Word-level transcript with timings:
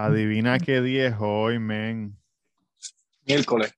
Adivina 0.00 0.60
qué 0.60 0.80
día 0.80 1.08
es 1.08 1.16
hoy, 1.18 1.58
men. 1.58 2.16
Miércoles. 3.26 3.74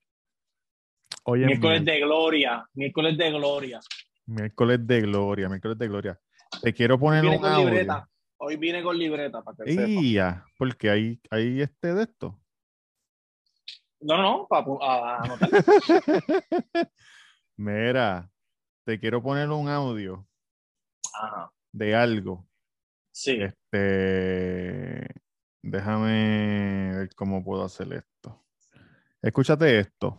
Hoy 1.25 1.41
es 1.41 1.47
Miércoles 1.47 1.83
de 1.87 2.01
gloria. 2.01 2.69
Miércoles 2.75 3.17
de 3.17 3.31
gloria. 3.31 3.81
miércoles 4.27 4.87
de 4.87 5.01
gloria, 5.01 5.49
miércoles 5.49 5.79
de 5.79 5.89
gloria. 5.89 6.21
Te 6.61 6.75
quiero 6.75 6.99
poner 6.99 7.25
un 7.25 7.43
audio. 7.43 7.71
libreta. 7.71 8.07
Hoy 8.37 8.57
viene 8.57 8.83
con 8.83 8.99
libreta 8.99 9.43
para 9.43 9.65
que. 9.65 9.73
Ia, 9.73 10.45
porque 10.59 10.91
hay, 10.91 11.19
hay 11.31 11.63
este 11.63 11.95
de 11.95 12.03
esto. 12.03 12.39
No, 14.01 14.21
no, 14.21 14.47
para 14.47 15.23
anotar. 15.23 15.49
Mira, 17.57 18.31
te 18.85 19.01
quiero 19.01 19.23
poner 19.23 19.49
un 19.49 19.71
audio 19.71 20.29
Ajá. 21.15 21.51
de 21.73 21.95
algo. 21.95 22.47
Sí. 23.11 23.39
Este, 23.41 25.20
déjame 25.63 26.93
ver 26.97 27.15
cómo 27.15 27.45
puedo 27.45 27.65
hacer 27.65 27.93
esto. 27.93 28.43
Escúchate 29.23 29.79
esto. 29.81 30.19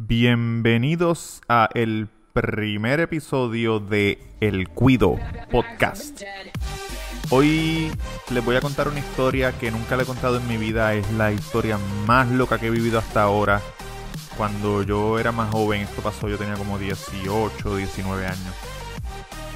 Bienvenidos 0.00 1.40
a 1.48 1.68
el 1.74 2.08
primer 2.32 3.00
episodio 3.00 3.80
de 3.80 4.18
El 4.40 4.68
Cuido 4.68 5.18
Podcast. 5.50 6.22
Hoy 7.30 7.92
les 8.32 8.44
voy 8.44 8.56
a 8.56 8.60
contar 8.60 8.88
una 8.88 8.98
historia 8.98 9.52
que 9.52 9.70
nunca 9.70 9.96
le 9.96 10.02
he 10.02 10.06
contado 10.06 10.38
en 10.38 10.48
mi 10.48 10.56
vida. 10.56 10.94
Es 10.94 11.10
la 11.12 11.32
historia 11.32 11.78
más 12.06 12.28
loca 12.28 12.58
que 12.58 12.66
he 12.66 12.70
vivido 12.70 12.98
hasta 12.98 13.22
ahora. 13.22 13.60
Cuando 14.36 14.82
yo 14.82 15.18
era 15.18 15.32
más 15.32 15.50
joven, 15.50 15.82
esto 15.82 16.00
pasó, 16.02 16.28
yo 16.28 16.38
tenía 16.38 16.54
como 16.54 16.78
18, 16.78 17.76
19 17.76 18.26
años. 18.26 18.69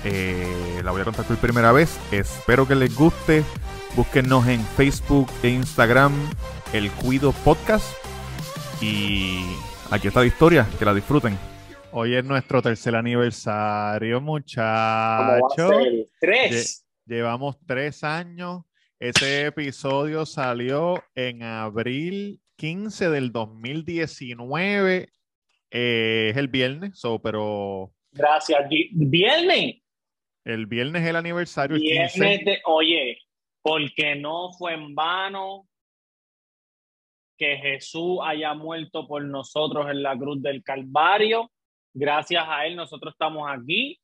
Eh, 0.05 0.81
la 0.85 0.91
voy 0.91 1.01
a 1.01 1.05
contar 1.05 1.25
por 1.25 1.37
primera 1.39 1.73
vez. 1.73 1.99
Espero 2.13 2.67
que 2.69 2.75
les 2.75 2.95
guste. 2.95 3.43
Búsquennos 3.97 4.47
en 4.49 4.61
Facebook 4.77 5.31
e 5.43 5.49
Instagram, 5.51 6.13
El 6.73 6.91
Cuido 6.91 7.33
Podcast. 7.45 7.87
Y 8.83 9.41
aquí 9.91 10.09
está 10.09 10.21
la 10.21 10.27
historia, 10.27 10.67
que 10.79 10.85
la 10.85 10.93
disfruten. 10.95 11.39
Hoy 11.93 12.15
es 12.17 12.25
nuestro 12.25 12.61
tercer 12.61 12.97
aniversario, 12.97 14.17
¿Cómo 14.19 14.39
va 14.59 15.37
a 15.37 15.39
muchachos. 15.39 15.83
Tres. 16.21 16.85
Llevamos 17.07 17.57
tres 17.67 18.03
años. 18.03 18.63
Ese 18.99 19.47
episodio 19.47 20.27
salió 20.27 21.03
en 21.15 21.43
abril 21.45 22.41
15 22.57 23.11
del 23.11 23.31
2019. 23.33 25.09
Eh, 25.71 26.29
es 26.31 26.37
el 26.37 26.49
viernes, 26.49 26.99
so, 26.99 27.21
pero 27.21 27.93
Gracias. 28.13 28.69
Vi- 28.69 28.91
Viernes. 28.93 29.77
El 30.45 30.67
viernes 30.67 31.03
es 31.03 31.09
el 31.09 31.17
aniversario. 31.17 31.77
el 31.77 31.83
15. 31.83 32.21
Viernes 32.21 32.45
de. 32.45 32.61
Oye, 32.67 33.19
porque 33.63 34.15
no 34.15 34.53
fue 34.53 34.75
en 34.75 34.95
vano 34.95 35.67
que 37.37 37.57
Jesús 37.57 38.19
haya 38.23 38.55
muerto 38.55 39.07
por 39.09 39.25
nosotros 39.25 39.91
en 39.91 40.03
la 40.03 40.17
cruz 40.17 40.41
del 40.43 40.63
Calvario. 40.63 41.51
Gracias 41.93 42.45
a 42.47 42.67
Él 42.67 42.77
nosotros 42.77 43.15
estamos 43.15 43.49
aquí 43.51 43.99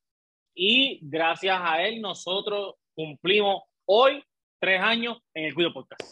y 0.54 0.98
gracias 1.02 1.58
a 1.60 1.82
Él 1.86 2.00
nosotros 2.00 2.74
cumplimos 2.94 3.62
hoy 3.84 4.22
tres 4.60 4.80
años 4.80 5.18
en 5.34 5.44
el 5.44 5.54
Cuido 5.54 5.72
Podcast. 5.72 6.02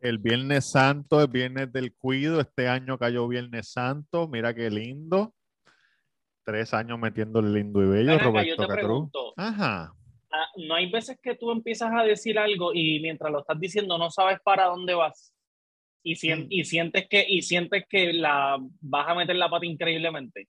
El 0.00 0.18
Viernes 0.18 0.70
Santo, 0.70 1.20
el 1.20 1.28
Viernes 1.28 1.72
del 1.72 1.94
Cuido. 1.94 2.40
Este 2.40 2.68
año 2.68 2.98
cayó 2.98 3.26
Viernes 3.26 3.72
Santo. 3.72 4.28
Mira 4.28 4.54
qué 4.54 4.70
lindo. 4.70 5.34
Tres 6.48 6.72
años 6.72 6.98
metiéndole 6.98 7.50
lindo 7.50 7.82
y 7.82 7.86
bello, 7.88 8.12
yo 8.12 8.18
Roberto 8.20 8.52
te 8.62 8.68
Catrú. 8.68 8.74
pregunto, 8.74 9.34
Ajá. 9.36 9.92
ah, 10.32 10.46
¿no 10.66 10.74
hay 10.76 10.90
veces 10.90 11.18
que 11.22 11.34
tú 11.34 11.50
empiezas 11.50 11.90
a 11.94 12.02
decir 12.04 12.38
algo 12.38 12.72
y 12.72 13.00
mientras 13.00 13.30
lo 13.30 13.40
estás 13.40 13.60
diciendo 13.60 13.98
no 13.98 14.08
sabes 14.10 14.38
para 14.42 14.64
dónde 14.64 14.94
vas? 14.94 15.34
Y, 16.02 16.16
sien- 16.16 16.44
Mm. 16.44 16.48
y 16.48 16.64
sientes 16.64 17.06
que, 17.06 17.22
y 17.28 17.42
sientes 17.42 17.84
que 17.86 18.14
la, 18.14 18.56
vas 18.80 19.08
a 19.08 19.14
meter 19.14 19.36
la 19.36 19.50
pata 19.50 19.66
increíblemente. 19.66 20.48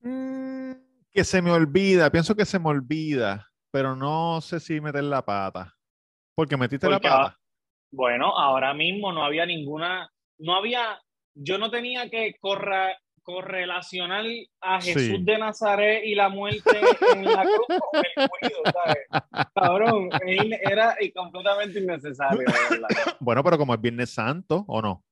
Mm, 0.00 0.72
que 1.12 1.24
se 1.24 1.42
me 1.42 1.50
olvida, 1.50 2.10
pienso 2.10 2.34
que 2.34 2.46
se 2.46 2.58
me 2.58 2.70
olvida, 2.70 3.46
pero 3.70 3.94
no 3.94 4.40
sé 4.40 4.60
si 4.60 4.80
meter 4.80 5.04
la 5.04 5.22
pata. 5.22 5.74
Porque 6.34 6.56
metiste 6.56 6.88
la 6.88 7.00
pata. 7.00 7.36
Bueno, 7.92 8.34
ahora 8.34 8.72
mismo 8.72 9.12
no 9.12 9.24
había 9.24 9.44
ninguna, 9.44 10.08
no 10.38 10.54
había, 10.54 10.98
yo 11.34 11.58
no 11.58 11.70
tenía 11.70 12.08
que 12.08 12.34
corra- 12.40 12.96
correlacionar 13.30 14.24
a 14.60 14.80
Sí. 14.80 14.92
Jesús 14.92 15.24
de 15.24 15.38
Nazaret 15.38 16.02
y 16.04 16.14
la 16.14 16.28
muerte 16.28 16.70
en 17.14 17.24
la 17.24 17.42
cruz 17.42 17.66
con 17.68 18.02
el 18.16 18.28
cuido, 18.28 18.62
¿sabes? 18.72 19.52
Cabrón, 19.54 20.08
era 20.26 20.96
completamente 21.14 21.78
innecesario, 21.80 22.38
verdad. 22.40 22.88
Bueno, 23.20 23.42
pero 23.44 23.58
como 23.58 23.74
es 23.74 23.80
Viernes 23.80 24.10
Santo, 24.10 24.64
¿o 24.68 24.80
no? 24.82 25.04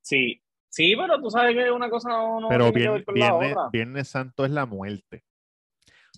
Sí, 0.00 0.42
sí, 0.68 0.94
pero 0.96 1.20
tú 1.20 1.30
sabes 1.30 1.54
que 1.54 1.70
una 1.70 1.90
cosa 1.90 2.10
no, 2.10 2.40
no 2.40 2.48
pero 2.48 2.72
tiene 2.72 2.80
que 2.80 2.88
Vier- 2.88 2.92
ver 2.94 3.04
con 3.04 3.18
la 3.18 3.30
Viernes, 3.30 3.52
otra. 3.56 3.70
Viernes 3.72 4.08
Santo 4.08 4.44
es 4.44 4.50
la 4.50 4.66
muerte. 4.66 5.24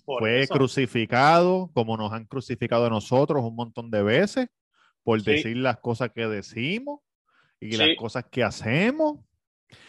Por 0.05 0.19
Fue 0.21 0.41
eso. 0.41 0.53
crucificado, 0.53 1.69
como 1.73 1.97
nos 1.97 2.11
han 2.13 2.25
crucificado 2.25 2.85
a 2.85 2.89
nosotros 2.89 3.43
un 3.43 3.55
montón 3.55 3.91
de 3.91 4.01
veces, 4.03 4.47
por 5.03 5.21
Sí. 5.21 5.31
decir 5.31 5.57
las 5.57 5.77
cosas 5.79 6.11
que 6.13 6.27
decimos 6.27 6.99
y 7.59 7.71
Sí. 7.73 7.77
las 7.77 7.89
cosas 7.97 8.25
que 8.31 8.43
hacemos. 8.43 9.19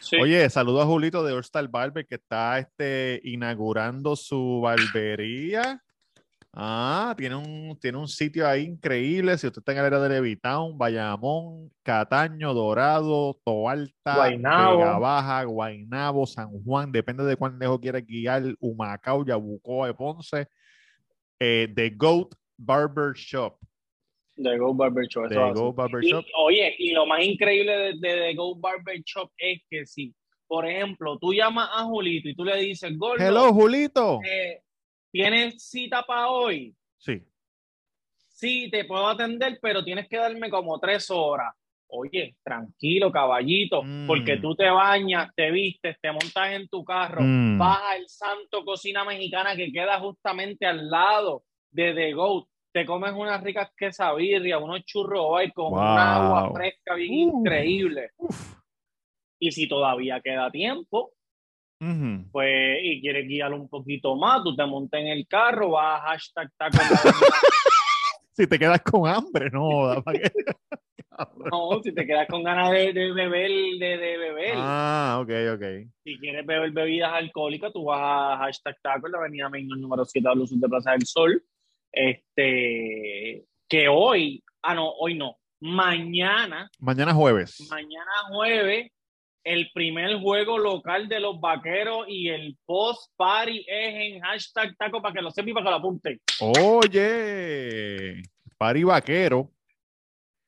Sí. 0.01 0.17
Oye, 0.17 0.49
saludo 0.51 0.83
a 0.83 0.87
Julito 0.87 1.23
de 1.25 1.33
All 1.33 1.69
Barber 1.69 2.07
que 2.07 2.17
está 2.17 2.59
este, 2.59 3.21
inaugurando 3.25 4.17
su 4.17 4.61
barbería. 4.63 5.83
Ah, 6.53 7.15
tiene 7.17 7.37
un, 7.37 7.79
tiene 7.81 7.99
un 7.99 8.09
sitio 8.09 8.47
ahí 8.47 8.65
increíble. 8.65 9.39
Si 9.39 9.47
usted 9.47 9.61
está 9.61 9.73
en 9.73 9.79
el 9.79 9.85
área 9.85 10.01
de 10.01 10.09
Levitown, 10.09 10.77
Bayamón, 10.77 11.71
Cataño, 11.83 12.53
Dorado, 12.53 13.39
Toalta, 13.45 14.17
Guaynabo. 14.17 14.79
Vega 14.79 14.99
Baja, 14.99 15.45
Guaynabo, 15.45 16.27
San 16.27 16.49
Juan, 16.65 16.91
depende 16.91 17.25
de 17.25 17.37
cuán 17.37 17.59
lejos 17.59 17.79
quiera 17.79 18.01
guiar, 18.01 18.43
Humacao, 18.59 19.25
Yabucoa, 19.25 19.95
Ponce. 19.97 20.49
Eh, 21.39 21.73
The 21.75 21.91
Goat 21.91 22.35
Barber 22.57 23.15
Shop. 23.15 23.57
The 24.43 24.57
Go 24.59 24.75
Barber 24.75 25.07
Shop. 25.09 25.29
The 25.29 25.35
eso. 25.35 25.53
Goat 25.55 25.75
Barber 25.77 26.05
Y, 26.05 26.11
Shop. 26.11 26.25
oye, 26.39 26.75
y 26.79 26.93
lo 26.93 27.07
más 27.07 27.23
increíble 27.25 27.73
de, 27.77 27.93
de 27.95 28.17
The 28.21 28.35
Go 28.35 28.55
Barber 28.57 29.01
Shop 29.05 29.31
es 29.39 29.61
que 29.69 29.87
si, 29.87 30.15
por 30.47 30.67
ejemplo, 30.69 31.19
tú 31.19 31.33
llamas 31.33 31.69
a 31.73 31.85
Julito 31.85 32.29
y 32.29 32.35
tú 32.35 32.45
le 32.45 32.57
dices, 32.57 32.97
Gordo, 32.97 33.25
Hello, 33.25 33.53
Julito. 33.53 34.21
eh, 34.29 34.61
¿tienes 35.13 35.63
cita 35.63 36.03
para 36.03 36.29
hoy? 36.29 36.75
Sí. 36.99 37.23
Sí, 38.29 38.71
te 38.71 38.85
puedo 38.85 39.07
atender, 39.09 39.59
pero 39.61 39.85
tienes 39.85 40.09
que 40.09 40.17
darme 40.17 40.49
como 40.51 40.79
tres 40.79 41.11
horas. 41.11 41.55
Oye, 41.93 42.37
tranquilo, 42.45 43.11
caballito, 43.11 43.83
Mm. 43.83 44.07
porque 44.07 44.37
tú 44.37 44.55
te 44.55 44.71
bañas, 44.71 45.29
te 45.35 45.51
vistes, 45.51 45.97
te 46.01 46.13
montas 46.13 46.53
en 46.53 46.69
tu 46.69 46.85
carro, 46.85 47.21
Mm. 47.23 47.59
vas 47.59 47.81
al 47.91 48.09
Santo 48.09 48.65
Cocina 48.65 49.05
Mexicana 49.05 49.57
que 49.57 49.73
queda 49.73 49.99
justamente 49.99 50.65
al 50.67 50.89
lado 50.89 51.43
de 51.71 51.93
The 51.93 52.13
Goat, 52.13 52.47
te 52.73 52.87
comes 52.87 53.13
unas 53.13 53.43
ricas 53.43 53.71
quesabirrias, 53.77 54.61
unos 54.63 54.85
churros 54.85 55.23
hoy 55.25 55.51
con 55.53 55.73
una 55.73 56.17
agua 56.27 56.43
Wow. 56.49 56.55
fresca 56.55 56.95
bien 56.95 57.31
Uh. 57.31 57.39
increíble. 57.41 58.11
Uf. 58.17 58.55
Y 59.41 59.51
si 59.53 59.69
todavía 59.69 60.21
queda 60.21 60.51
tiempo, 60.51 61.13
pues, 62.31 62.79
y 62.83 63.01
quieres 63.01 63.27
guiar 63.27 63.55
un 63.55 63.69
poquito 63.69 64.15
más, 64.17 64.43
tú 64.45 64.55
te 64.55 64.67
montas 64.67 65.01
en 65.01 65.07
el 65.09 65.27
carro, 65.27 65.71
vas 65.71 66.01
a 66.01 66.05
hashtag 66.11 66.51
taco 66.59 66.77
Si 68.33 68.47
te 68.47 68.59
quedas 68.59 68.81
con 68.83 69.07
hambre, 69.09 69.51
no. 69.51 70.03
qué. 70.13 70.31
No, 71.53 71.83
si 71.83 71.93
te 71.93 72.07
quedas 72.07 72.27
con 72.29 72.43
ganas 72.43 72.71
de, 72.71 72.95
de 72.95 73.13
beber, 73.13 73.51
de, 73.79 73.99
de 73.99 74.17
beber. 74.17 74.55
Ah, 74.57 75.19
ok, 75.21 75.29
ok. 75.55 75.63
Si 76.03 76.17
quieres 76.19 76.47
beber 76.47 76.71
bebidas 76.71 77.13
alcohólicas, 77.13 77.73
tú 77.75 77.85
vas 77.85 78.01
a 78.01 78.39
hashtag 78.39 78.77
taco 78.81 79.07
en 79.07 79.13
la 79.13 79.19
avenida 79.19 79.51
Main 79.51 79.69
número 79.69 80.03
7 80.07 80.27
de 80.27 80.35
Luz 80.35 80.59
de 80.59 80.67
Plaza 80.69 80.93
del 80.93 81.05
Sol. 81.05 81.43
Este, 81.93 83.45
que 83.69 83.89
hoy, 83.89 84.43
ah, 84.63 84.75
no, 84.75 84.91
hoy 84.91 85.15
no, 85.15 85.37
mañana, 85.61 86.71
Mañana 86.79 87.13
jueves. 87.15 87.67
mañana 87.71 88.11
jueves, 88.31 88.91
el 89.45 89.71
primer 89.73 90.19
juego 90.21 90.59
local 90.59 91.09
de 91.09 91.21
los 91.21 91.41
vaqueros 91.41 92.05
y 92.09 92.29
el 92.29 92.57
post 92.67 93.11
party 93.17 93.65
es 93.67 93.95
en 94.15 94.21
hashtag 94.21 94.77
taco 94.77 95.01
para 95.01 95.15
que 95.15 95.23
lo 95.23 95.31
sepa 95.31 95.51
y 95.51 95.53
para 95.55 95.65
que 95.65 95.71
lo 95.71 95.77
apunten. 95.77 96.21
Oye, 96.41 98.23
Pari 98.59 98.85
Vaquero. 98.85 99.51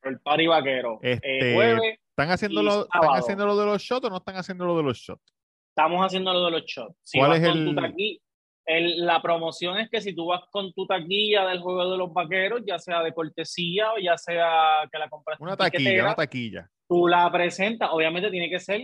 El 0.03 0.19
party 0.19 0.47
vaquero. 0.47 0.99
Este, 1.01 1.51
Eh, 1.51 1.55
jueves, 1.55 1.99
¿Están 2.09 2.29
haciendo, 2.29 2.61
lo, 2.61 2.83
¿Están 2.83 3.01
haciendo 3.15 3.45
lo 3.47 3.57
de 3.57 3.65
los 3.65 3.81
shots 3.81 4.05
o 4.05 4.09
no 4.09 4.17
están 4.17 4.35
haciendo 4.35 4.65
lo 4.65 4.77
de 4.77 4.83
los 4.83 4.97
shots? 4.97 5.23
estamos 5.69 6.05
haciendo 6.05 6.31
lo 6.33 6.45
de 6.45 6.51
los 6.51 6.63
shots. 6.65 6.95
Si 7.03 7.17
¿Cuál 7.17 7.31
vas 7.31 7.39
es 7.39 7.47
con 7.49 7.57
el- 7.57 7.65
tu 7.65 7.73
taqui- 7.73 8.19
el- 8.65 9.05
la 9.05 9.21
promoción 9.21 9.77
es 9.77 9.89
que 9.89 10.01
si 10.01 10.15
tú 10.15 10.27
vas 10.27 10.41
con 10.51 10.71
tu 10.73 10.85
taquilla 10.87 11.45
del 11.47 11.59
juego 11.61 11.91
de 11.91 11.97
los 11.97 12.13
vaqueros, 12.13 12.61
ya 12.65 12.79
sea 12.79 13.01
de 13.03 13.13
cortesía 13.13 13.91
o 13.93 13.97
ya 13.99 14.17
sea 14.17 14.87
que 14.91 14.97
la 14.97 15.09
compras 15.09 15.39
Una 15.39 15.57
taquilla, 15.57 16.03
una 16.05 16.15
taquilla. 16.15 16.69
tú 16.87 17.07
la 17.07 17.31
presentas, 17.31 17.89
obviamente 17.91 18.29
tiene 18.31 18.49
que 18.49 18.59
ser 18.59 18.81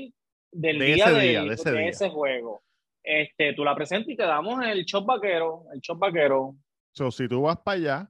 del 0.51 0.79
De 0.79 0.85
día, 0.85 1.05
ese 1.05 1.13
de, 1.13 1.27
día, 1.27 1.41
de 1.43 1.53
ese 1.53 1.71
de 1.71 1.79
día. 1.79 1.89
ese 1.89 2.09
juego. 2.09 2.61
Este, 3.03 3.53
tú 3.53 3.63
la 3.63 3.73
presentas 3.75 4.09
y 4.09 4.15
te 4.17 4.23
damos 4.23 4.63
el 4.65 4.83
shot 4.83 5.05
vaquero, 5.05 5.63
el 5.73 5.79
shot 5.79 5.97
vaquero. 5.97 6.55
So, 6.93 7.09
si 7.11 7.27
tú 7.29 7.43
vas 7.43 7.57
para 7.57 7.77
allá, 7.77 8.09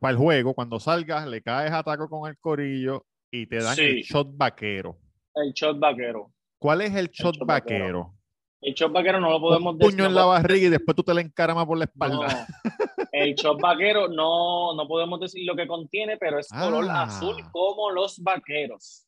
para 0.00 0.12
el 0.12 0.16
juego, 0.18 0.54
cuando 0.54 0.78
salgas, 0.78 1.26
le 1.26 1.42
caes 1.42 1.72
a 1.72 1.82
taco 1.82 2.08
con 2.08 2.30
el 2.30 2.38
corillo 2.38 3.04
y 3.30 3.46
te 3.46 3.56
dan 3.56 3.78
el 3.78 4.02
shot 4.02 4.28
vaquero. 4.36 4.96
El 5.34 5.52
shot 5.52 5.78
vaquero. 5.78 6.32
¿Cuál 6.58 6.82
es 6.82 6.94
el 6.94 7.08
shot, 7.08 7.34
shot 7.36 7.46
vaquero? 7.46 7.78
vaquero. 8.06 8.14
El 8.62 8.74
shot 8.74 8.92
vaquero 8.92 9.18
no 9.20 9.28
lo 9.30 9.40
podemos 9.40 9.72
Un 9.74 9.78
puño 9.78 9.90
decir, 9.90 10.04
en 10.06 10.14
la 10.14 10.24
barriga 10.24 10.66
y 10.68 10.70
después 10.70 10.94
tú 10.96 11.02
te 11.02 11.12
la 11.12 11.20
encaramas 11.20 11.66
por 11.66 11.76
la 11.78 11.84
espalda. 11.84 12.16
No. 12.16 12.26
El 13.12 13.34
shot 13.34 13.60
vaquero 13.60 14.08
no, 14.08 14.74
no 14.74 14.86
podemos 14.88 15.20
decir 15.20 15.44
lo 15.46 15.54
que 15.56 15.66
contiene, 15.66 16.16
pero 16.16 16.38
es 16.38 16.48
color 16.48 16.86
Ah. 16.88 17.02
azul 17.02 17.36
como 17.52 17.90
los 17.90 18.18
vaqueros. 18.22 19.06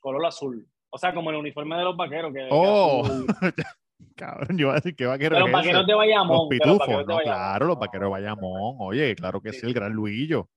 Color 0.00 0.26
azul. 0.26 0.66
O 0.88 0.98
sea, 0.98 1.14
como 1.14 1.30
el 1.30 1.36
uniforme 1.36 1.76
de 1.76 1.84
los 1.84 1.96
vaqueros. 1.96 2.32
Que, 2.32 2.48
Oh. 2.50 3.02
Cabrón, 4.16 4.56
yo 4.58 4.66
iba 4.66 4.72
a 4.72 4.74
decir 4.76 4.96
que 4.96 5.06
vaquero 5.06 5.36
de 5.36 5.42
los 5.42 5.52
vaqueros 5.52 5.86
de 5.86 5.94
Bayamón. 5.94 6.36
los 6.38 6.48
pitufos, 6.48 7.06
no, 7.06 7.18
claro, 7.18 7.66
los 7.66 7.78
vaqueros 7.78 8.06
de 8.06 8.10
Bayamón. 8.10 8.76
Oye, 8.80 9.14
claro 9.14 9.40
que 9.40 9.52
sí, 9.52 9.60
Sí. 9.60 9.66
el 9.66 9.74
gran 9.74 9.92
Luillo. 9.92 10.48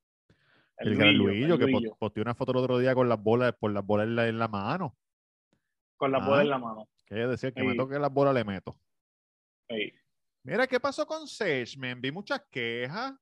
El, 0.77 0.93
el 0.93 0.97
gran 0.97 1.13
Luillo, 1.17 1.57
que 1.57 1.67
posteó 1.99 2.23
una 2.23 2.33
foto 2.33 2.51
el 2.51 2.57
otro 2.57 2.77
día 2.79 2.95
con 2.95 3.07
las 3.09 3.21
bolas, 3.21 3.53
por 3.59 3.71
las 3.71 3.85
bolas 3.85 4.07
en 4.07 4.15
la, 4.15 4.27
en 4.27 4.39
la 4.39 4.47
mano. 4.47 4.95
Con 5.97 6.11
la 6.11 6.17
Ah. 6.17 6.27
bola 6.27 6.41
en 6.41 6.49
la 6.49 6.57
mano. 6.57 6.87
Que 7.05 7.15
ella 7.15 7.27
decía 7.27 7.51
que 7.51 7.63
me 7.63 7.75
toque 7.75 7.99
las 7.99 8.11
bolas 8.11 8.33
le 8.33 8.43
meto. 8.43 8.79
Sí. 9.69 9.91
Mira, 10.45 10.67
¿qué 10.67 10.79
pasó 10.79 11.05
con 11.05 11.27
Sage? 11.27 11.77
Me 11.77 11.95
vi 11.95 12.11
muchas 12.11 12.41
quejas. 12.49 13.13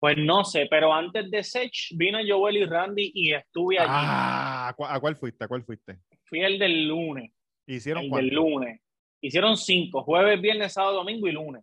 Pues 0.00 0.16
no 0.18 0.44
sé, 0.44 0.66
pero 0.68 0.92
antes 0.92 1.30
de 1.30 1.44
Sech 1.44 1.72
vino 1.96 2.18
Joel 2.26 2.56
y 2.56 2.64
Randy 2.64 3.12
y 3.14 3.32
estuve 3.34 3.78
allí. 3.78 3.88
Ah, 3.92 4.68
¿a 4.68 4.72
cu- 4.74 4.84
¿a 4.84 4.98
cuál 5.00 5.14
fuiste? 5.16 5.44
¿A 5.44 5.48
cuál 5.48 5.62
fuiste? 5.64 6.00
Fui 6.24 6.40
el 6.42 6.58
del 6.58 6.88
lunes. 6.88 7.30
¿Hicieron 7.66 8.04
El 8.04 8.10
cuánto? 8.10 8.24
del 8.26 8.34
lunes. 8.34 8.80
Hicieron 9.20 9.56
cinco, 9.56 10.02
jueves, 10.02 10.40
viernes, 10.40 10.72
sábado, 10.72 10.96
domingo 10.96 11.28
y 11.28 11.32
lunes. 11.32 11.62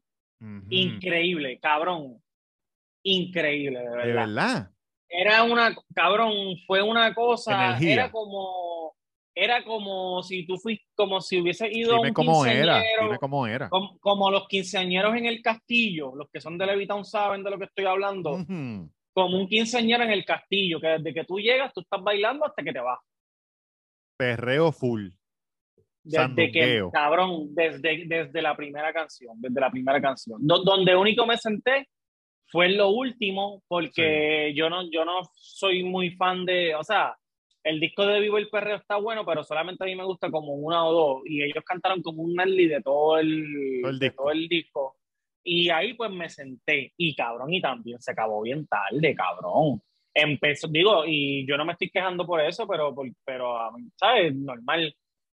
Increíble, 0.70 1.60
cabrón. 1.60 2.24
Increíble, 3.04 3.80
de 3.80 3.90
verdad. 3.90 4.06
¿De 4.06 4.14
verdad? 4.14 4.72
Era 5.10 5.44
una, 5.44 5.76
cabrón, 5.94 6.56
fue 6.66 6.82
una 6.82 7.14
cosa, 7.14 7.70
Energía. 7.70 7.94
era 7.94 8.12
como, 8.12 8.96
era 9.44 9.64
como 9.64 10.22
si 10.24 10.46
tú 10.46 10.58
fuiste, 10.58 10.86
como 10.96 11.22
si 11.22 11.40
hubiese 11.42 11.70
ido 11.72 11.96
a 11.96 12.00
un 12.10 12.14
cómo 12.14 12.46
era. 12.46 12.82
Dime 13.04 13.18
cómo 13.20 13.48
era. 13.48 13.70
como, 13.70 13.98
como 14.00 14.30
los 14.32 14.48
quinceañeros 14.48 15.16
en 15.16 15.26
el 15.26 15.42
castillo, 15.42 16.14
los 16.16 16.30
que 16.30 16.42
son 16.42 16.58
de 16.58 16.66
Levitown 16.66 17.06
saben 17.06 17.44
de 17.44 17.50
lo 17.52 17.58
que 17.58 17.66
estoy 17.66 17.86
hablando, 17.86 18.38
como 19.14 19.38
un 19.38 19.48
quinceañero 19.48 20.04
en 20.04 20.12
el 20.12 20.24
castillo, 20.26 20.80
que 20.80 20.88
desde 20.88 21.14
que 21.14 21.24
tú 21.26 21.40
llegas, 21.40 21.74
tú 21.74 21.82
estás 21.82 22.02
bailando 22.04 22.46
hasta 22.46 22.64
que 22.64 22.72
te 22.74 22.80
vas. 22.80 23.00
Perreo 24.18 24.72
full. 24.72 25.10
Desde 26.04 26.52
que, 26.52 26.62
cabrón, 26.92 27.54
desde, 27.54 28.06
desde 28.06 28.42
la 28.42 28.56
primera 28.56 28.92
canción, 28.94 29.34
desde 29.40 29.60
la 29.60 29.70
primera 29.70 30.02
canción. 30.02 30.40
Do- 30.46 30.64
donde 30.64 30.96
único 30.96 31.26
me 31.26 31.38
senté 31.38 31.88
fue 32.48 32.66
en 32.68 32.78
lo 32.78 32.90
último, 32.90 33.62
porque 33.68 34.54
yo 34.56 34.70
no, 34.70 34.90
yo 34.90 35.06
no 35.06 35.22
soy 35.36 35.84
muy 35.84 36.12
fan 36.12 36.46
de, 36.46 36.74
o 36.74 36.84
sea, 36.84 37.16
el 37.64 37.80
disco 37.80 38.06
de 38.06 38.20
Vivo 38.20 38.38
el 38.38 38.50
Perreo 38.50 38.78
está 38.78 38.96
bueno, 38.98 39.26
pero 39.26 39.44
solamente 39.44 39.84
a 39.84 39.88
mí 39.88 39.96
me 39.96 40.06
gusta 40.06 40.32
como 40.32 40.54
una 40.54 40.86
o 40.86 40.92
dos, 40.94 41.22
y 41.26 41.44
ellos 41.44 41.64
cantaron 41.66 42.02
como 42.02 42.24
un 42.24 42.34
medley 42.34 42.68
de 42.68 42.82
todo 42.82 43.18
el, 43.20 43.46
Todo 43.82 43.92
el 43.92 44.00
disco. 44.00 44.24
todo 44.24 44.32
el 44.32 44.48
disco. 44.48 44.96
Y 45.44 45.70
ahí 45.70 45.94
pues 45.94 46.12
me 46.12 46.30
senté, 46.30 46.94
y 46.98 47.16
cabrón, 47.16 47.54
y 47.54 47.62
también 47.62 48.00
se 48.02 48.12
acabó 48.12 48.42
bien 48.42 48.68
tarde, 48.68 49.16
cabrón. 49.16 49.82
Empezó, 50.14 50.68
digo, 50.68 51.04
y 51.06 51.46
yo 51.48 51.56
no 51.58 51.66
me 51.66 51.74
estoy 51.74 51.90
quejando 51.90 52.26
por 52.26 52.42
eso, 52.42 52.68
pero, 52.68 52.94
por- 52.94 53.08
pero 53.26 53.58
a 53.58 53.72
mí, 53.72 53.90
¿sabes? 53.96 54.34
Normal. 54.36 54.94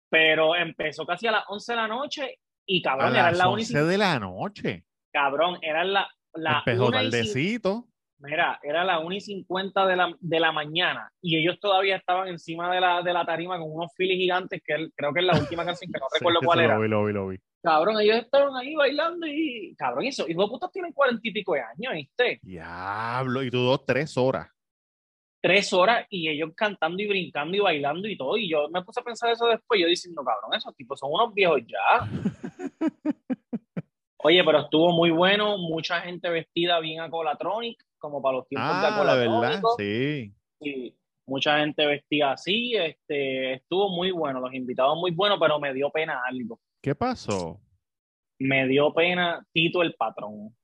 Pero 0.09 0.55
empezó 0.55 1.05
casi 1.05 1.27
a 1.27 1.31
las 1.31 1.43
11 1.47 1.71
de 1.73 1.75
la 1.75 1.87
noche 1.87 2.39
y 2.65 2.79
A 2.79 2.89
cabrón, 2.91 3.13
eran 3.15 3.25
las 3.25 3.37
la 3.37 3.49
1 3.49 3.57
y 3.59 3.61
11 3.61 3.83
de 3.83 3.97
la 3.97 4.19
noche. 4.19 4.83
cabrón, 5.13 5.57
eran 5.61 5.93
la, 5.93 6.07
la 6.33 6.59
Empezó 6.59 6.89
tardecito. 6.91 7.87
Mira, 8.23 8.59
era 8.61 8.83
la 8.83 8.99
1 8.99 9.15
y 9.15 9.19
50 9.21 9.85
de 9.87 9.95
la, 9.95 10.15
de 10.19 10.39
la 10.39 10.51
mañana 10.51 11.11
y 11.21 11.37
ellos 11.37 11.59
todavía 11.59 11.95
estaban 11.97 12.27
encima 12.27 12.73
de 12.73 12.79
la, 12.79 13.01
de 13.01 13.13
la 13.13 13.25
tarima 13.25 13.57
con 13.57 13.71
unos 13.71 13.91
filis 13.95 14.17
gigantes 14.17 14.61
que 14.63 14.73
él- 14.73 14.93
creo 14.95 15.11
que 15.13 15.21
es 15.21 15.25
la 15.25 15.37
última 15.39 15.65
canción 15.65 15.91
que 15.91 15.99
no 15.99 16.05
recuerdo 16.13 16.39
cuál 16.43 16.59
lo 16.59 16.65
era. 16.65 16.77
vi, 16.79 16.87
lo 16.87 17.05
vi, 17.05 17.13
lo 17.13 17.27
vi. 17.29 17.37
Cabrón, 17.63 17.99
ellos 17.99 18.17
estaban 18.17 18.55
ahí 18.55 18.73
bailando 18.75 19.25
y 19.27 19.75
cabrón, 19.77 20.05
eso, 20.05 20.27
hijos 20.27 20.45
de 20.45 20.49
putas 20.49 20.71
tienen 20.71 20.93
cuarenta 20.93 21.21
y 21.23 21.31
pico 21.31 21.53
de 21.53 21.61
años, 21.61 21.93
¿viste? 21.93 22.39
Diablo, 22.41 23.43
y 23.43 23.51
tú 23.51 23.59
dos, 23.59 23.85
tres 23.85 24.17
horas. 24.17 24.47
Tres 25.43 25.73
horas 25.73 26.05
y 26.09 26.29
ellos 26.29 26.51
cantando 26.55 27.01
y 27.01 27.07
brincando 27.07 27.57
y 27.57 27.59
bailando 27.59 28.07
y 28.07 28.15
todo. 28.15 28.37
Y 28.37 28.47
yo 28.49 28.69
me 28.69 28.83
puse 28.83 28.99
a 28.99 29.03
pensar 29.03 29.31
eso 29.31 29.47
después, 29.47 29.79
yo 29.81 29.87
diciendo, 29.87 30.23
cabrón, 30.23 30.53
esos 30.55 30.75
tipos 30.75 30.99
son 30.99 31.09
unos 31.11 31.33
viejos 31.33 31.61
ya. 31.65 32.07
Oye, 34.23 34.43
pero 34.43 34.59
estuvo 34.61 34.91
muy 34.91 35.09
bueno, 35.11 35.57
mucha 35.57 36.01
gente 36.01 36.29
vestida 36.29 36.79
bien 36.79 37.01
a 37.01 37.09
Colatronic, 37.09 37.83
como 37.97 38.21
para 38.21 38.37
los 38.37 38.47
tiempos 38.47 38.69
de 38.81 38.87
Ah, 38.87 39.15
verdad, 39.15 39.61
Colatronic. 39.61 39.63
sí. 39.77 40.33
y 40.63 40.95
mucha 41.25 41.59
gente 41.59 41.85
vestida 41.85 42.33
así, 42.33 42.75
este, 42.75 43.53
estuvo 43.53 43.89
muy 43.89 44.11
bueno, 44.11 44.39
los 44.39 44.53
invitados 44.53 44.97
muy 44.97 45.11
buenos, 45.11 45.39
pero 45.39 45.59
me 45.59 45.73
dio 45.73 45.89
pena 45.89 46.21
algo. 46.27 46.59
¿Qué 46.81 46.93
pasó? 46.93 47.59
Me 48.39 48.67
dio 48.67 48.93
pena 48.93 49.43
Tito 49.53 49.81
el 49.81 49.93
patrón. 49.95 50.55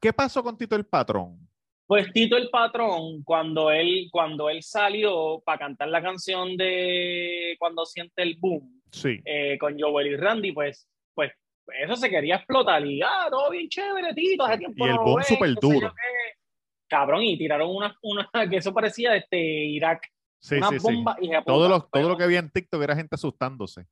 ¿Qué 0.00 0.12
pasó 0.12 0.42
con 0.42 0.56
Tito 0.58 0.76
el 0.76 0.84
Patrón? 0.86 1.38
Pues 1.86 2.12
Tito 2.12 2.36
el 2.36 2.48
patrón, 2.50 3.22
cuando 3.24 3.70
él, 3.70 4.08
cuando 4.10 4.48
él 4.50 4.62
salió 4.62 5.40
para 5.44 5.58
cantar 5.58 5.88
la 5.88 6.02
canción 6.02 6.56
de 6.56 7.56
Cuando 7.58 7.84
siente 7.86 8.22
el 8.22 8.36
boom 8.38 8.80
Sí. 8.90 9.20
eh, 9.24 9.56
con 9.58 9.78
Joel 9.78 10.06
y 10.08 10.16
Randy, 10.16 10.52
pues, 10.52 10.88
pues 11.14 11.32
eso 11.82 11.96
se 11.96 12.10
quería 12.10 12.36
explotar 12.36 12.84
y 12.86 13.00
ah, 13.02 13.26
todo 13.30 13.50
bien 13.50 13.68
chévere, 13.68 14.12
Tito, 14.14 14.44
hace 14.44 14.58
tiempo 14.58 14.86
Y 14.86 14.90
el 14.90 14.94
no 14.96 15.04
boom 15.04 15.22
súper 15.22 15.54
duro. 15.54 15.92
Cabrón, 16.88 17.22
y 17.22 17.38
tiraron 17.38 17.70
una, 17.74 17.96
una 18.02 18.28
que 18.50 18.56
eso 18.56 18.72
parecía 18.74 19.16
este 19.16 19.38
Irak, 19.38 20.02
Sí, 20.38 20.56
una 20.56 20.68
sí, 20.68 20.78
sí. 20.78 20.82
bomba 20.82 21.16
y 21.20 21.30
Todo 21.46 21.68
lo, 21.68 21.80
todo 21.90 22.08
lo 22.08 22.16
que 22.18 22.24
había 22.24 22.38
en 22.40 22.50
TikTok 22.50 22.82
era 22.82 22.94
gente 22.94 23.14
asustándose. 23.14 23.86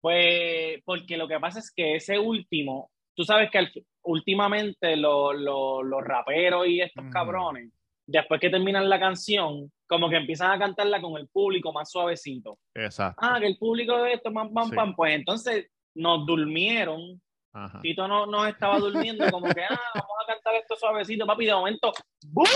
Pues 0.00 0.82
porque 0.84 1.16
lo 1.16 1.28
que 1.28 1.38
pasa 1.40 1.60
es 1.60 1.72
que 1.72 1.96
ese 1.96 2.18
último, 2.18 2.90
tú 3.14 3.24
sabes 3.24 3.50
que 3.50 3.84
últimamente 4.02 4.96
lo- 4.96 5.32
lo- 5.32 5.82
los 5.82 6.02
raperos 6.04 6.66
y 6.66 6.80
estos 6.80 7.04
cabrones, 7.12 7.70
después 8.06 8.40
que 8.40 8.50
terminan 8.50 8.88
la 8.88 8.98
canción, 9.00 9.70
como 9.88 10.08
que 10.10 10.16
empiezan 10.16 10.50
a 10.50 10.58
cantarla 10.58 11.00
con 11.00 11.16
el 11.18 11.28
público 11.28 11.72
más 11.72 11.90
suavecito. 11.90 12.58
Exacto. 12.74 13.20
Ah, 13.24 13.38
que 13.40 13.46
el 13.46 13.56
público 13.56 13.96
de 14.02 14.14
esto, 14.14 14.32
pam, 14.32 14.52
pam, 14.52 14.68
Sí. 14.70 14.76
pam, 14.76 14.94
pues 14.96 15.14
entonces 15.14 15.70
nos 15.96 16.24
durmieron. 16.26 17.20
Ajá. 17.52 17.80
Tito 17.80 18.06
no, 18.06 18.26
nos 18.26 18.48
estaba 18.48 18.78
durmiendo, 18.78 19.28
como 19.30 19.48
que, 19.52 19.62
ah, 19.62 19.80
vamos 19.94 20.16
a 20.22 20.32
cantar 20.32 20.54
esto 20.56 20.76
suavecito, 20.76 21.26
papi, 21.26 21.46
de 21.46 21.54
momento, 21.54 21.92
¡boom! 22.26 22.46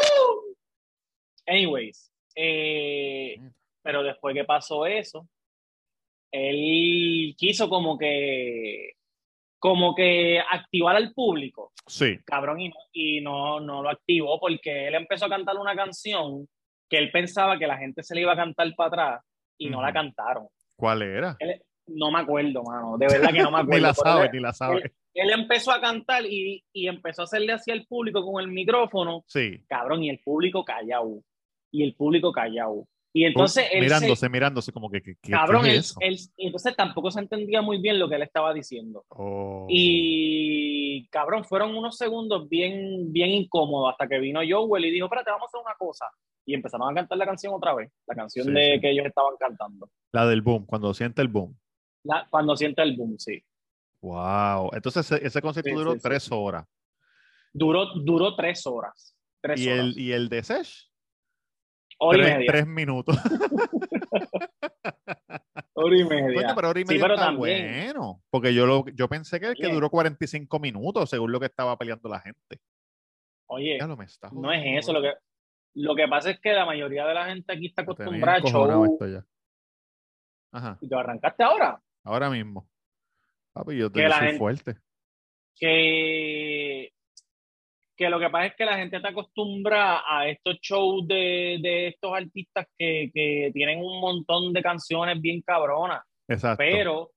Anyways, 1.46 2.12
eh, 2.36 3.36
pero 3.82 4.02
después 4.02 4.34
que 4.34 4.44
pasó 4.44 4.84
eso, 4.86 5.26
él 6.32 7.34
quiso 7.36 7.68
como 7.68 7.98
que, 7.98 8.92
como 9.58 9.94
que 9.94 10.40
activar 10.40 10.96
al 10.96 11.12
público, 11.12 11.72
Sí. 11.86 12.18
cabrón, 12.24 12.60
y, 12.60 12.68
no, 12.68 12.74
y 12.92 13.20
no, 13.20 13.60
no 13.60 13.82
lo 13.82 13.90
activó 13.90 14.38
porque 14.38 14.86
él 14.88 14.94
empezó 14.94 15.26
a 15.26 15.30
cantar 15.30 15.56
una 15.56 15.74
canción 15.74 16.46
que 16.88 16.98
él 16.98 17.10
pensaba 17.10 17.58
que 17.58 17.66
la 17.66 17.78
gente 17.78 18.02
se 18.02 18.14
le 18.14 18.20
iba 18.22 18.32
a 18.32 18.36
cantar 18.36 18.72
para 18.76 18.88
atrás 18.88 19.24
y 19.58 19.68
no 19.70 19.80
la 19.82 19.92
cantaron. 19.92 20.48
¿Cuál 20.76 21.02
era? 21.02 21.36
Él- 21.38 21.62
no 21.94 22.10
me 22.10 22.20
acuerdo, 22.20 22.62
mano, 22.62 22.96
de 22.98 23.06
verdad 23.06 23.30
que 23.32 23.42
no 23.42 23.50
me 23.50 23.58
acuerdo. 23.60 23.76
ni 23.76 23.80
la 23.80 23.94
sabe, 23.94 24.24
él- 24.26 24.30
ni 24.32 24.40
la 24.40 24.52
sabe. 24.52 24.92
él 25.14 25.30
empezó 25.30 25.72
a 25.72 25.80
cantar 25.80 26.24
y, 26.26 26.64
y 26.72 26.86
empezó 26.88 27.22
a 27.22 27.24
hacerle 27.24 27.52
así 27.52 27.70
al 27.70 27.86
público 27.86 28.24
con 28.24 28.42
el 28.42 28.48
micrófono, 28.48 29.24
Sí. 29.26 29.62
cabrón, 29.68 30.02
y 30.04 30.10
el 30.10 30.18
público 30.20 30.64
callado. 30.64 31.22
Y 31.72 31.82
el 31.84 31.94
público 31.94 32.32
callado. 32.32 32.86
Y 33.12 33.24
entonces 33.24 33.64
él 33.72 33.78
se- 33.78 33.80
mirándose, 33.80 34.28
mirándose, 34.28 34.72
como 34.72 34.88
que, 34.88 35.02
que- 35.02 35.16
cabrón, 35.30 35.64
¿qué 35.64 35.70
él, 35.70 35.76
es 35.78 35.86
eso? 35.90 35.98
él- 36.00 36.18
entonces 36.36 36.76
tampoco 36.76 37.10
se 37.10 37.18
entendía 37.20 37.60
muy 37.60 37.80
bien 37.80 37.98
lo 37.98 38.08
que 38.08 38.14
él 38.16 38.22
estaba 38.22 38.54
diciendo. 38.54 39.04
Oh. 39.08 39.66
Y 39.68 41.08
cabrón, 41.10 41.44
fueron 41.44 41.74
unos 41.74 41.96
segundos 41.96 42.48
bien, 42.48 43.12
bien 43.12 43.30
incómodos 43.30 43.92
hasta 43.92 44.06
que 44.08 44.18
vino 44.18 44.40
Joel 44.48 44.84
y 44.84 44.90
dijo, 44.90 45.06
espérate, 45.06 45.30
vamos 45.30 45.46
a 45.46 45.48
hacer 45.48 45.60
una 45.64 45.74
cosa. 45.78 46.06
Y 46.46 46.54
empezaron 46.54 46.90
a 46.90 46.94
cantar 46.94 47.18
la 47.18 47.26
canción 47.26 47.52
otra 47.54 47.74
vez, 47.74 47.90
la 48.06 48.14
canción 48.14 48.46
Sí, 48.46 48.52
de 48.52 48.74
sí. 48.74 48.80
que 48.80 48.90
ellos 48.90 49.06
estaban 49.06 49.34
cantando. 49.38 49.88
La 50.12 50.26
del 50.26 50.42
boom, 50.42 50.64
cuando 50.66 50.92
siente 50.94 51.20
el 51.22 51.28
boom. 51.28 51.56
La- 52.04 52.26
cuando 52.30 52.56
siente 52.56 52.82
el 52.82 52.96
boom, 52.96 53.18
sí. 53.18 53.42
Wow. 54.02 54.70
Entonces 54.72 55.10
ese, 55.10 55.26
ese 55.26 55.42
concierto 55.42 55.68
Sí, 55.70 55.74
duró 55.76 55.92
sí, 55.92 55.98
sí. 55.98 56.02
tres 56.02 56.30
horas. 56.32 56.66
Duró, 57.52 57.86
duró 57.94 58.34
tres 58.36 58.66
horas. 58.66 59.16
Tres 59.42 59.60
¿Y 59.60 59.68
horas. 59.68 59.80
el, 59.80 59.98
y 59.98 60.12
el 60.12 60.28
de 60.28 60.42
Sesh? 60.42 60.90
hora 61.98 62.18
y 62.18 62.22
tres, 62.22 62.36
media. 62.38 62.52
tres 62.52 62.66
minutos. 62.66 63.16
Hora 65.74 65.96
y 65.98 66.04
media. 66.04 66.34
Coño, 66.42 66.54
pero 66.54 66.68
hora 66.70 66.80
y 66.80 66.82
Sí, 66.82 66.88
media 66.88 67.02
pero 67.02 67.14
está 67.14 67.26
también- 67.26 67.92
bueno. 67.94 68.22
Porque 68.30 68.52
yo, 68.54 68.66
lo, 68.66 68.86
yo 68.88 69.08
pensé 69.08 69.40
que, 69.40 69.54
que 69.54 69.68
duró 69.72 69.88
45 69.90 70.58
minutos, 70.58 71.08
según 71.08 71.32
lo 71.32 71.40
que 71.40 71.46
estaba 71.46 71.76
peleando 71.78 72.08
la 72.08 72.20
gente. 72.20 72.60
Oye, 73.46 73.78
Ya 73.80 73.86
lo 73.86 73.96
me 73.96 74.04
está 74.04 74.30
no 74.32 74.52
es 74.52 74.62
eso. 74.78 74.92
Lo 74.92 75.00
que, 75.00 75.12
lo 75.74 75.94
que 75.96 76.06
pasa 76.08 76.30
es 76.30 76.40
que 76.40 76.52
la 76.52 76.66
mayoría 76.66 77.06
de 77.06 77.14
la 77.14 77.26
gente 77.26 77.52
aquí 77.52 77.66
está 77.66 77.82
acostumbrada 77.82 78.38
a 78.38 78.42
show. 78.42 78.84
esto 78.84 79.06
ya. 79.06 79.24
Ajá, 80.52 80.78
Y 80.80 80.88
te 80.88 80.94
arrancaste 80.94 81.42
ahora. 81.44 81.80
Ahora 82.04 82.30
mismo. 82.30 82.68
Papi, 83.52 83.76
yo, 83.76 83.90
te, 83.90 84.08
soy 84.08 84.18
gente- 84.18 84.38
fuerte. 84.38 84.76
Que, 85.56 86.90
que 87.96 88.08
lo 88.08 88.18
que 88.18 88.30
pasa 88.30 88.46
es 88.46 88.56
que 88.56 88.64
la 88.64 88.78
gente 88.78 88.96
está 88.96 89.10
acostumbrada 89.10 90.02
a 90.08 90.28
estos 90.28 90.58
shows 90.60 91.06
de, 91.06 91.58
de 91.60 91.88
estos 91.88 92.14
artistas 92.14 92.66
que, 92.78 93.10
que, 93.12 93.50
tienen 93.52 93.80
un 93.80 94.00
montón 94.00 94.52
de 94.52 94.62
canciones 94.62 95.20
bien 95.20 95.42
cabronas. 95.42 96.02
Exacto. 96.26 96.58
Pero, 96.58 97.10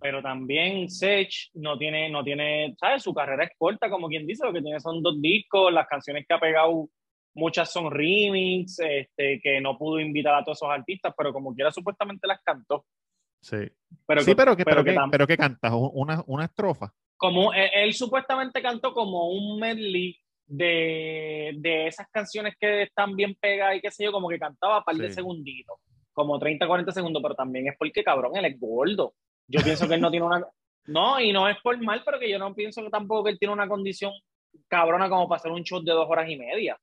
pero 0.00 0.22
también 0.22 0.88
Sech 0.88 1.50
no 1.54 1.76
tiene, 1.76 2.08
no 2.08 2.24
tiene, 2.24 2.74
¿sabes? 2.78 3.02
Su 3.02 3.12
carrera 3.12 3.44
es 3.44 3.50
corta, 3.58 3.90
como 3.90 4.08
quien 4.08 4.26
dice, 4.26 4.46
lo 4.46 4.52
que 4.52 4.62
tiene 4.62 4.80
son 4.80 5.02
dos 5.02 5.20
discos, 5.20 5.72
las 5.72 5.86
canciones 5.86 6.24
que 6.26 6.34
ha 6.34 6.40
pegado, 6.40 6.88
muchas 7.34 7.70
son 7.70 7.90
remix, 7.90 8.78
este, 8.78 9.40
que 9.42 9.60
no 9.60 9.76
pudo 9.76 10.00
invitar 10.00 10.34
a 10.34 10.44
todos 10.44 10.58
esos 10.58 10.70
artistas, 10.70 11.12
pero 11.16 11.32
como 11.32 11.54
quiera 11.54 11.70
supuestamente 11.70 12.26
las 12.26 12.40
cantó. 12.42 12.86
Sí. 13.44 13.58
Pero 14.06 14.22
sí, 14.22 14.34
pero, 14.34 14.56
que, 14.56 14.64
pero, 14.64 14.82
que, 14.82 14.96
pero 15.10 15.26
que 15.26 15.36
cantas 15.36 15.70
una, 15.74 16.24
una 16.26 16.46
estrofa. 16.46 16.94
Como 17.18 17.52
él, 17.52 17.92
supuestamente 17.92 18.62
cantó 18.62 18.94
como 18.94 19.28
un 19.28 19.60
medley 19.60 20.18
de, 20.46 21.52
de, 21.58 21.86
esas 21.86 22.08
canciones 22.10 22.54
que 22.58 22.84
están 22.84 23.14
bien 23.14 23.36
pegadas 23.38 23.76
y 23.76 23.80
qué 23.82 23.90
sé 23.90 24.04
yo, 24.04 24.12
como 24.12 24.30
que 24.30 24.38
cantaba 24.38 24.78
a 24.78 24.82
par 24.82 24.96
de 24.96 25.10
segunditos, 25.10 25.76
como 26.14 26.38
30, 26.38 26.66
40 26.66 26.90
segundos, 26.92 27.22
pero 27.22 27.34
también 27.34 27.68
es 27.68 27.74
porque 27.78 28.02
cabrón, 28.02 28.34
él 28.34 28.46
es 28.46 28.58
gordo. 28.58 29.14
Yo 29.46 29.60
pienso 29.62 29.86
que 29.86 29.94
él 29.94 30.00
no 30.00 30.10
tiene 30.10 30.26
una. 30.26 30.46
No, 30.86 31.18
y 31.18 31.32
no 31.32 31.48
es 31.48 31.56
por 31.62 31.80
mal, 31.80 32.02
pero 32.04 32.18
que 32.20 32.28
yo 32.28 32.38
no 32.38 32.54
pienso 32.54 32.82
que 32.82 32.90
tampoco 32.90 33.24
que 33.24 33.30
él 33.30 33.38
tiene 33.38 33.54
una 33.54 33.66
condición 33.66 34.12
cabrona 34.68 35.08
como 35.08 35.26
para 35.26 35.38
hacer 35.38 35.50
un 35.50 35.64
show 35.64 35.82
de 35.82 35.92
dos 35.92 36.06
horas 36.06 36.28
y 36.28 36.36
media. 36.36 36.78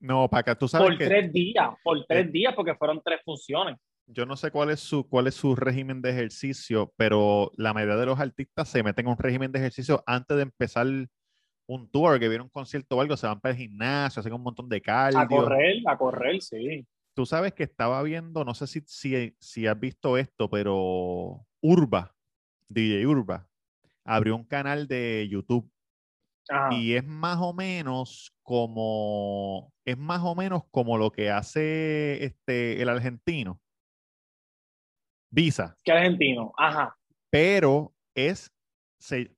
No, 0.00 0.30
para 0.30 0.42
que 0.42 0.54
tú 0.54 0.66
sabes. 0.66 0.88
Por 0.88 0.96
tres 0.96 1.30
días, 1.30 1.68
por 1.82 2.06
tres 2.06 2.32
días, 2.32 2.54
porque 2.54 2.74
fueron 2.74 3.02
tres 3.04 3.20
funciones 3.22 3.76
yo 4.06 4.26
no 4.26 4.36
sé 4.36 4.50
cuál 4.50 4.70
es 4.70 4.80
su 4.80 5.08
cuál 5.08 5.26
es 5.26 5.34
su 5.34 5.56
régimen 5.56 6.02
de 6.02 6.10
ejercicio, 6.10 6.92
pero 6.96 7.50
la 7.56 7.72
mayoría 7.72 7.96
de 7.96 8.06
los 8.06 8.20
artistas 8.20 8.68
se 8.68 8.82
meten 8.82 9.06
en 9.06 9.12
un 9.12 9.18
régimen 9.18 9.52
de 9.52 9.58
ejercicio 9.58 10.02
antes 10.06 10.36
de 10.36 10.42
empezar 10.42 10.86
un 11.66 11.90
tour, 11.90 12.18
que 12.18 12.28
viene 12.28 12.44
un 12.44 12.50
concierto 12.50 12.96
o 12.96 13.00
algo, 13.00 13.16
se 13.16 13.26
van 13.26 13.40
para 13.40 13.54
el 13.54 13.58
gimnasio, 13.58 14.20
hacen 14.20 14.32
un 14.32 14.42
montón 14.42 14.68
de 14.68 14.82
cardio. 14.82 15.18
A 15.18 15.26
correr, 15.26 15.76
a 15.86 15.96
correr, 15.96 16.42
sí. 16.42 16.86
Tú 17.14 17.24
sabes 17.24 17.54
que 17.54 17.62
estaba 17.62 18.02
viendo, 18.02 18.44
no 18.44 18.54
sé 18.54 18.66
si, 18.66 18.82
si, 18.86 19.34
si 19.38 19.66
has 19.66 19.78
visto 19.78 20.18
esto, 20.18 20.50
pero 20.50 21.46
Urba, 21.62 22.14
DJ 22.68 23.06
Urba, 23.06 23.48
abrió 24.04 24.36
un 24.36 24.44
canal 24.44 24.86
de 24.86 25.26
YouTube 25.30 25.70
y 26.72 26.92
es 26.94 27.04
más 27.06 27.38
o 27.40 27.54
menos 27.54 28.34
como 28.42 29.72
es 29.86 29.96
más 29.96 30.20
o 30.22 30.34
menos 30.34 30.64
como 30.70 30.98
lo 30.98 31.10
que 31.10 31.30
hace 31.30 32.22
este 32.22 32.82
el 32.82 32.90
argentino 32.90 33.62
Visa. 35.34 35.76
Que 35.82 35.92
argentino, 35.92 36.52
ajá. 36.56 36.96
Pero 37.30 37.92
es, 38.14 38.52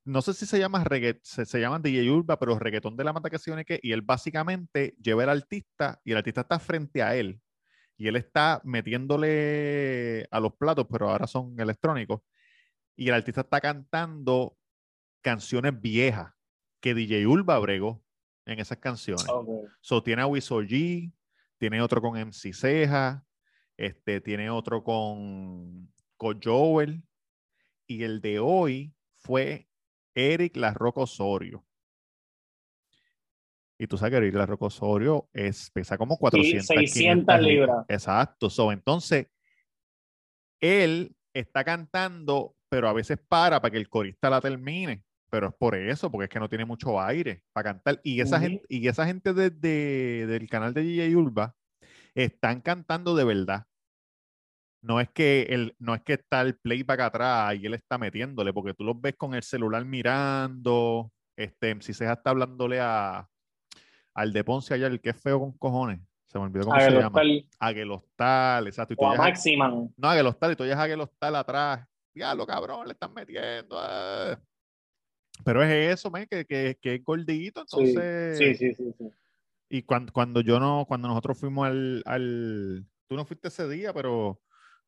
no 0.05 0.21
sé 0.21 0.33
si 0.33 0.45
se 0.45 0.59
llama 0.59 0.83
reggaet, 0.83 1.19
se, 1.23 1.45
se 1.45 1.59
llama 1.59 1.79
DJ 1.79 2.11
Urba, 2.11 2.37
pero 2.37 2.59
reggaetón 2.59 2.95
de 2.95 3.03
la 3.03 3.13
mata 3.13 3.29
que 3.29 3.39
se 3.39 3.65
que, 3.65 3.79
y 3.81 3.91
él 3.91 4.01
básicamente 4.03 4.95
lleva 5.01 5.23
al 5.23 5.29
artista 5.29 5.99
y 6.03 6.11
el 6.11 6.17
artista 6.17 6.41
está 6.41 6.59
frente 6.59 7.01
a 7.01 7.15
él 7.15 7.41
y 7.97 8.07
él 8.07 8.15
está 8.15 8.61
metiéndole 8.63 10.27
a 10.29 10.39
los 10.39 10.53
platos, 10.53 10.85
pero 10.89 11.09
ahora 11.09 11.25
son 11.25 11.59
electrónicos, 11.59 12.21
y 12.95 13.07
el 13.09 13.15
artista 13.15 13.41
está 13.41 13.59
cantando 13.59 14.55
canciones 15.21 15.79
viejas 15.79 16.33
que 16.79 16.93
DJ 16.93 17.25
Urba 17.25 17.57
bregó 17.57 18.03
en 18.45 18.59
esas 18.59 18.77
canciones. 18.77 19.25
So, 19.81 20.03
tiene 20.03 20.21
a 20.21 20.27
G, 20.27 21.11
tiene 21.57 21.81
otro 21.81 22.01
con 22.01 22.17
MC 22.17 22.53
Ceja, 22.53 23.25
este, 23.77 24.21
tiene 24.21 24.49
otro 24.49 24.83
con, 24.83 25.91
con 26.17 26.41
Joel. 26.41 27.03
Y 27.87 28.03
el 28.03 28.19
de 28.19 28.39
hoy 28.39 28.93
fue 29.15 29.69
Eric 30.13 30.57
Larroco 30.57 31.01
Osorio. 31.01 31.63
Y 33.79 33.87
tú 33.87 33.97
sabes 33.97 34.11
que 34.11 34.17
Eric 34.17 34.33
Larroco 34.33 34.65
Osorio 34.65 35.29
es, 35.31 35.69
pesa 35.69 35.97
como 35.97 36.17
400 36.17 36.65
600 36.65 37.41
libras. 37.41 37.85
Exacto. 37.87 38.49
So, 38.49 38.71
entonces, 38.71 39.27
él 40.59 41.15
está 41.33 41.63
cantando, 41.63 42.55
pero 42.69 42.89
a 42.89 42.93
veces 42.93 43.19
para 43.27 43.61
para 43.61 43.71
que 43.71 43.77
el 43.77 43.87
corista 43.87 44.29
la 44.29 44.41
termine. 44.41 45.03
Pero 45.29 45.49
es 45.49 45.53
por 45.53 45.75
eso, 45.75 46.09
porque 46.09 46.25
es 46.25 46.29
que 46.29 46.39
no 46.39 46.49
tiene 46.49 46.65
mucho 46.65 46.99
aire 47.01 47.43
para 47.51 47.71
cantar. 47.71 47.99
Y 48.03 48.21
esa 48.21 48.39
gente, 48.39 48.65
y 48.69 48.87
esa 48.87 49.05
gente 49.05 49.33
de, 49.33 49.49
del 50.25 50.49
canal 50.49 50.73
de 50.73 50.81
DJ 50.81 51.15
Urba 51.15 51.55
están 52.23 52.61
cantando 52.61 53.15
de 53.15 53.23
verdad. 53.23 53.65
No 54.81 54.99
es 54.99 55.09
que 55.09 55.43
el, 55.49 55.75
no 55.79 55.95
es 55.95 56.01
que 56.01 56.13
está 56.13 56.41
el 56.41 56.55
playback 56.55 56.99
atrás 56.99 57.55
y 57.55 57.65
él 57.65 57.73
está 57.73 57.97
metiéndole, 57.97 58.53
porque 58.53 58.73
tú 58.73 58.83
los 58.83 58.99
ves 58.99 59.15
con 59.15 59.33
el 59.33 59.43
celular 59.43 59.83
mirando. 59.85 61.11
Este, 61.35 61.79
si 61.81 61.93
se 61.93 62.11
está 62.11 62.29
hablándole 62.31 62.79
a 62.79 63.27
al 64.13 64.33
de 64.33 64.43
Ponce 64.43 64.73
allá, 64.73 64.87
el 64.87 64.99
que 64.99 65.11
es 65.11 65.21
feo 65.21 65.39
con 65.39 65.51
cojones. 65.53 65.99
Se 66.27 66.39
me 66.39 66.45
olvidó 66.45 66.65
cómo 66.65 66.79
se 66.79 66.91
llama. 66.91 67.21
Aguelostal, 67.59 68.67
exacto. 68.67 68.95
Y 68.95 68.97
o 68.99 69.07
a 69.07 69.15
Maximan. 69.15 69.93
No, 69.95 70.09
Aguelostal, 70.09 70.53
y 70.53 70.55
tú 70.55 70.65
ya 70.65 70.81
Aguelostal 70.81 71.35
atrás. 71.35 71.87
Diablo, 72.13 72.47
cabrón, 72.47 72.87
le 72.87 72.93
están 72.93 73.13
metiendo. 73.13 73.79
Eh. 73.79 74.37
Pero 75.45 75.63
es 75.63 75.93
eso, 75.93 76.09
man, 76.09 76.25
que, 76.27 76.45
que, 76.45 76.77
que, 76.81 76.95
es 76.95 77.03
gordito, 77.03 77.61
entonces. 77.61 78.37
Sí, 78.39 78.55
sí, 78.55 78.73
sí, 78.73 78.91
sí. 78.97 79.11
Y 79.69 79.83
cuando, 79.83 80.13
cuando 80.13 80.41
yo 80.41 80.59
no, 80.59 80.85
cuando 80.87 81.07
nosotros 81.07 81.39
fuimos 81.39 81.67
al, 81.67 82.03
al, 82.05 82.85
tú 83.07 83.15
no 83.15 83.25
fuiste 83.25 83.49
ese 83.49 83.67
día, 83.67 83.93
pero 83.93 84.39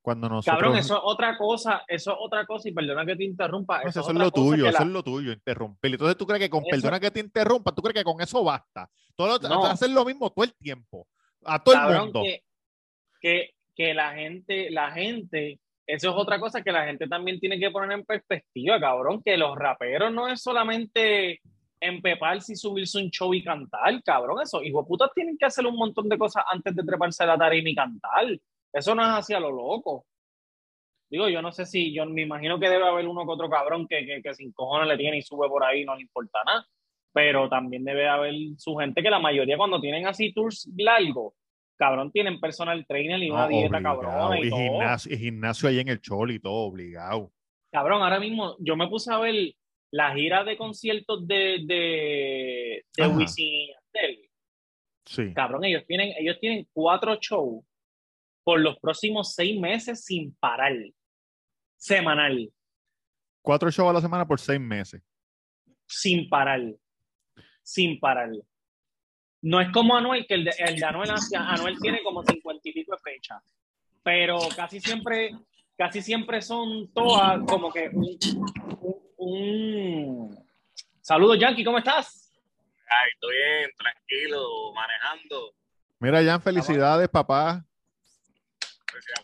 cuando 0.01 0.29
nosotros... 0.29 0.57
Cabrón, 0.57 0.77
eso 0.77 0.95
es 0.95 1.01
otra 1.03 1.37
cosa, 1.37 1.83
eso 1.87 2.11
es 2.11 2.17
otra 2.19 2.45
cosa, 2.45 2.69
y 2.69 2.71
perdona 2.71 3.05
que 3.05 3.15
te 3.15 3.25
interrumpa. 3.25 3.81
eso, 3.81 3.99
es, 3.99 4.15
lo 4.15 4.31
tuyo, 4.31 4.67
eso 4.67 4.83
es 4.83 4.89
lo 4.89 5.03
tuyo, 5.03 5.31
interrumpir. 5.31 5.91
Entonces 5.91 6.17
tú 6.17 6.25
crees 6.25 6.41
que 6.41 6.49
con 6.49 6.63
perdona 6.63 6.99
que 6.99 7.11
te 7.11 7.19
interrumpa, 7.19 7.73
tú 7.73 7.81
crees 7.81 7.95
que 7.95 8.03
con 8.03 8.21
eso 8.21 8.43
basta. 8.43 8.89
Todo 9.15 9.65
hacer 9.65 9.89
lo 9.89 10.05
mismo 10.05 10.29
todo 10.29 10.45
el 10.45 10.53
tiempo, 10.55 11.07
a 11.43 11.61
todo 11.61 11.75
el 11.75 11.99
mundo. 11.99 12.21
Que, 12.23 12.43
que, 13.19 13.49
que, 13.75 13.93
la 13.93 14.13
gente, 14.13 14.69
la 14.71 14.91
gente, 14.91 15.59
eso 15.85 16.09
es 16.09 16.15
otra 16.15 16.39
cosa 16.39 16.61
que 16.61 16.71
la 16.71 16.85
gente 16.85 17.07
también 17.07 17.39
tiene 17.39 17.59
que 17.59 17.69
poner 17.69 17.91
en 17.91 18.05
perspectiva, 18.05 18.79
cabrón, 18.79 19.21
que 19.21 19.35
los 19.35 19.57
raperos 19.57 20.13
no 20.13 20.29
es 20.29 20.41
solamente 20.41 21.41
empeparse 21.79 22.53
y 22.53 22.55
subirse 22.55 23.01
un 23.01 23.09
show 23.09 23.33
y 23.33 23.43
cantar, 23.43 24.01
cabrón, 24.03 24.41
eso, 24.41 24.61
hijo 24.61 24.85
putas 24.85 25.11
tienen 25.13 25.37
que 25.37 25.45
hacer 25.45 25.65
un 25.65 25.75
montón 25.75 26.09
de 26.09 26.17
cosas 26.17 26.43
antes 26.51 26.75
de 26.75 26.83
treparse 26.83 27.23
a 27.23 27.27
la 27.27 27.37
tarima 27.37 27.69
y 27.69 27.75
cantar. 27.75 28.25
Eso 28.71 28.95
no 28.95 29.03
es 29.03 29.09
hacia 29.09 29.39
lo 29.39 29.51
loco. 29.51 30.05
Digo, 31.09 31.27
yo 31.27 31.41
no 31.41 31.51
sé 31.51 31.65
si, 31.65 31.91
yo 31.93 32.05
me 32.05 32.21
imagino 32.21 32.59
que 32.59 32.69
debe 32.69 32.87
haber 32.87 33.07
uno 33.07 33.25
que 33.25 33.31
otro 33.31 33.49
cabrón 33.49 33.87
que, 33.87 34.05
que, 34.05 34.21
que 34.21 34.33
sin 34.35 34.51
cojones 34.51 34.87
le 34.87 34.97
tiene 34.97 35.17
y 35.17 35.21
sube 35.21 35.47
por 35.49 35.63
ahí 35.63 35.83
no 35.83 35.95
le 35.95 36.03
importa 36.03 36.39
nada. 36.45 36.65
Pero 37.11 37.49
también 37.49 37.83
debe 37.83 38.07
haber 38.07 38.35
su 38.57 38.75
gente 38.75 39.01
que 39.01 39.09
la 39.09 39.19
mayoría 39.19 39.57
cuando 39.57 39.81
tienen 39.81 40.05
así 40.05 40.31
tours 40.31 40.69
largos, 40.77 41.33
cabrón, 41.75 42.11
tienen 42.11 42.39
personal 42.39 42.85
trainer 42.85 43.23
y 43.23 43.31
una 43.31 43.47
dieta 43.47 43.81
cabrón. 43.81 44.37
Y, 44.37 44.51
Gimnasio, 44.51 45.15
y 45.15 45.17
gimnasio 45.17 45.69
ahí 45.69 45.79
en 45.79 45.87
el 45.87 46.01
chol 46.01 46.29
y 46.29 46.39
todo, 46.39 46.53
obligado. 46.53 47.31
Cabrón, 47.71 48.03
ahora 48.03 48.19
mismo 48.19 48.55
yo 48.59 48.75
me 48.75 48.87
puse 48.87 49.11
a 49.11 49.17
ver 49.17 49.55
la 49.91 50.13
gira 50.13 50.43
de 50.43 50.57
conciertos 50.57 51.27
de, 51.27 51.63
de, 51.65 52.85
de 52.95 53.07
Wisin 53.07 53.69
Sí. 55.05 55.33
Cabrón, 55.33 55.63
ellos 55.65 55.83
tienen, 55.87 56.13
ellos 56.19 56.37
tienen 56.39 56.67
cuatro 56.71 57.15
shows 57.15 57.65
por 58.43 58.59
los 58.59 58.77
próximos 58.77 59.33
seis 59.33 59.59
meses 59.59 60.05
sin 60.05 60.35
parar. 60.35 60.75
Semanal. 61.77 62.53
Cuatro 63.41 63.71
shows 63.71 63.89
a 63.89 63.93
la 63.93 64.01
semana 64.01 64.27
por 64.27 64.39
seis 64.39 64.59
meses. 64.59 65.01
Sin 65.87 66.29
parar. 66.29 66.61
Sin 67.63 67.99
parar. 67.99 68.29
No 69.41 69.59
es 69.59 69.71
como 69.71 69.95
Anuel, 69.95 70.27
que 70.27 70.35
el 70.35 70.45
de, 70.45 70.51
el 70.59 70.75
de 70.75 70.85
Anuel, 70.85 71.09
Anuel 71.35 71.79
tiene 71.79 72.03
como 72.03 72.23
cincuenta 72.23 72.69
y 72.69 72.73
pico 72.73 72.95
de 72.95 73.11
fechas. 73.11 73.41
Pero 74.03 74.37
casi 74.55 74.79
siempre, 74.79 75.31
casi 75.75 76.03
siempre 76.03 76.43
son 76.43 76.91
todas 76.93 77.41
como 77.47 77.71
que 77.71 77.89
un, 77.89 78.17
un, 78.81 79.08
Saludos, 81.01 81.37
Yankee, 81.37 81.65
¿cómo 81.65 81.77
estás? 81.77 82.31
Ay, 82.87 83.09
estoy 83.13 83.35
bien, 83.35 83.69
tranquilo, 83.77 84.73
manejando. 84.73 85.53
Mira, 85.99 86.23
Jan, 86.23 86.41
felicidades, 86.41 87.09
papá. 87.09 87.65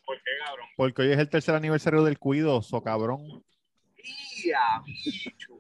¿Por 0.06 0.18
qué, 0.18 0.32
cabrón? 0.46 0.68
Porque 0.76 1.02
hoy 1.02 1.12
es 1.14 1.20
el 1.20 1.30
tercer 1.30 1.56
aniversario 1.56 2.04
del 2.04 2.20
cuido, 2.20 2.62
so 2.62 2.84
cabrón. 2.84 3.44
Mía, 3.98 4.84
bicho. 4.84 5.60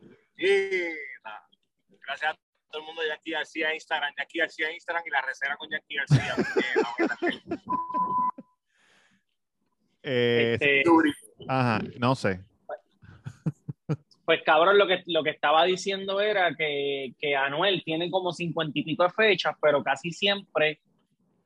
Gracias 2.06 2.34
a 2.34 2.38
todo 2.70 2.82
el 2.82 2.88
mundo 2.88 3.02
de 3.04 3.08
Jackie 3.08 3.32
García 3.32 3.74
Instagram, 3.74 4.14
Jackie 4.18 4.40
García 4.40 4.72
Instagram 4.74 5.04
y 5.06 5.10
la 5.12 5.22
recera 5.22 5.56
con 5.56 5.70
Jackie 5.70 5.96
García. 5.96 6.36
eh, 10.04 10.58
este... 10.60 10.84
Ajá, 11.48 11.80
no 11.98 12.16
sé. 12.16 12.44
Pues 14.26 14.42
cabrón, 14.44 14.78
lo 14.78 14.88
que, 14.88 15.04
lo 15.06 15.24
que 15.24 15.30
estaba 15.30 15.64
diciendo 15.66 16.20
era 16.20 16.56
que, 16.56 17.14
que 17.20 17.36
Anuel 17.36 17.84
tiene 17.84 18.10
como 18.10 18.34
cincuenta 18.34 18.78
y 18.80 18.84
pico 18.84 19.04
de 19.04 19.12
fechas, 19.12 19.56
pero 19.62 19.84
casi 19.84 20.12
siempre 20.12 20.80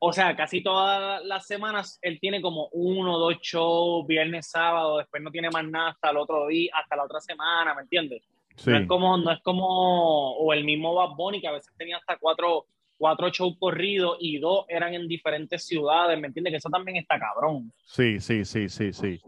o 0.02 0.14
sea, 0.14 0.36
casi 0.36 0.64
todas 0.64 1.24
las 1.26 1.46
semanas 1.46 2.00
él 2.02 2.20
tiene 2.22 2.42
como 2.42 2.70
uno 2.72 3.16
o 3.16 3.20
dos 3.20 3.38
shows, 3.42 4.08
viernes, 4.08 4.50
sábado, 4.50 4.98
después 4.98 5.22
no 5.22 5.30
tiene 5.30 5.50
más 5.50 5.68
nada 5.68 5.90
hasta 5.90 6.10
el 6.12 6.18
otro 6.18 6.48
día, 6.48 6.72
hasta 6.82 6.96
la 6.96 7.04
otra 7.04 7.20
semana, 7.20 7.76
¿me 7.76 7.82
entiendes? 7.82 8.24
Sí. 8.56 8.72
No 8.72 8.78
es 8.78 8.88
como, 8.88 9.18
no 9.18 9.32
es 9.32 9.42
como, 9.42 10.38
o 10.38 10.54
el 10.54 10.64
mismo 10.64 10.96
Bad 10.96 11.16
Bunny, 11.16 11.42
que 11.42 11.50
a 11.50 11.52
veces 11.52 11.74
tenía 11.78 11.98
hasta 11.98 12.18
cuatro, 12.18 12.66
cuatro 12.98 13.30
shows 13.30 13.58
corridos 13.60 14.18
y 14.22 14.40
dos 14.40 14.66
eran 14.70 14.94
en 14.94 15.08
diferentes 15.08 15.66
ciudades, 15.66 16.18
¿me 16.20 16.28
entiendes? 16.28 16.52
Que 16.52 16.58
eso 16.58 16.70
también 16.70 16.98
está 16.98 17.20
cabrón. 17.20 17.72
Sí, 17.84 18.22
sí, 18.22 18.46
sí, 18.46 18.70
sí, 18.70 18.94
sí. 18.94 19.20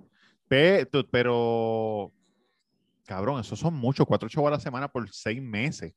Pero, 0.47 2.11
cabrón, 3.05 3.39
esos 3.39 3.59
son 3.59 3.73
muchos, 3.73 4.05
cuatro 4.05 4.27
shows 4.29 4.47
a 4.47 4.51
la 4.51 4.59
semana 4.59 4.87
por 4.91 5.09
seis 5.11 5.41
meses. 5.41 5.93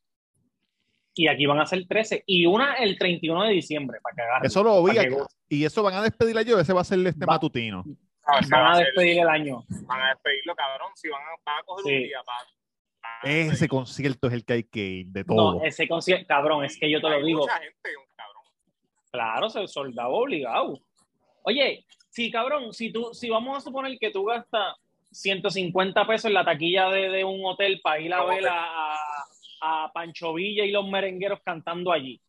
Y 1.16 1.28
aquí 1.28 1.46
van 1.46 1.60
a 1.60 1.66
ser 1.66 1.86
13. 1.86 2.24
Y 2.26 2.44
una 2.46 2.74
el 2.74 2.98
31 2.98 3.44
de 3.44 3.50
diciembre, 3.52 3.98
para 4.02 4.16
que 4.16 4.22
agarren. 4.22 4.46
Eso 4.46 4.62
lo 4.64 4.82
vi 4.82 4.98
acá. 4.98 5.16
Y 5.48 5.64
eso 5.64 5.82
van 5.82 5.94
a 5.94 6.02
despedir 6.02 6.36
a 6.36 6.42
yo, 6.42 6.58
ese 6.58 6.72
va 6.72 6.80
a 6.80 6.84
ser 6.84 6.98
este 7.06 7.24
Va- 7.24 7.34
matutino. 7.34 7.84
No, 7.86 8.38
ese 8.40 8.48
Van 8.50 8.62
va 8.64 8.72
a 8.74 8.78
despedir 8.78 9.20
el 9.20 9.28
año. 9.28 9.64
van 9.86 10.02
a 10.02 10.08
despedirlo, 10.08 10.56
cabrón. 10.56 10.88
Si 10.96 11.08
van 11.08 11.20
a, 11.22 11.26
van 11.44 11.60
a 11.60 11.62
coger 11.64 11.84
Sí. 11.84 11.94
un 11.96 12.02
día 12.02 12.18
para. 12.24 13.20
para 13.22 13.32
Ese 13.32 13.68
concierto 13.68 14.26
es 14.28 14.32
el 14.34 14.44
que 14.44 14.52
hay 14.54 14.64
que 14.64 14.80
ir 14.80 15.06
de 15.08 15.24
todo. 15.24 15.54
No, 15.58 15.64
ese 15.64 15.86
concierto, 15.86 16.26
cabrón, 16.26 16.64
es 16.64 16.76
que 16.78 16.90
yo 16.90 17.00
te 17.00 17.08
lo 17.08 17.14
Hay 17.16 17.22
digo. 17.24 17.40
mucha 17.42 17.58
gente, 17.60 17.90
cabrón. 18.16 18.42
Claro, 19.12 19.50
se 19.50 19.68
soldado 19.68 20.08
obligado. 20.10 20.80
Oye, 21.42 21.84
sí, 22.10 22.30
cabrón, 22.30 22.72
si 22.72 22.90
tú, 22.90 23.10
si 23.12 23.28
vamos 23.28 23.58
a 23.58 23.60
suponer 23.60 23.96
que 24.00 24.10
tú 24.10 24.24
gastas 24.24 24.74
150 25.14 26.06
pesos 26.06 26.26
en 26.26 26.34
la 26.34 26.44
taquilla 26.44 26.88
de, 26.90 27.08
de 27.08 27.24
un 27.24 27.44
hotel 27.44 27.80
para 27.82 28.00
ir 28.00 28.12
a 28.12 28.18
¿Cómo 28.18 28.28
ver 28.30 28.48
a, 28.48 28.96
a 29.60 29.90
Pancho 29.92 30.34
Villa 30.34 30.64
y 30.64 30.70
los 30.70 30.88
merengueros 30.88 31.40
cantando 31.44 31.92
allí, 31.92 32.20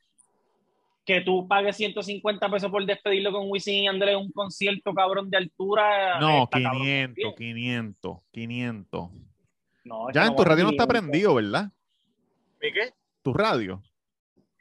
que 1.06 1.22
tú 1.22 1.48
pagues 1.48 1.76
150 1.76 2.50
pesos 2.50 2.72
por 2.72 2.86
despedirlo 2.86 3.32
con 3.32 3.50
Wisin 3.50 3.84
y 3.84 3.88
Andrés 3.88 4.16
en 4.16 4.22
un 4.22 4.32
concierto, 4.32 4.94
cabrón, 4.94 5.30
de 5.30 5.38
altura. 5.38 6.20
No, 6.20 6.44
está 6.44 6.62
cabrón 6.62 6.82
500, 6.82 7.16
también. 7.16 7.56
500, 7.56 8.18
500. 8.32 9.10
No, 9.84 10.12
Ya 10.12 10.22
que 10.22 10.28
en 10.28 10.34
no 10.34 10.36
tu 10.36 10.44
radio 10.44 10.64
no 10.64 10.70
está 10.72 10.88
prendido, 10.88 11.36
¿verdad? 11.36 11.72
¿Y 12.62 12.72
qué? 12.72 12.94
Tu 13.22 13.34
radio. 13.34 13.84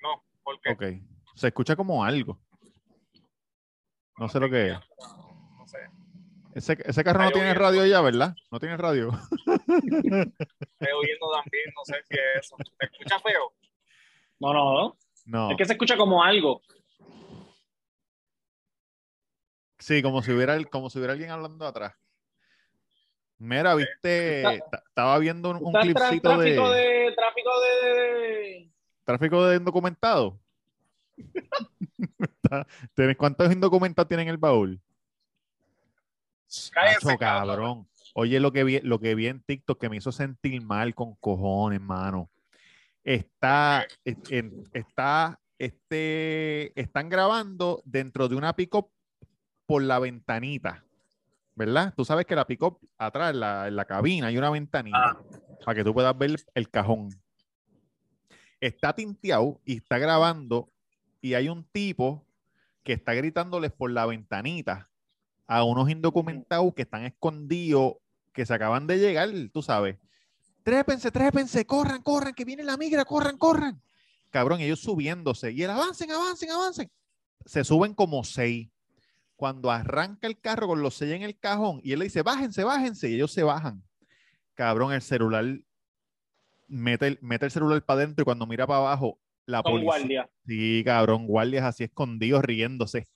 No, 0.03 0.23
porque. 0.43 0.71
Ok. 0.71 0.85
Se 1.35 1.49
escucha 1.49 1.77
como 1.77 2.05
algo. 2.05 2.39
No 4.19 4.29
sé 4.29 4.39
lo 4.39 4.51
que 4.51 4.69
es. 4.69 4.79
Ese, 6.55 6.79
ese 6.85 7.05
carro 7.05 7.25
no 7.25 7.31
tiene 7.33 7.53
radio 7.55 7.85
ya, 7.85 8.01
¿verdad? 8.01 8.35
No 8.51 8.61
tiene 8.61 8.77
radio. 8.77 9.11
Estoy 9.47 10.93
oyendo 10.93 11.31
también, 11.33 11.65
no 11.75 11.85
sé 11.85 11.95
si 12.09 12.15
es 12.15 12.21
eso. 12.45 12.57
¿Te 12.79 12.87
escucha 12.87 13.19
feo? 13.21 13.53
No, 14.41 14.53
no, 14.53 14.73
no. 14.73 14.97
No. 15.27 15.51
Es 15.51 15.57
que 15.57 15.65
se 15.65 15.73
escucha 15.73 15.97
como 15.97 16.23
algo. 16.23 16.61
Sí, 19.79 20.03
como 20.03 20.23
si 20.23 20.33
hubiera 20.33 20.63
como 20.65 20.89
si 20.91 20.99
hubiera 20.99 21.13
alguien 21.13 21.31
hablando 21.31 21.67
atrás. 21.67 21.95
Mira, 23.39 23.75
viste, 23.75 24.43
estaba 24.89 25.19
viendo 25.19 25.51
un, 25.51 25.57
un 25.57 25.73
clipcito 25.73 25.99
tráfico 26.31 26.39
de, 26.39 26.51
de, 26.53 27.13
tráfico 27.17 27.51
de, 27.61 28.71
tráfico 29.05 29.45
de 29.47 29.57
indocumentado. 29.57 30.39
Está- 32.43 32.67
¿Tienes- 32.95 33.17
¿Cuántos 33.17 33.53
indocumentados 33.53 34.09
tienen 34.09 34.29
en 34.29 34.35
el 34.35 34.39
baúl? 34.39 34.81
Cabrón. 37.19 37.87
Oye, 38.15 38.39
lo 38.41 38.53
que 38.53 38.65
vi, 38.65 38.81
lo 38.81 39.01
que 39.01 39.15
vi 39.15 39.27
en 39.27 39.41
TikTok 39.41 39.81
que 39.81 39.89
me 39.89 39.97
hizo 39.97 40.13
sentir 40.13 40.63
mal 40.63 40.95
con 40.95 41.15
cojones, 41.17 41.81
mano. 41.81 42.31
Está, 43.03 43.87
está, 44.73 45.41
este, 45.59 46.81
están 46.81 47.09
grabando 47.09 47.83
dentro 47.85 48.29
de 48.29 48.37
una 48.37 48.55
pick 48.55 48.75
por 49.67 49.83
la 49.83 49.99
ventanita, 49.99 50.85
¿verdad? 51.55 51.93
Tú 51.97 52.05
sabes 52.05 52.25
que 52.25 52.37
la 52.37 52.47
pick 52.47 52.61
atrás, 52.99 53.33
en 53.33 53.41
la, 53.41 53.69
en 53.69 53.77
la 53.77 53.85
cabina, 53.85 54.29
hay 54.29 54.39
una 54.39 54.51
ventanita 54.51 54.97
Ah. 54.97 55.23
para 55.65 55.75
que 55.77 55.85
tú 55.85 55.93
puedas 55.93 56.17
ver 56.17 56.37
el 56.55 56.71
cajón. 56.71 57.11
Está 58.61 58.95
tinteado 58.95 59.61
y 59.65 59.77
está 59.79 59.99
grabando 59.99 60.71
y 61.21 61.35
hay 61.35 61.49
un 61.49 61.65
tipo 61.65 62.25
que 62.83 62.93
está 62.95 63.13
gritándoles 63.15 63.73
por 63.73 63.91
la 63.91 64.07
ventanita 64.07 64.89
a 65.47 65.65
unos 65.65 65.91
indocumentados 65.91 66.73
que 66.75 66.83
están 66.83 67.05
escondidos, 67.05 67.95
que 68.33 68.47
se 68.47 68.55
acaban 68.55 68.87
de 68.87 68.99
llegar, 68.99 69.29
tú 69.53 69.63
sabes. 69.63 69.97
Trépense, 70.63 71.11
trépense, 71.11 71.67
corran, 71.67 72.03
corran, 72.03 72.35
que 72.35 72.45
viene 72.45 72.63
la 72.65 72.77
migra, 72.77 73.05
corran, 73.05 73.37
corran. 73.37 73.81
Cabrón, 74.31 74.61
ellos 74.61 74.81
subiéndose 74.81 75.53
y 75.53 75.63
el 75.63 75.71
avancen, 75.71 76.11
avancen, 76.11 76.51
avancen. 76.51 76.91
Se 77.45 77.63
suben 77.65 77.95
como 77.95 78.25
seis. 78.25 78.69
Cuando 79.37 79.71
arranca 79.71 80.27
el 80.27 80.41
carro 80.41 80.69
con 80.69 80.81
los 80.81 80.95
seis 80.95 81.13
en 81.13 81.23
el 81.23 81.39
cajón 81.39 81.81
y 81.85 81.93
él 81.93 81.99
le 81.99 82.07
dice, 82.07 82.23
bájense, 82.23 82.65
bájense, 82.65 83.11
y 83.11 83.15
ellos 83.15 83.33
se 83.33 83.43
bajan. 83.43 83.83
Cabrón, 84.55 84.93
el 84.93 85.03
celular 85.03 85.45
mete 86.69 87.09
el, 87.09 87.19
mete 87.21 87.45
el 87.47 87.51
celular 87.51 87.85
para 87.85 88.01
adentro 88.01 88.23
y 88.23 88.25
cuando 88.25 88.47
mira 88.47 88.67
para 88.67 88.79
abajo, 88.79 89.19
la 89.47 89.63
policía. 89.63 89.85
guardia. 89.85 90.31
Sí, 90.47 90.83
cabrón, 90.85 91.27
guardias 91.27 91.65
así 91.65 91.85
escondidos 91.85 92.43
riéndose. 92.43 93.07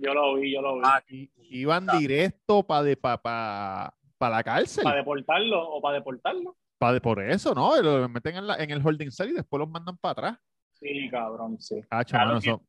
Yo 0.00 0.14
lo 0.14 0.34
vi, 0.36 0.52
yo 0.52 0.60
lo 0.62 0.74
vi. 0.76 0.82
Ah, 0.84 1.02
iban 1.50 1.86
directo 1.98 2.62
para 2.62 2.82
de, 2.82 2.96
pa, 2.96 3.20
pa- 3.20 3.94
pa 4.18 4.30
la 4.30 4.42
cárcel. 4.42 4.84
¿Para 4.84 4.96
deportarlo 4.96 5.62
o 5.70 5.80
para 5.80 5.96
deportarlo? 5.98 6.56
Pa 6.78 6.92
de- 6.92 7.00
por 7.00 7.22
eso, 7.22 7.54
¿no? 7.54 7.80
Lo 7.80 8.08
meten 8.08 8.36
en, 8.36 8.46
la- 8.46 8.56
en 8.56 8.70
el 8.70 8.84
holding 8.84 9.10
cell 9.10 9.30
y 9.30 9.34
después 9.34 9.58
los 9.58 9.68
mandan 9.68 9.96
para 9.98 10.12
atrás. 10.12 10.38
Sí, 10.72 11.08
cabrón, 11.10 11.60
sí. 11.60 11.80
Ah, 11.90 12.04
Claro 12.04 12.38
eso- 12.38 12.62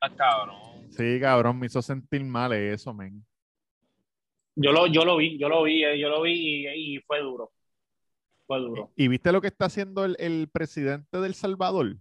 está 0.00 0.14
cabrón. 0.16 0.56
Sí, 0.90 1.18
cabrón, 1.20 1.58
me 1.58 1.66
hizo 1.66 1.80
sentir 1.80 2.22
mal 2.24 2.52
eso, 2.52 2.92
men. 2.92 3.24
Yo 4.54 4.70
lo, 4.72 4.86
yo 4.86 5.04
lo 5.04 5.16
vi, 5.16 5.38
yo 5.38 5.48
lo 5.48 5.62
vi, 5.62 5.82
eh, 5.84 5.98
yo 5.98 6.10
lo 6.10 6.22
vi 6.22 6.66
y, 6.66 6.96
y 6.96 6.98
fue 7.00 7.20
duro. 7.20 7.52
Fue 8.46 8.58
duro. 8.60 8.90
¿Y 8.96 9.08
viste 9.08 9.32
lo 9.32 9.40
que 9.40 9.46
está 9.46 9.66
haciendo 9.66 10.04
el, 10.04 10.16
el 10.18 10.48
presidente 10.52 11.18
del 11.20 11.34
Salvador? 11.34 11.96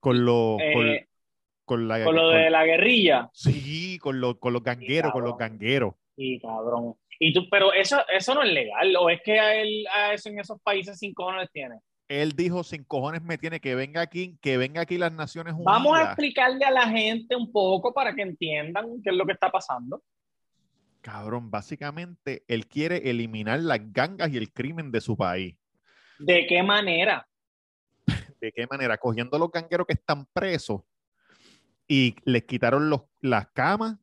Con 0.00 0.24
los... 0.26 0.58
con, 0.74 0.86
Eh, 0.88 1.08
con 1.72 1.88
la, 1.88 2.04
con 2.04 2.14
lo 2.14 2.22
con- 2.22 2.34
de 2.34 2.50
la 2.50 2.64
guerrilla. 2.66 3.30
Sí, 3.32 3.98
con, 3.98 4.20
los 4.20 4.38
con 4.38 4.52
los 4.52 4.62
gangueros, 4.62 5.10
con 5.10 5.24
los 5.24 5.38
gangueros. 5.38 5.94
Sí, 6.16 6.38
cabrón. 6.40 6.96
Y 7.18 7.32
tú, 7.32 7.48
pero 7.50 7.72
eso, 7.72 7.98
eso 8.14 8.34
no 8.34 8.42
es 8.42 8.52
legal, 8.52 8.94
o 8.96 9.08
es 9.08 9.22
que 9.22 9.40
a 9.40 9.54
él, 9.54 9.86
a 9.94 10.12
eso 10.12 10.28
en 10.28 10.38
esos 10.38 10.60
países 10.60 10.98
sin 10.98 11.14
cojones 11.14 11.48
tiene. 11.50 11.76
Él 12.08 12.32
dijo, 12.32 12.62
sin 12.62 12.84
cojones 12.84 13.22
me 13.22 13.38
tiene 13.38 13.60
que 13.60 13.74
venga 13.74 14.02
aquí, 14.02 14.36
que 14.42 14.58
venga 14.58 14.82
aquí 14.82 14.98
las 14.98 15.12
Naciones 15.12 15.54
Unidas. 15.54 15.72
Vamos 15.72 15.98
a 15.98 16.02
explicarle 16.02 16.64
a 16.66 16.70
la 16.70 16.88
gente 16.88 17.34
un 17.34 17.50
poco 17.50 17.94
para 17.94 18.14
que 18.14 18.20
entiendan 18.20 19.00
qué 19.02 19.10
es 19.10 19.16
lo 19.16 19.24
que 19.24 19.32
está 19.32 19.50
pasando. 19.50 20.02
Cabrón, 21.00 21.50
básicamente 21.50 22.44
él 22.48 22.66
quiere 22.66 23.08
eliminar 23.08 23.60
las 23.60 23.80
gangas 23.92 24.30
y 24.30 24.36
el 24.36 24.52
crimen 24.52 24.92
de 24.92 25.00
su 25.00 25.16
país. 25.16 25.56
¿De 26.18 26.46
qué 26.46 26.62
manera? 26.62 27.26
¿De 28.40 28.52
qué 28.52 28.66
manera? 28.70 28.98
Cogiendo 28.98 29.38
los 29.38 29.50
gangueros 29.50 29.86
que 29.86 29.94
están 29.94 30.26
presos 30.34 30.82
y 31.92 32.16
les 32.24 32.44
quitaron 32.44 32.88
los, 32.88 33.02
las 33.20 33.48
camas, 33.48 33.98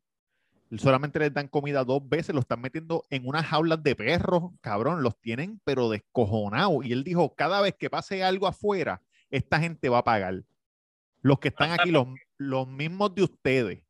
solamente 0.78 1.18
les 1.18 1.34
dan 1.34 1.48
comida 1.48 1.84
dos 1.84 2.08
veces, 2.08 2.36
los 2.36 2.44
están 2.44 2.62
metiendo 2.62 3.04
en 3.10 3.28
unas 3.28 3.48
jaulas 3.48 3.82
de 3.82 3.96
perros, 3.96 4.52
cabrón, 4.62 5.02
los 5.02 5.20
tienen 5.20 5.60
pero 5.64 5.90
descojonados. 5.90 6.86
Y 6.86 6.94
él 6.94 7.04
dijo, 7.04 7.34
cada 7.34 7.62
vez 7.62 7.74
que 7.80 7.90
pase 7.90 8.24
algo 8.24 8.46
afuera, 8.46 9.02
esta 9.32 9.60
gente 9.60 9.90
va 9.90 9.98
a 9.98 10.04
pagar. 10.04 10.44
Los 11.24 11.40
que 11.40 11.48
están 11.48 11.72
aquí, 11.72 11.90
los, 11.90 12.06
los 12.38 12.68
mismos 12.68 13.16
de 13.16 13.24
ustedes. 13.24 13.84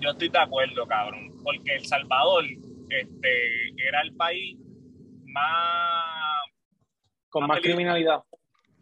Yo 0.00 0.10
estoy 0.10 0.28
de 0.28 0.38
acuerdo, 0.40 0.84
cabrón. 0.84 1.40
Porque 1.44 1.76
El 1.76 1.86
Salvador 1.86 2.44
este, 2.90 3.86
era 3.86 4.00
el 4.02 4.12
país 4.16 4.58
más. 5.26 6.50
Con 7.28 7.46
más 7.46 7.60
peligro. 7.60 7.76
criminalidad. 7.76 8.24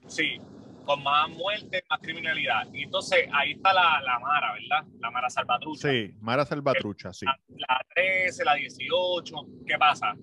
Sí, 0.07 0.41
con 0.85 1.03
más 1.03 1.29
muerte, 1.31 1.85
más 1.89 2.01
criminalidad. 2.01 2.67
Y 2.73 2.83
entonces 2.85 3.29
ahí 3.33 3.53
está 3.53 3.73
la, 3.73 4.01
la 4.03 4.19
Mara, 4.19 4.53
¿verdad? 4.55 4.87
La 5.01 5.11
Mara 5.11 5.31
Salvatrucha. 5.31 5.89
Sí, 5.91 6.15
Mara 6.21 6.45
Salvatrucha, 6.45 7.13
sí. 7.13 7.25
La, 7.27 7.39
la 7.49 7.81
13, 7.95 8.45
la 8.45 8.55
18. 8.55 9.37
¿Qué 9.67 9.79
pasa? 9.79 10.15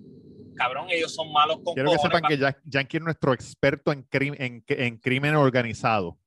Cabrón, 0.56 0.86
ellos 0.90 1.14
son 1.14 1.32
malos 1.32 1.60
con 1.64 1.74
Quiero 1.74 1.90
que 1.92 1.98
sepan 1.98 2.22
que 2.22 2.36
ya- 2.36 2.56
Yankee 2.64 2.98
es 2.98 3.02
nuestro 3.02 3.32
experto 3.32 3.92
en, 3.92 4.02
crim- 4.02 4.34
en, 4.38 4.62
en 4.68 4.96
crimen 4.98 5.34
organizado. 5.36 6.18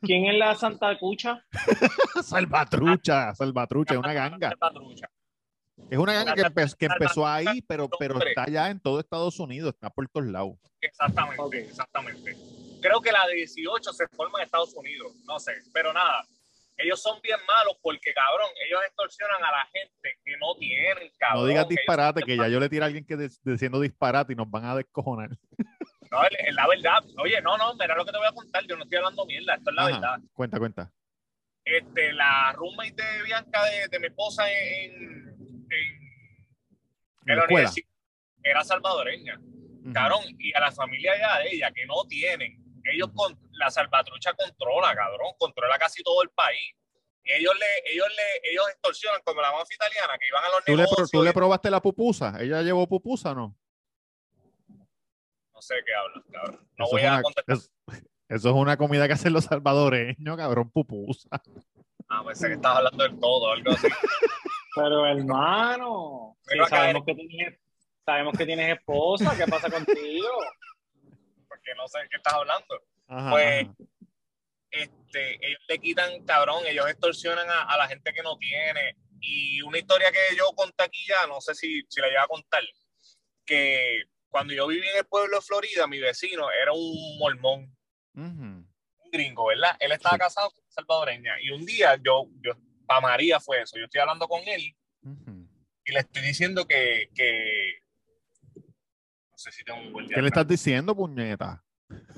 ¿Quién 0.00 0.26
es 0.26 0.36
la 0.38 0.54
Santa 0.54 0.96
Cucha? 0.98 1.44
Salvatrucha, 2.22 3.34
Salvatrucha, 3.34 3.94
es 3.94 3.98
una 4.00 4.12
ganga. 4.12 4.50
Salvatrucha. 4.50 5.10
Es 5.90 5.98
una 5.98 6.12
ganga 6.14 6.34
que, 6.34 6.42
empe- 6.42 6.74
que 6.76 6.86
empezó 6.86 7.26
ahí, 7.26 7.60
pero, 7.62 7.88
pero 7.98 8.18
está 8.20 8.46
ya 8.48 8.70
en 8.70 8.80
todo 8.80 8.98
Estados 9.00 9.38
Unidos, 9.40 9.74
está 9.74 9.90
por 9.90 10.08
todos 10.08 10.26
lados. 10.26 10.56
Exactamente, 10.80 11.60
exactamente. 11.60 12.36
Creo 12.80 13.00
que 13.00 13.12
la 13.12 13.26
18 13.26 13.92
se 13.92 14.06
forma 14.08 14.38
en 14.38 14.44
Estados 14.44 14.74
Unidos, 14.74 15.12
no 15.24 15.38
sé, 15.38 15.52
pero 15.72 15.92
nada. 15.92 16.24
Ellos 16.78 17.00
son 17.00 17.18
bien 17.22 17.38
malos 17.48 17.78
porque, 17.82 18.12
cabrón, 18.12 18.48
ellos 18.66 18.80
extorsionan 18.86 19.42
a 19.42 19.50
la 19.50 19.66
gente 19.72 20.18
que 20.22 20.36
no 20.36 20.54
tienen, 20.56 21.10
cabrón. 21.18 21.42
No 21.44 21.46
digas 21.48 21.68
disparate, 21.68 22.22
que 22.22 22.36
ya 22.36 22.48
yo 22.48 22.60
le 22.60 22.68
tiro 22.68 22.84
a 22.84 22.86
alguien 22.86 23.06
que 23.06 23.16
de- 23.16 23.30
diciendo 23.44 23.80
disparate 23.80 24.34
y 24.34 24.36
nos 24.36 24.50
van 24.50 24.64
a 24.66 24.76
descojonar. 24.76 25.30
No, 26.08 26.22
es 26.22 26.54
la 26.54 26.68
verdad. 26.68 27.02
Oye, 27.18 27.40
no, 27.42 27.58
no, 27.58 27.74
mira 27.74 27.96
lo 27.96 28.04
que 28.04 28.12
te 28.12 28.16
voy 28.18 28.28
a 28.28 28.32
contar. 28.32 28.64
Yo 28.68 28.76
no 28.76 28.84
estoy 28.84 28.98
hablando 28.98 29.26
mierda, 29.26 29.54
esto 29.56 29.70
es 29.70 29.76
la 29.76 29.82
Ajá, 29.82 29.90
verdad. 29.92 30.18
Cuenta, 30.34 30.58
cuenta. 30.60 30.92
Este, 31.64 32.12
la 32.12 32.52
roommate 32.52 32.94
de 33.02 33.22
Bianca, 33.24 33.64
de, 33.64 33.88
de 33.88 33.98
mi 33.98 34.06
esposa 34.06 34.48
en, 34.48 34.92
en, 34.92 35.66
En 35.68 35.68
en 37.26 37.36
la 37.36 37.42
escuela. 37.42 37.46
universidad, 37.46 37.88
era 38.44 38.62
salvadoreña. 38.62 39.40
cabrón, 39.92 40.22
y 40.38 40.54
a 40.54 40.60
la 40.60 40.70
familia 40.70 41.12
ya 41.18 41.38
de 41.40 41.50
ella, 41.54 41.72
que 41.72 41.84
no 41.86 42.04
tienen, 42.08 42.56
ellos 42.92 43.10
con 43.14 43.38
la 43.52 43.70
salvatrucha 43.70 44.32
controla, 44.34 44.94
cabrón, 44.94 45.32
controla 45.38 45.78
casi 45.78 46.02
todo 46.02 46.22
el 46.22 46.30
país. 46.30 46.74
Ellos 47.24 47.54
le, 47.58 47.92
ellos 47.92 48.06
le, 48.08 48.50
ellos 48.50 48.64
extorsionan 48.70 49.20
como 49.24 49.40
la 49.40 49.50
mafia 49.52 49.74
italiana, 49.74 50.16
que 50.18 50.28
iban 50.28 50.44
a 50.44 50.48
los 50.48 50.64
¿Tú 50.64 50.72
le, 50.76 50.82
negocios. 50.82 51.10
¿Tú 51.10 51.22
le 51.24 51.32
probaste 51.32 51.70
la 51.70 51.80
pupusa? 51.82 52.34
¿Ella 52.40 52.62
llevó 52.62 52.86
pupusa 52.86 53.32
o 53.32 53.34
no? 53.34 53.56
no 55.52 55.62
sé 55.62 55.74
qué 55.86 55.94
hablas, 55.94 56.24
cabrón. 56.30 56.68
No 56.78 56.84
Eso 56.84 56.92
voy 56.92 57.00
es 57.02 57.06
a 57.08 57.12
una- 57.14 57.22
contestar. 57.22 57.56
es- 57.56 57.72
eso 58.28 58.48
es 58.50 58.54
una 58.54 58.76
comida 58.76 59.06
que 59.06 59.14
hacen 59.14 59.32
los 59.32 59.44
salvadoreños, 59.44 60.36
cabrón, 60.36 60.70
pupusa. 60.70 61.28
Ah, 62.08 62.22
pensé 62.26 62.48
que 62.48 62.54
estabas 62.54 62.78
hablando 62.78 63.04
del 63.04 63.18
todo, 63.20 63.52
algo 63.52 63.70
así. 63.72 63.86
Pero 64.76 65.06
hermano, 65.06 66.36
sí, 66.42 66.58
sabemos, 66.68 67.04
que 67.06 67.14
tienes, 67.14 67.58
sabemos 68.04 68.36
que 68.36 68.44
tienes 68.46 68.76
esposa, 68.78 69.34
¿qué 69.36 69.46
pasa 69.50 69.70
contigo? 69.70 70.28
Porque 71.66 71.76
no 71.76 71.88
sé 71.88 71.98
de 72.00 72.08
qué 72.08 72.16
estás 72.16 72.34
hablando. 72.34 72.82
Ajá, 73.08 73.30
Pues, 73.30 73.62
ajá. 73.62 73.74
Este, 74.70 75.46
ellos 75.46 75.60
le 75.68 75.78
quitan, 75.78 76.24
cabrón, 76.26 76.64
ellos 76.66 76.86
extorsionan 76.88 77.48
a, 77.48 77.62
a 77.62 77.78
la 77.78 77.88
gente 77.88 78.12
que 78.12 78.22
no 78.22 78.36
tiene. 78.36 78.96
Y 79.20 79.62
una 79.62 79.78
historia 79.78 80.10
que 80.12 80.36
yo 80.36 80.44
conté 80.54 80.84
aquí 80.84 80.98
ya, 81.08 81.26
no 81.26 81.40
sé 81.40 81.54
si, 81.54 81.82
si 81.88 82.00
la 82.00 82.08
llevo 82.08 82.22
a 82.22 82.28
contar, 82.28 82.62
que 83.46 84.02
cuando 84.28 84.52
yo 84.52 84.66
viví 84.66 84.86
en 84.86 84.98
el 84.98 85.06
pueblo 85.06 85.36
de 85.36 85.42
Florida, 85.42 85.86
mi 85.86 85.98
vecino 85.98 86.50
era 86.50 86.72
un 86.72 87.18
mormón, 87.18 87.74
Ujú. 88.14 88.24
un 88.24 89.10
gringo, 89.10 89.46
¿verdad? 89.46 89.76
Él 89.80 89.92
estaba 89.92 90.18
casado 90.18 90.50
con 90.50 90.62
una 90.62 90.72
salvadoreña. 90.72 91.40
Y 91.40 91.50
un 91.50 91.64
día 91.64 91.96
yo, 92.04 92.26
yo 92.42 92.52
para 92.86 93.00
María 93.00 93.40
fue 93.40 93.62
eso, 93.62 93.78
yo 93.78 93.84
estoy 93.84 94.00
hablando 94.00 94.28
con 94.28 94.42
él 94.46 94.76
Ujú. 95.02 95.48
y 95.86 95.92
le 95.92 96.00
estoy 96.00 96.22
diciendo 96.22 96.66
que, 96.66 97.08
que 97.14 97.78
no 99.36 99.38
sé 99.38 99.52
si 99.52 99.62
tengo 99.64 99.78
un 99.80 99.92
buen 99.92 100.06
día. 100.06 100.14
¿Qué 100.14 100.22
le 100.22 100.28
estás 100.28 100.48
diciendo, 100.48 100.96
puñeta? 100.96 101.62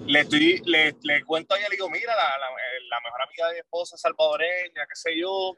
le 0.06 0.20
estoy, 0.20 0.62
le, 0.64 0.94
le 1.02 1.24
cuento 1.24 1.54
a 1.54 1.58
ella, 1.58 1.68
le 1.68 1.74
digo, 1.74 1.90
mira, 1.90 2.14
la, 2.14 2.38
la, 2.38 2.46
la 2.88 3.00
mejor 3.04 3.22
amiga 3.22 3.48
de 3.48 3.54
mi 3.54 3.58
esposa 3.58 3.96
es 3.96 4.00
salvadoreña, 4.00 4.86
qué 4.88 4.94
sé 4.94 5.18
yo. 5.18 5.56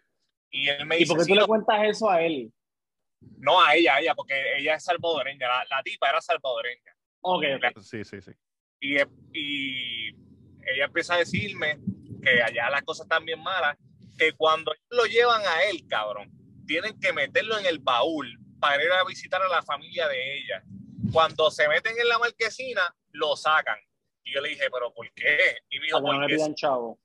Y 0.51 0.69
él 0.71 0.87
me 0.87 0.97
¿Y 0.97 1.01
dice, 1.01 1.11
por 1.11 1.19
qué 1.19 1.25
"Sí, 1.25 1.33
tú 1.33 1.39
le 1.39 1.47
cuentas 1.47 1.77
eso 1.85 2.11
a 2.11 2.23
él? 2.23 2.51
no, 3.37 3.63
a 3.63 3.75
ella, 3.75 3.97
a 3.97 4.01
ella, 4.01 4.15
porque 4.15 4.35
ella 4.57 4.75
es 4.77 4.85
salvadoreña, 4.85 5.47
la, 5.47 5.65
la 5.69 5.83
tipa 5.83 6.09
era 6.09 6.21
salvadoreña. 6.23 6.97
Ok, 7.21 7.45
ok. 7.57 7.83
Sí, 7.83 8.03
sí, 8.05 8.23
sí. 8.23 8.33
Y, 8.81 8.97
y 9.35 10.09
ella 10.65 10.87
empieza 10.87 11.15
a 11.15 11.19
decirme 11.19 11.79
que 12.23 12.43
allá 12.43 12.71
las 12.71 12.83
cosas 12.83 13.05
están 13.05 13.27
bien 13.27 13.43
malas, 13.43 13.77
que 14.17 14.33
cuando 14.33 14.73
lo 14.89 15.05
llevan 15.05 15.43
a 15.43 15.65
él, 15.65 15.87
cabrón, 15.87 16.31
tienen 16.67 16.99
que 16.99 17.13
meterlo 17.13 17.59
en 17.59 17.67
el 17.67 17.79
baúl 17.79 18.39
para 18.59 18.83
ir 18.83 18.91
a 18.91 19.05
visitar 19.05 19.43
a 19.43 19.49
la 19.49 19.63
familia 19.63 20.09
de 20.09 20.39
ella. 20.39 20.63
Cuando 21.13 21.51
se 21.51 21.69
meten 21.69 21.99
en 21.99 22.09
la 22.09 22.19
marquesina, 22.19 22.95
lo 23.13 23.37
sacan. 23.37 23.79
Y 24.25 24.35
yo 24.35 24.41
le 24.41 24.51
dije, 24.51 24.71
¿pero 24.73 24.93
por 24.93 25.11
qué? 25.13 25.59
Y 25.69 25.79
me 25.79 25.87
dijo, 25.87 26.01
no 26.01 26.07
porque 26.07 26.55
chavo. 26.55 26.99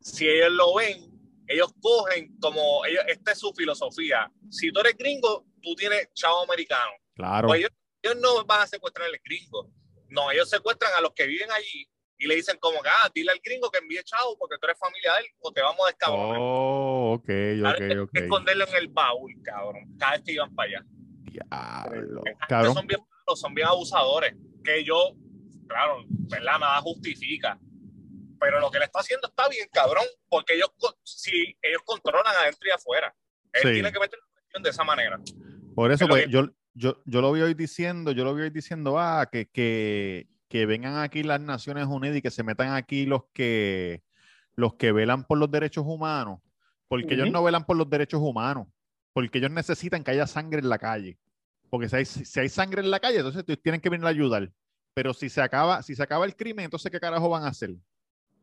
si 0.00 0.28
ellos 0.28 0.52
lo 0.52 0.74
ven, 0.74 1.10
ellos 1.46 1.72
cogen 1.80 2.38
como, 2.40 2.84
ellos, 2.84 3.04
esta 3.08 3.32
es 3.32 3.38
su 3.38 3.52
filosofía. 3.52 4.30
Si 4.50 4.72
tú 4.72 4.80
eres 4.80 4.96
gringo, 4.96 5.46
tú 5.60 5.74
tienes 5.74 6.12
chavo 6.14 6.44
americano. 6.44 6.92
Claro. 7.14 7.48
Pues 7.48 7.60
ellos, 7.60 7.72
ellos 8.02 8.16
no 8.20 8.44
van 8.44 8.62
a 8.62 8.66
secuestrar 8.66 9.08
al 9.08 9.20
gringo. 9.24 9.70
No, 10.08 10.30
ellos 10.30 10.48
secuestran 10.48 10.92
a 10.96 11.00
los 11.00 11.12
que 11.12 11.26
viven 11.26 11.50
allí 11.52 11.88
y 12.20 12.26
le 12.26 12.34
dicen 12.34 12.58
como 12.60 12.82
que, 12.82 12.88
ah, 12.88 13.10
dile 13.14 13.32
al 13.32 13.40
gringo 13.42 13.70
que 13.70 13.78
envíe 13.78 14.02
chavo 14.04 14.36
porque 14.38 14.56
tú 14.58 14.66
eres 14.66 14.78
familia 14.78 15.14
de 15.14 15.20
él 15.20 15.26
o 15.40 15.52
te 15.52 15.62
vamos 15.62 15.80
a 15.84 15.86
descabronar. 15.86 16.36
Oh, 16.38 17.14
ok, 17.14 17.22
ok, 17.22 17.80
hay 17.80 17.98
ok. 17.98 18.10
que 18.12 18.20
esconderlo 18.20 18.68
en 18.68 18.74
el 18.74 18.88
baúl, 18.88 19.34
cabrón, 19.42 19.96
cada 19.98 20.12
vez 20.12 20.22
que 20.22 20.32
iban 20.32 20.54
para 20.54 20.68
allá. 20.68 20.86
Diablo. 21.22 22.22
Cabrón. 22.46 22.74
Son 22.74 22.86
bien 22.86 23.00
son 23.36 23.54
bien 23.54 23.68
abusadores. 23.68 24.34
Que 24.64 24.84
yo, 24.84 25.14
claro, 25.66 26.04
¿verdad? 26.08 26.58
Nada 26.58 26.80
justifica. 26.80 27.58
Pero 28.38 28.58
lo 28.60 28.70
que 28.70 28.78
le 28.78 28.86
está 28.86 29.00
haciendo 29.00 29.28
está 29.28 29.48
bien, 29.48 29.68
cabrón, 29.72 30.04
porque 30.28 30.54
ellos, 30.54 30.70
si 31.02 31.56
ellos 31.60 31.82
controlan 31.84 32.34
adentro 32.40 32.66
y 32.68 32.70
afuera, 32.70 33.14
él 33.52 33.60
Sí. 33.62 33.72
tiene 33.74 33.92
que 33.92 34.00
meter 34.00 34.18
la 34.18 34.40
presión 34.40 34.62
de 34.62 34.70
esa 34.70 34.84
manera. 34.84 35.20
Por 35.74 35.92
eso, 35.92 36.06
pues, 36.08 36.24
que- 36.26 36.30
yo, 36.32 36.48
yo, 36.74 37.02
yo 37.04 37.20
lo 37.20 37.32
vi 37.32 37.42
hoy 37.42 37.54
diciendo, 37.54 38.12
yo 38.12 38.24
lo 38.24 38.34
vi 38.34 38.42
hoy 38.42 38.50
diciendo, 38.50 38.98
ah, 38.98 39.28
que, 39.30 39.46
que, 39.50 40.28
que 40.48 40.64
vengan 40.66 40.96
aquí 40.98 41.22
las 41.22 41.40
Naciones 41.40 41.86
Unidas 41.86 42.16
y 42.16 42.22
que 42.22 42.30
se 42.30 42.42
metan 42.42 42.72
aquí 42.72 43.04
los 43.06 43.24
que, 43.34 44.02
los 44.54 44.74
que 44.74 44.92
velan 44.92 45.24
por 45.24 45.36
los 45.38 45.50
derechos 45.50 45.84
humanos, 45.86 46.40
porque 46.88 47.14
ellos 47.14 47.30
no 47.30 47.42
velan 47.42 47.64
por 47.66 47.76
los 47.76 47.88
derechos 47.90 48.20
humanos, 48.22 48.66
porque 49.12 49.38
ellos 49.38 49.50
necesitan 49.50 50.02
que 50.02 50.12
haya 50.12 50.26
sangre 50.26 50.60
en 50.60 50.68
la 50.70 50.78
calle. 50.78 51.18
Porque 51.70 51.88
si 51.88 51.96
hay, 51.96 52.04
si 52.04 52.40
hay 52.40 52.48
sangre 52.48 52.82
en 52.82 52.90
la 52.90 53.00
calle, 53.00 53.18
entonces 53.18 53.44
tienen 53.62 53.80
que 53.80 53.88
venir 53.88 54.06
a 54.06 54.10
ayudar. 54.10 54.50
Pero 54.92 55.14
si 55.14 55.28
se 55.28 55.40
acaba, 55.40 55.82
si 55.82 55.94
se 55.94 56.02
acaba 56.02 56.24
el 56.24 56.34
crimen, 56.34 56.64
entonces 56.64 56.90
¿qué 56.90 56.98
carajo 56.98 57.28
van 57.28 57.44
a 57.44 57.48
hacer? 57.48 57.70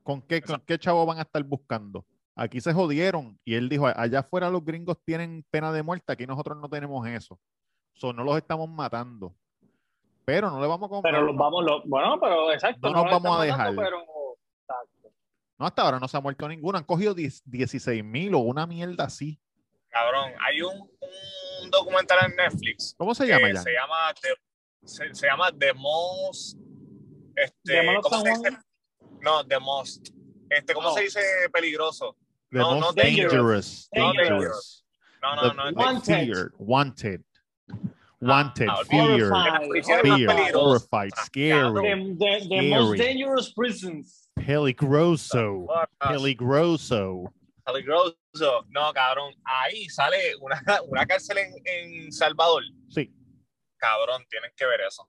¿Con 0.01 0.21
qué, 0.21 0.41
con 0.41 0.61
qué 0.61 0.79
chavo 0.79 1.05
van 1.05 1.19
a 1.19 1.23
estar 1.23 1.43
buscando? 1.43 2.05
Aquí 2.35 2.61
se 2.61 2.71
jodieron. 2.71 3.37
Y 3.43 3.55
él 3.55 3.67
dijo, 3.67 3.87
allá 3.87 4.19
afuera 4.19 4.49
los 4.49 4.63
gringos 4.63 4.97
tienen 5.03 5.45
pena 5.51 5.73
de 5.73 5.83
muerte, 5.83 6.13
aquí 6.13 6.25
nosotros 6.25 6.57
no 6.57 6.69
tenemos 6.69 7.05
eso. 7.07 7.37
So, 7.93 8.13
no 8.13 8.23
los 8.23 8.37
estamos 8.37 8.69
matando. 8.69 9.35
Pero 10.23 10.49
no 10.49 10.61
le 10.61 10.67
vamos 10.67 10.87
a 10.87 10.89
comprar. 10.89 11.13
Pero 11.13 11.25
los 11.25 11.35
vamos, 11.35 11.65
los, 11.65 11.83
bueno, 11.85 12.19
pero 12.19 12.51
exacto. 12.51 12.89
No 12.89 13.03
nos 13.03 13.11
vamos 13.11 13.39
a 13.39 13.43
dejar. 13.43 13.73
matando, 13.73 13.81
pero, 13.81 14.37
exacto. 14.61 15.09
No, 15.57 15.65
hasta 15.65 15.81
ahora 15.81 15.99
no 15.99 16.07
se 16.07 16.15
ha 16.15 16.21
muerto 16.21 16.47
ninguno. 16.47 16.77
Han 16.77 16.83
cogido 16.83 17.13
10 17.13 17.43
16 17.45 18.03
mil 18.03 18.35
o 18.35 18.39
una 18.39 18.67
mierda 18.67 19.05
así. 19.05 19.39
Cabrón, 19.89 20.31
hay 20.39 20.61
un, 20.61 20.79
un 20.79 20.89
documental 21.71 22.17
en 22.25 22.35
Netflix 22.35 22.95
¿Cómo 22.97 23.13
se 23.15 23.25
llama 23.27 23.51
ya? 23.53 23.61
se 23.61 23.71
llama 23.73 24.13
The, 24.21 24.29
se, 24.87 25.13
se 25.15 25.27
llama 25.27 25.51
The 25.57 25.73
Most 25.73 26.57
este, 27.35 27.53
¿The 27.73 27.83
Most 27.83 28.03
¿cómo 28.09 28.23
se 28.23 28.31
San 28.33 28.43
dice? 28.43 28.57
No, 29.21 29.43
The 29.45 29.59
Most. 29.59 30.09
Este, 30.49 30.73
¿cómo 30.73 30.89
No. 30.89 30.93
se 30.95 31.01
dice 31.01 31.19
peligroso? 31.53 32.15
The 32.51 32.59
no, 32.59 32.71
most 32.75 32.81
no 32.81 33.03
dangerous. 33.03 33.89
dangerous. 33.93 34.27
Dangerous. 34.29 34.83
No, 35.21 35.35
no, 35.35 35.53
no, 35.53 35.71
no. 35.71 35.77
Wanted. 35.77 36.51
wanted. 36.59 37.23
Wanted, 38.19 38.69
ah, 38.69 38.83
feared, 38.89 39.31
Horrified. 39.31 39.61
Más 39.61 40.01
feared, 40.01 40.29
peligroso. 40.29 40.59
horrified, 40.59 41.11
scary, 41.17 41.73
The, 41.73 42.15
the, 42.17 42.47
the 42.49 42.69
most 42.69 42.97
dangerous 42.97 43.49
prisons. 43.53 44.29
peligroso, 44.39 45.67
the 46.01 46.07
peligroso. 46.07 47.31
No, 48.69 48.93
cabrón. 48.93 49.33
Ahí 49.43 49.87
sale 49.89 50.35
una, 50.41 50.61
una 50.87 51.05
cárcel 51.05 51.37
en, 51.39 51.53
en 51.65 52.11
Salvador. 52.11 52.63
Sí, 52.89 53.13
Cabrón, 53.77 54.25
tienen 54.29 54.51
que 54.55 54.65
ver 54.65 54.81
eso. 54.81 55.07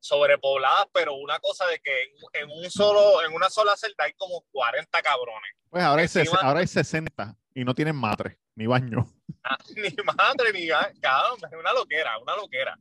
Sobrepoblada, 0.00 0.86
pero 0.92 1.14
una 1.14 1.38
cosa 1.38 1.66
de 1.66 1.78
que 1.80 2.02
en, 2.02 2.10
en 2.42 2.50
un 2.50 2.70
solo, 2.70 3.24
en 3.26 3.32
una 3.32 3.48
sola 3.48 3.74
celda 3.76 4.04
hay 4.04 4.12
como 4.14 4.42
40 4.52 5.00
cabrones. 5.02 5.50
pues 5.70 5.82
ahora 5.82 6.02
hay, 6.02 6.06
Encima- 6.08 6.40
ahora 6.42 6.60
hay 6.60 6.66
60 6.66 7.36
y 7.54 7.64
no 7.64 7.74
tienen 7.74 7.96
matre 7.96 8.38
ni 8.54 8.66
baño. 8.66 9.06
Ah, 9.42 9.56
ni 9.76 9.94
madre, 10.04 10.52
ni 10.52 10.66
ga- 10.66 10.92
cabrón, 11.00 11.38
es 11.50 11.58
una 11.58 11.72
loquera, 11.72 12.18
una 12.18 12.36
loquera. 12.36 12.78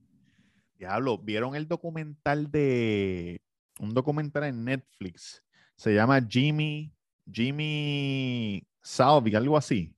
Diablo, 0.75 1.17
¿vieron 1.17 1.55
el 1.55 1.67
documental 1.67 2.51
de 2.51 3.39
un 3.79 3.93
documental 3.93 4.43
en 4.43 4.65
Netflix? 4.65 5.43
Se 5.77 5.93
llama 5.93 6.19
Jimmy, 6.27 6.91
Jimmy 7.31 8.67
Salvi, 8.83 9.33
algo 9.35 9.55
así. 9.57 9.95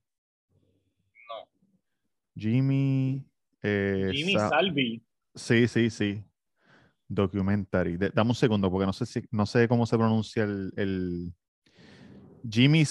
No. 1.28 1.48
Jimmy. 2.36 3.24
eh, 3.62 4.10
Jimmy 4.14 4.32
Sa- 4.34 4.48
Salvi. 4.48 5.02
Sí, 5.34 5.66
sí, 5.68 5.90
sí. 5.90 6.24
Documentary. 7.08 7.96
De- 7.96 8.10
dame 8.10 8.30
un 8.30 8.34
segundo, 8.34 8.70
porque 8.70 8.86
no 8.86 8.92
sé 8.92 9.06
si, 9.06 9.22
no 9.30 9.44
sé 9.46 9.68
cómo 9.68 9.86
se 9.86 9.96
pronuncia 9.96 10.44
el, 10.44 10.72
el... 10.76 11.34
Jimmy 12.48 12.84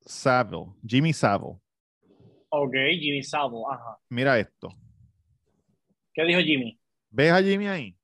Savile. 0.00 0.66
Jimmy 0.86 1.12
Savile. 1.12 1.58
Ok, 2.48 2.74
Jimmy 3.00 3.22
Savo. 3.22 3.70
Ajá. 3.72 3.98
Mira 4.10 4.38
esto. 4.38 4.68
¿Qué 6.12 6.22
dijo 6.24 6.40
Jimmy? 6.40 6.78
¿Ves 7.10 7.32
a 7.32 7.42
Jimmy 7.42 7.66
ahí? 7.66 7.96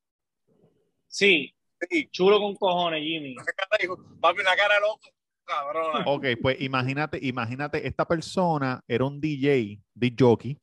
Sí, 1.07 1.53
Sí, 1.89 2.09
chulo 2.11 2.39
con 2.41 2.55
cojones, 2.55 3.01
Jimmy. 3.01 3.35
¿qué 3.35 3.53
cara 3.55 3.77
dijo? 3.79 3.95
Papi, 4.19 4.41
una 4.41 4.53
cara 4.55 4.79
loca, 4.81 5.07
cabrona. 5.49 6.03
Ok, 6.05 6.25
pues 6.41 6.61
imagínate, 6.61 7.19
imagínate, 7.21 7.87
esta 7.87 8.05
persona 8.07 8.81
era 8.87 9.05
un 9.05 9.19
DJ, 9.19 9.81
de 9.93 10.15
jockey, 10.17 10.57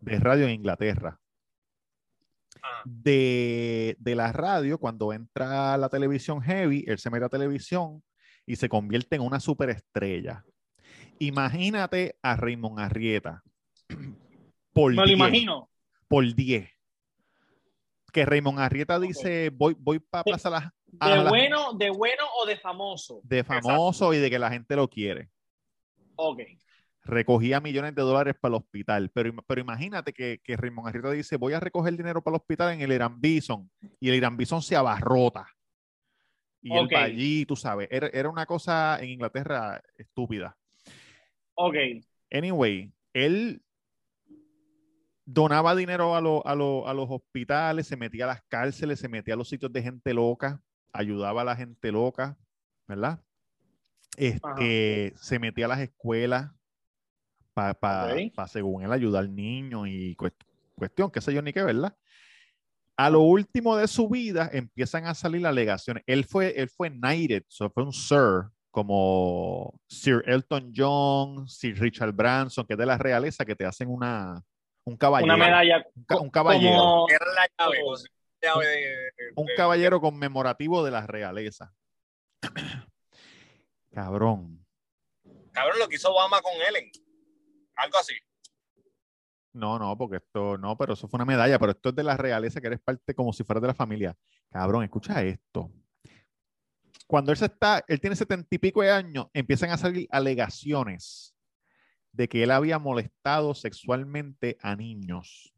de 0.00 0.18
radio 0.18 0.46
en 0.46 0.52
Inglaterra. 0.52 1.18
Ah, 2.62 2.82
De, 2.84 3.96
de 3.98 4.14
la 4.14 4.32
radio, 4.32 4.78
cuando 4.78 5.12
entra 5.12 5.76
la 5.76 5.88
televisión 5.88 6.40
heavy, 6.40 6.84
él 6.86 6.98
se 6.98 7.10
mete 7.10 7.24
a 7.24 7.28
televisión 7.28 8.02
y 8.46 8.56
se 8.56 8.68
convierte 8.68 9.16
en 9.16 9.22
una 9.22 9.40
superestrella. 9.40 10.44
Imagínate 11.18 12.16
a 12.22 12.36
Raymond 12.36 12.80
Arrieta. 12.80 13.42
Por 14.72 14.92
Me 14.92 14.96
lo 14.96 15.04
10, 15.04 15.16
imagino. 15.18 15.70
Por 16.06 16.34
10. 16.34 16.70
Que 18.12 18.24
Raymond 18.24 18.60
Arrieta 18.60 18.98
dice, 18.98 19.50
voy, 19.50 19.76
voy 19.78 19.98
para 19.98 20.24
Plaza 20.24 20.48
Las 20.48 20.72
¿De 20.90 20.98
la- 21.16 21.28
bueno, 21.28 21.72
de 21.74 21.90
bueno 21.90 22.24
o 22.40 22.46
de 22.46 22.56
famoso? 22.56 23.20
de 23.22 23.44
famoso 23.44 24.12
y 24.14 24.18
de 24.18 24.30
que 24.30 24.38
la 24.38 24.50
gente 24.50 24.74
lo 24.76 24.88
quiere. 24.88 25.30
Ok. 26.16 26.40
recogía 27.04 27.58
millones 27.60 27.94
de 27.94 28.02
dólares 28.02 28.34
para 28.38 28.50
el 28.56 28.62
hospital. 28.62 29.10
Pero, 29.14 29.32
pero 29.46 29.60
imagínate 29.62 30.12
que, 30.12 30.40
que 30.44 30.56
Raymond 30.58 30.88
Arrieta 30.88 31.10
dice, 31.12 31.36
voy 31.38 31.54
a 31.54 31.60
recoger 31.60 31.96
dinero 31.96 32.20
para 32.22 32.34
el 32.36 32.40
hospital 32.40 32.74
en 32.74 32.82
el 32.82 32.92
Irán 32.92 33.18
Bison. 33.18 33.70
Y 33.98 34.10
el 34.10 34.16
Irán 34.16 34.36
Bison 34.36 34.60
se 34.60 34.76
abarrota. 34.76 35.46
Y 36.60 36.70
él 36.76 36.84
Ok. 36.84 36.92
va 36.94 37.04
allí, 37.04 37.46
tú 37.46 37.56
sabes. 37.56 37.88
Era, 37.90 38.08
era 38.08 38.28
una 38.28 38.44
cosa 38.44 38.98
en 39.00 39.08
Inglaterra 39.10 39.80
estúpida. 39.96 40.54
Ok. 41.54 41.76
Anyway, 42.30 42.92
él 43.14 43.62
donaba 45.24 45.74
dinero 45.74 46.14
a, 46.14 46.20
lo- 46.20 46.46
a 46.46 46.54
lo- 46.54 46.86
a 46.88 46.92
los 46.94 47.06
hospitales, 47.10 47.86
se 47.86 47.96
metía 47.96 48.24
a 48.24 48.28
las 48.28 48.42
cárceles, 48.48 48.98
se 49.00 49.08
metía 49.08 49.32
a 49.34 49.36
los 49.36 49.48
sitios 49.48 49.72
de 49.72 49.82
gente 49.82 50.12
loca, 50.12 50.60
ayudaba 50.92 51.42
a 51.42 51.44
la 51.44 51.56
gente 51.56 51.92
loca, 51.92 52.36
¿verdad? 52.86 53.20
Este, 54.16 55.12
se 55.16 55.38
metía 55.38 55.66
a 55.66 55.68
las 55.68 55.80
escuelas 55.80 56.50
para, 57.54 58.14
Ok. 58.14 58.48
según 58.48 58.82
él, 58.84 58.92
ayudar 58.92 59.28
niños 59.28 59.86
y 59.88 60.14
cuest- 60.16 60.44
cuestión, 60.74 61.10
qué 61.10 61.20
sé 61.20 61.32
yo 61.34 61.42
ni 61.42 61.52
qué, 61.52 61.62
¿verdad? 61.62 61.96
A 62.96 63.10
lo 63.10 63.20
último 63.20 63.76
de 63.76 63.86
su 63.86 64.08
vida 64.08 64.50
empiezan 64.52 65.06
a 65.06 65.14
salir 65.14 65.46
alegaciones. 65.46 66.02
Él 66.06 66.24
fue, 66.24 66.60
él 66.60 66.68
fue 66.68 66.90
knighted, 66.90 67.44
so 67.48 67.70
fue 67.70 67.84
un 67.84 67.92
sir, 67.92 68.50
como 68.70 69.80
Sir 69.88 70.22
Elton 70.26 70.72
John, 70.74 71.48
Sir 71.48 71.78
Richard 71.80 72.12
Branson, 72.12 72.66
que 72.66 72.74
es 72.74 72.78
de 72.78 72.86
la 72.86 72.98
realeza, 72.98 73.44
que 73.44 73.54
te 73.56 73.64
hacen 73.64 73.88
una, 73.88 74.42
un 74.84 74.96
caballero. 74.96 75.32
Una 75.34 75.44
medalla. 75.44 75.84
Un, 75.94 76.04
ca- 76.04 76.20
un 76.20 76.30
caballero. 76.30 76.76
Como, 76.76 77.08
Era 77.08 77.26
la 77.34 77.48
llave, 77.58 77.78
o 77.84 77.96
sea, 77.96 78.10
la 78.10 78.17
llave 78.42 78.66
de- 78.66 78.76
de- 78.76 79.32
un 79.36 79.46
caballero 79.56 80.00
conmemorativo 80.00 80.84
de 80.84 80.90
la 80.90 81.06
realeza. 81.06 81.72
Cabrón. 83.92 84.64
Cabrón, 85.52 85.78
lo 85.78 85.88
que 85.88 85.96
hizo 85.96 86.12
Obama 86.12 86.40
con 86.40 86.52
Ellen. 86.54 86.90
Algo 87.76 87.98
así. 87.98 88.14
No, 89.52 89.78
no, 89.78 89.96
porque 89.96 90.16
esto, 90.16 90.56
no, 90.58 90.76
pero 90.76 90.92
eso 90.92 91.08
fue 91.08 91.18
una 91.18 91.24
medalla, 91.24 91.58
pero 91.58 91.72
esto 91.72 91.88
es 91.88 91.94
de 91.96 92.02
la 92.04 92.16
realeza, 92.16 92.60
que 92.60 92.66
eres 92.68 92.80
parte 92.80 93.14
como 93.14 93.32
si 93.32 93.42
fueras 93.44 93.62
de 93.62 93.68
la 93.68 93.74
familia. 93.74 94.16
Cabrón, 94.50 94.84
escucha 94.84 95.22
esto. 95.22 95.72
Cuando 97.06 97.32
él 97.32 97.38
se 97.38 97.46
está, 97.46 97.82
él 97.88 98.00
tiene 98.00 98.14
setenta 98.14 98.46
y 98.50 98.58
pico 98.58 98.82
de 98.82 98.90
años, 98.90 99.26
empiezan 99.32 99.70
a 99.70 99.78
salir 99.78 100.06
alegaciones 100.10 101.34
de 102.12 102.28
que 102.28 102.42
él 102.42 102.50
había 102.50 102.78
molestado 102.78 103.54
sexualmente 103.54 104.58
a 104.60 104.76
niños 104.76 105.52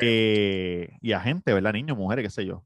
eh, 0.00 0.96
y 1.00 1.12
a 1.12 1.20
gente, 1.20 1.52
¿verdad? 1.52 1.72
Niños, 1.72 1.96
mujeres, 1.96 2.24
qué 2.24 2.30
sé 2.30 2.46
yo. 2.46 2.64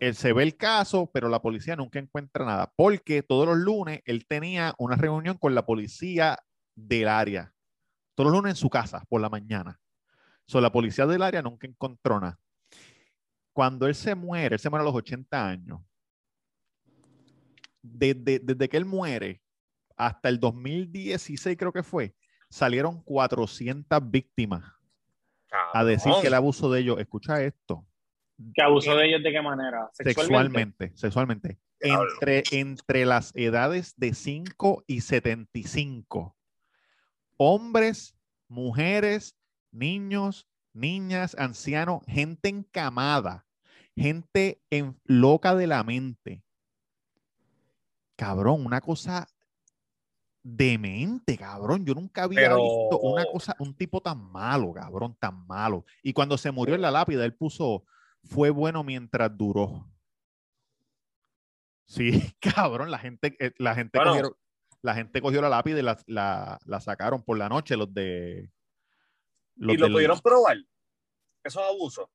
Él 0.00 0.14
se 0.14 0.32
ve 0.32 0.42
el 0.42 0.56
caso, 0.56 1.10
pero 1.12 1.28
la 1.28 1.40
policía 1.40 1.76
nunca 1.76 1.98
encuentra 1.98 2.44
nada, 2.44 2.72
porque 2.76 3.22
todos 3.22 3.46
los 3.46 3.56
lunes 3.56 4.00
él 4.04 4.26
tenía 4.26 4.74
una 4.78 4.96
reunión 4.96 5.38
con 5.38 5.54
la 5.54 5.64
policía 5.66 6.38
del 6.74 7.08
área 7.08 7.54
todos 8.14 8.30
los 8.30 8.38
lunes 8.38 8.52
en 8.52 8.56
su 8.56 8.70
casa 8.70 9.04
por 9.08 9.20
la 9.20 9.28
mañana. 9.28 9.80
So, 10.46 10.60
la 10.60 10.72
policía 10.72 11.06
del 11.06 11.22
área 11.22 11.42
nunca 11.42 11.66
encontró 11.66 12.20
nada. 12.20 12.38
Cuando 13.52 13.86
él 13.86 13.94
se 13.94 14.14
muere, 14.14 14.54
él 14.54 14.60
se 14.60 14.70
muere 14.70 14.82
a 14.82 14.86
los 14.86 14.94
80 14.94 15.48
años. 15.48 15.80
Desde, 17.82 18.38
desde 18.38 18.68
que 18.68 18.76
él 18.76 18.84
muere 18.84 19.42
hasta 19.96 20.28
el 20.28 20.40
2016 20.40 21.56
creo 21.56 21.72
que 21.72 21.82
fue, 21.82 22.14
salieron 22.48 23.02
400 23.02 24.10
víctimas 24.10 24.64
a 25.72 25.84
decir 25.84 26.12
que 26.20 26.26
el 26.28 26.34
abuso 26.34 26.70
de 26.70 26.80
ellos, 26.80 26.98
escucha 26.98 27.42
esto, 27.42 27.86
que 28.54 28.62
abusó 28.62 28.96
de 28.96 29.06
ellos 29.06 29.22
de 29.22 29.32
qué 29.32 29.40
manera? 29.42 29.90
sexualmente, 29.92 30.92
sexualmente, 30.96 31.58
entre, 31.80 32.42
entre 32.50 33.04
las 33.06 33.32
edades 33.36 33.94
de 33.96 34.14
5 34.14 34.84
y 34.86 35.00
75. 35.02 36.36
Hombres, 37.36 38.16
mujeres, 38.48 39.36
niños, 39.70 40.48
niñas, 40.72 41.36
ancianos, 41.38 42.02
gente 42.06 42.48
encamada, 42.48 43.46
gente 43.96 44.60
en- 44.70 44.98
loca 45.04 45.54
de 45.54 45.66
la 45.66 45.82
mente. 45.84 46.42
Cabrón, 48.16 48.64
una 48.64 48.80
cosa 48.80 49.28
demente, 50.46 51.36
cabrón. 51.38 51.84
Yo 51.86 51.94
nunca 51.94 52.24
había 52.24 52.40
Pero- 52.40 52.56
visto 52.56 52.98
una 53.00 53.24
cosa, 53.24 53.56
un 53.58 53.74
tipo 53.74 54.00
tan 54.00 54.30
malo, 54.30 54.72
cabrón, 54.74 55.16
tan 55.18 55.46
malo. 55.46 55.84
Y 56.02 56.12
cuando 56.12 56.36
se 56.38 56.52
murió 56.52 56.74
en 56.74 56.82
la 56.82 56.90
lápida, 56.90 57.24
él 57.24 57.34
puso, 57.34 57.84
fue 58.24 58.50
bueno 58.50 58.84
mientras 58.84 59.36
duró. 59.36 59.90
Sí, 61.86 62.10
cabrón, 62.40 62.90
la 62.90 62.98
gente, 62.98 63.36
eh, 63.40 63.52
la 63.58 63.74
gente 63.74 63.98
Bueno. 63.98 64.12
cogieron- 64.12 64.36
la 64.82 64.94
gente 64.94 65.22
cogió 65.22 65.40
la 65.40 65.48
lápida 65.48 65.78
y 65.78 65.82
la, 65.82 65.98
la- 66.06 66.58
la 66.66 66.80
sacaron 66.80 67.22
por 67.22 67.38
la 67.38 67.48
noche, 67.48 67.76
los 67.76 67.92
de. 67.94 68.50
los 69.56 69.74
Y 69.74 69.78
lo 69.78 69.86
del- 69.86 69.92
pudieron 69.94 70.20
probar. 70.20 70.58
Eso 71.42 71.60
es 71.60 71.66
abuso. 71.66 72.10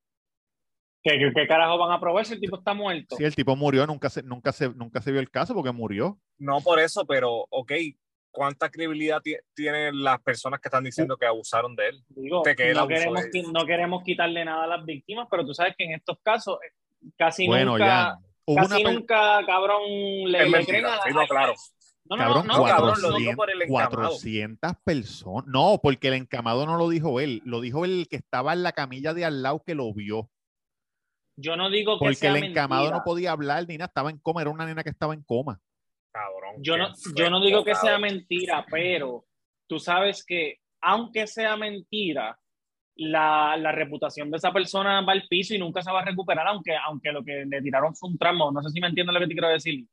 ¿Qué, 1.02 1.18
qué, 1.18 1.32
qué 1.34 1.48
carajo 1.48 1.78
van 1.78 1.92
a 1.94 2.00
probar 2.00 2.26
si 2.26 2.34
el 2.34 2.42
tipo 2.42 2.58
está 2.58 2.74
muerto? 2.74 3.16
Sí, 3.16 3.24
el 3.24 3.34
tipo 3.36 3.56
murió, 3.56 3.88
nunca 3.88 4.10
se, 4.10 4.22
nunca 4.22 4.52
se, 4.52 4.70
nunca 4.70 5.02
se 5.02 5.12
vio 5.12 5.20
el 5.22 5.32
caso 5.32 5.54
porque 5.56 5.72
murió. 5.72 6.20
No 6.38 6.60
por 6.62 6.80
eso, 6.80 7.06
pero, 7.08 7.46
ok, 7.50 7.72
¿cuánta 8.32 8.70
credibilidad 8.70 9.22
ti- 9.22 9.36
tienen 9.54 10.04
las 10.04 10.20
personas 10.22 10.60
que 10.60 10.68
están 10.68 10.84
diciendo 10.84 11.18
que 11.18 11.26
abusaron 11.26 11.76
de 11.76 11.90
él? 11.90 12.04
Digo, 12.10 12.42
de 12.44 12.56
que 12.56 12.70
él 12.72 12.78
no, 12.78 12.88
queremos, 12.88 13.24
de- 13.24 13.32
qui- 13.32 13.52
no 13.52 13.66
queremos 13.66 14.04
quitarle 14.04 14.46
nada 14.46 14.64
a 14.64 14.68
las 14.68 14.86
víctimas, 14.86 15.28
pero 15.30 15.46
tú 15.46 15.54
sabes 15.54 15.76
que 15.78 15.86
en 15.86 15.94
estos 15.94 16.18
casos 16.24 16.58
eh, 16.66 16.74
casi 17.18 17.48
bueno, 17.48 17.72
nunca, 17.78 18.20
casi 18.56 18.84
nunca, 18.84 19.46
cabrón, 19.46 19.82
le, 20.26 20.50
le 20.50 20.66
creen 20.66 20.86
a 20.86 21.02
sí, 21.04 21.10
no, 21.14 21.26
claro. 21.28 21.54
No, 22.06 22.18
no, 22.18 22.24
Cabrón, 22.24 22.48
no, 22.48 22.58
no, 22.58 22.64
cabrón, 22.64 22.88
cabrón, 22.96 23.02
lo 23.04 23.12
no, 23.12 23.18
digo 23.18 23.34
por 23.36 23.52
el 23.52 23.62
encamado. 23.62 23.90
400 24.10 24.72
personas. 24.84 25.46
No, 25.48 25.80
porque 25.84 26.08
el 26.08 26.16
encamado 26.16 26.66
no 26.66 26.76
lo 26.76 26.90
dijo 26.90 27.20
él, 27.20 27.44
lo 27.46 27.62
dijo 27.62 27.86
el 27.86 28.08
que 28.10 28.16
estaba 28.16 28.54
en 28.54 28.64
la 28.64 28.72
camilla 28.72 29.14
de 29.14 29.26
al 29.26 29.44
lado 29.44 29.62
que 29.64 29.76
lo 29.76 29.94
vio. 29.94 30.28
yo 31.36 31.56
no 31.56 31.70
digo 31.70 32.00
que 32.00 32.06
Porque 32.06 32.16
sea 32.16 32.36
el 32.36 32.46
encamado 32.46 32.82
mentira. 32.86 32.98
no 32.98 33.04
podía 33.04 33.32
hablar 33.32 33.68
ni 33.68 33.78
nada, 33.78 33.86
estaba 33.90 34.10
en 34.10 34.18
coma, 34.18 34.42
era 34.42 34.50
una 34.50 34.66
nena 34.66 34.84
que 34.84 34.90
estaba 34.90 35.14
en 35.14 35.22
coma. 35.22 35.62
Cabrón. 36.12 36.56
Yo 36.60 36.78
no, 36.78 36.90
yo 37.16 37.30
no 37.30 37.40
digo 37.40 37.64
que 37.64 37.76
sea 37.76 37.98
mentira, 38.00 38.66
pero 38.70 39.26
tú 39.68 39.80
sabes 39.80 40.24
que 40.26 40.58
aunque 40.82 41.28
sea 41.28 41.56
mentira, 41.58 42.40
la, 42.96 43.56
la 43.58 43.72
reputación 43.72 44.30
de 44.32 44.38
esa 44.38 44.52
persona 44.52 45.02
va 45.02 45.14
al 45.14 45.28
piso 45.28 45.54
y 45.54 45.60
nunca 45.60 45.82
se 45.82 45.92
va 45.92 46.02
a 46.02 46.06
recuperar, 46.06 46.48
aunque, 46.48 46.76
aunque 46.76 47.12
lo 47.12 47.24
que 47.24 47.46
le 47.46 47.62
tiraron 47.62 47.96
fue 47.96 48.10
un 48.10 48.18
tramo. 48.18 48.52
No 48.52 48.62
sé 48.62 48.70
si 48.72 48.82
me 48.82 48.88
entiendes 48.88 49.14
lo 49.14 49.20
que 49.22 49.28
te 49.28 49.34
quiero 49.34 49.48
decir. 49.50 49.86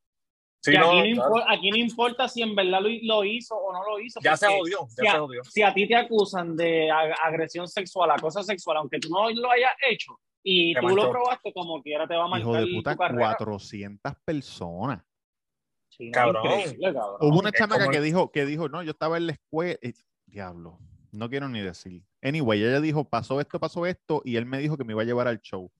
Sí, 0.62 0.72
Que 0.72 0.79
no, 0.79 0.98
aquí, 0.98 1.12
no 1.12 1.22
claro. 1.22 1.35
impo- 1.35 1.44
aquí 1.48 1.70
no 1.70 1.76
importa 1.76 2.29
si 2.29 2.42
en 2.42 2.57
verdad 2.57 2.81
lo, 2.81 2.88
lo 3.02 3.24
hizo 3.24 3.55
o 3.55 3.72
no 3.72 3.85
lo 3.85 4.00
hizo. 4.00 4.18
Ya 4.22 4.37
se 4.37 4.46
jodió, 4.48 4.87
si 4.88 5.05
ya 5.05 5.11
a- 5.11 5.12
se 5.14 5.18
jodió. 5.20 5.44
Si 5.44 5.62
a 5.62 5.72
ti 5.74 5.87
te 5.87 5.94
acusan 5.94 6.57
de 6.57 6.88
ag- 6.88 7.14
agresión 7.22 7.68
sexual, 7.68 8.11
acoso 8.11 8.42
sexual, 8.42 8.79
aunque 8.79 8.98
tú 8.98 9.09
no 9.11 9.31
lo 9.31 9.50
hayas 9.52 9.72
hecho 9.88 10.18
y 10.42 10.74
Te 10.74 10.81
tú 10.81 10.87
manchó. 10.87 11.05
lo 11.05 11.11
probaste, 11.11 11.52
como 11.52 11.81
quiera 11.83 12.09
te 12.09 12.16
va 12.16 12.24
a 12.24 12.29
marcar 12.29 12.40
Hijo 12.48 12.55
de 12.57 12.74
puta, 12.74 12.92
tu 12.92 12.98
carrera. 12.98 13.37
400 13.37 14.12
personas. 14.24 15.02
Sí, 15.96 16.11
Cabrón. 16.11 16.42
cabrón. 16.44 17.16
Hubo 17.20 17.38
una 17.38 17.52
chamaca 17.52 17.85
como- 17.85 17.92
que 17.92 18.00
dijo, 18.00 18.30
que 18.30 18.44
dijo, 18.44 18.68
no, 18.68 18.82
yo 18.82 18.90
estaba 18.90 19.16
en 19.16 19.26
la 19.26 19.32
escuela. 19.32 19.78
eh, 19.82 19.94
diablo, 20.26 20.78
no 21.12 21.30
quiero 21.30 21.48
ni 21.48 21.61
decir. 21.61 22.02
Anyway, 22.22 22.62
ella 22.62 22.80
dijo, 22.80 23.09
pasó 23.09 23.40
esto, 23.40 23.59
pasó 23.61 23.87
esto, 23.87 24.20
y 24.24 24.37
él 24.37 24.44
me 24.44 24.59
dijo 24.59 24.76
que 24.76 24.85
me 24.85 24.92
iba 24.92 25.02
a 25.02 25.06
llevar 25.06 25.28
al 25.28 25.40
show. 25.40 25.70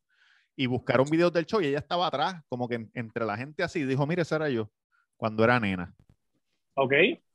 Y 0.57 0.67
buscaron 0.67 1.07
videos 1.11 1.33
del 1.33 1.45
show 1.45 1.61
y 1.61 1.67
ella 1.67 1.79
estaba 1.81 2.07
atrás, 2.07 2.43
como 2.49 2.67
que 2.69 2.77
en- 2.77 2.91
entre 2.95 3.27
la 3.27 3.37
gente 3.37 3.63
así, 3.63 3.85
dijo, 3.85 4.07
mire, 4.07 4.23
ese 4.23 4.37
era 4.37 4.49
yo, 4.49 4.71
cuando 5.19 5.45
era 5.45 5.61
nena. 5.61 5.95
Ok. 6.75 6.93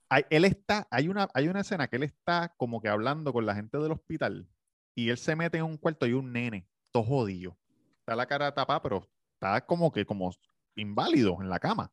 Hay- 0.10 0.26
él 0.30 0.46
está, 0.46 0.88
hay 0.89 1.08
una, 1.08 1.30
hay 1.34 1.48
una 1.48 1.60
escena 1.62 1.88
que 1.88 1.98
él 1.98 2.04
está 2.04 2.54
como 2.58 2.82
que 2.82 2.89
hablando 2.89 3.32
con 3.32 3.46
la 3.46 3.54
gente 3.56 3.78
del 3.78 3.91
hospital 3.91 4.48
y 4.96 5.10
él 5.10 5.17
se 5.17 5.36
mete 5.36 5.58
en 5.60 5.63
un 5.65 5.78
cuarto 5.78 6.06
y 6.08 6.13
un 6.13 6.34
nene, 6.34 6.67
todo 6.91 7.04
jodido. 7.04 7.56
Está 8.00 8.15
la 8.15 8.26
cara 8.26 8.52
tapada, 8.54 8.82
pero 8.82 9.08
está 9.34 9.63
como 9.65 9.91
que 9.91 10.06
como 10.06 10.34
inválido 10.76 11.38
en 11.41 11.50
la 11.50 11.60
cama. 11.60 11.91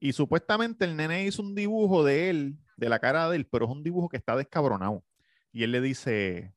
Y 0.00 0.12
supuestamente 0.12 0.84
el 0.84 0.96
nene 0.96 1.24
hizo 1.24 1.42
un 1.42 1.54
dibujo 1.54 2.04
de 2.04 2.30
él, 2.30 2.58
de 2.76 2.88
la 2.88 2.98
cara 2.98 3.28
de 3.28 3.36
él, 3.36 3.46
pero 3.46 3.64
es 3.66 3.70
un 3.70 3.82
dibujo 3.82 4.08
que 4.08 4.16
está 4.16 4.36
descabronado. 4.36 5.04
Y 5.52 5.64
él 5.64 5.72
le 5.72 5.80
dice, 5.80 6.54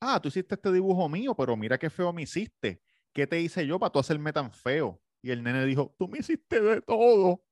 ah, 0.00 0.20
tú 0.20 0.28
hiciste 0.28 0.54
este 0.56 0.72
dibujo 0.72 1.08
mío, 1.08 1.34
pero 1.36 1.56
mira 1.56 1.78
qué 1.78 1.90
feo 1.90 2.12
me 2.12 2.22
hiciste. 2.22 2.80
¿Qué 3.12 3.26
te 3.26 3.40
hice 3.40 3.66
yo 3.66 3.78
para 3.78 3.90
tú 3.92 3.98
hacerme 3.98 4.32
tan 4.32 4.50
feo? 4.50 5.00
Y 5.22 5.30
el 5.30 5.42
nene 5.42 5.64
dijo, 5.64 5.94
tú 5.98 6.08
me 6.08 6.18
hiciste 6.18 6.60
de 6.60 6.80
todo. 6.82 7.42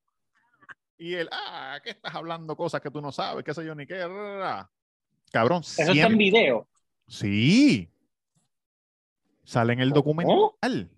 Y 0.98 1.14
él, 1.14 1.28
ah, 1.32 1.78
¿qué 1.82 1.90
estás 1.90 2.14
hablando? 2.14 2.56
Cosas 2.56 2.80
que 2.80 2.90
tú 2.90 3.00
no 3.00 3.12
sabes, 3.12 3.44
qué 3.44 3.54
sé 3.54 3.64
yo 3.64 3.74
ni 3.74 3.86
qué. 3.86 3.98
ra, 3.98 4.08
ra, 4.08 4.38
ra". 4.38 4.70
Cabrón, 5.32 5.60
Eso 5.62 5.70
está 5.80 5.90
en 5.90 5.94
siempre- 5.94 6.16
video. 6.16 6.68
Sí. 7.08 7.90
Sale 9.44 9.72
en 9.74 9.80
el 9.80 9.90
documental. 9.90 10.90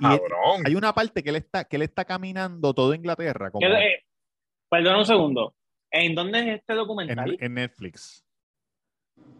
Cabrón. 0.00 0.62
hay 0.66 0.74
una 0.74 0.92
parte 0.92 1.22
que 1.22 1.30
él 1.30 1.36
está, 1.36 1.64
que 1.64 1.76
él 1.76 1.82
está 1.82 2.04
caminando 2.04 2.72
todo 2.74 2.94
Inglaterra, 2.94 3.50
como 3.50 3.66
¿Qué- 3.66 3.72
eh, 3.72 4.04
perdona 4.68 4.98
un 4.98 5.04
segundo. 5.06 5.54
¿En 5.90 6.14
dónde 6.14 6.38
es 6.40 6.46
este 6.60 6.72
en, 6.72 6.78
documental? 6.78 7.36
en 7.40 7.54
Netflix. 7.54 8.24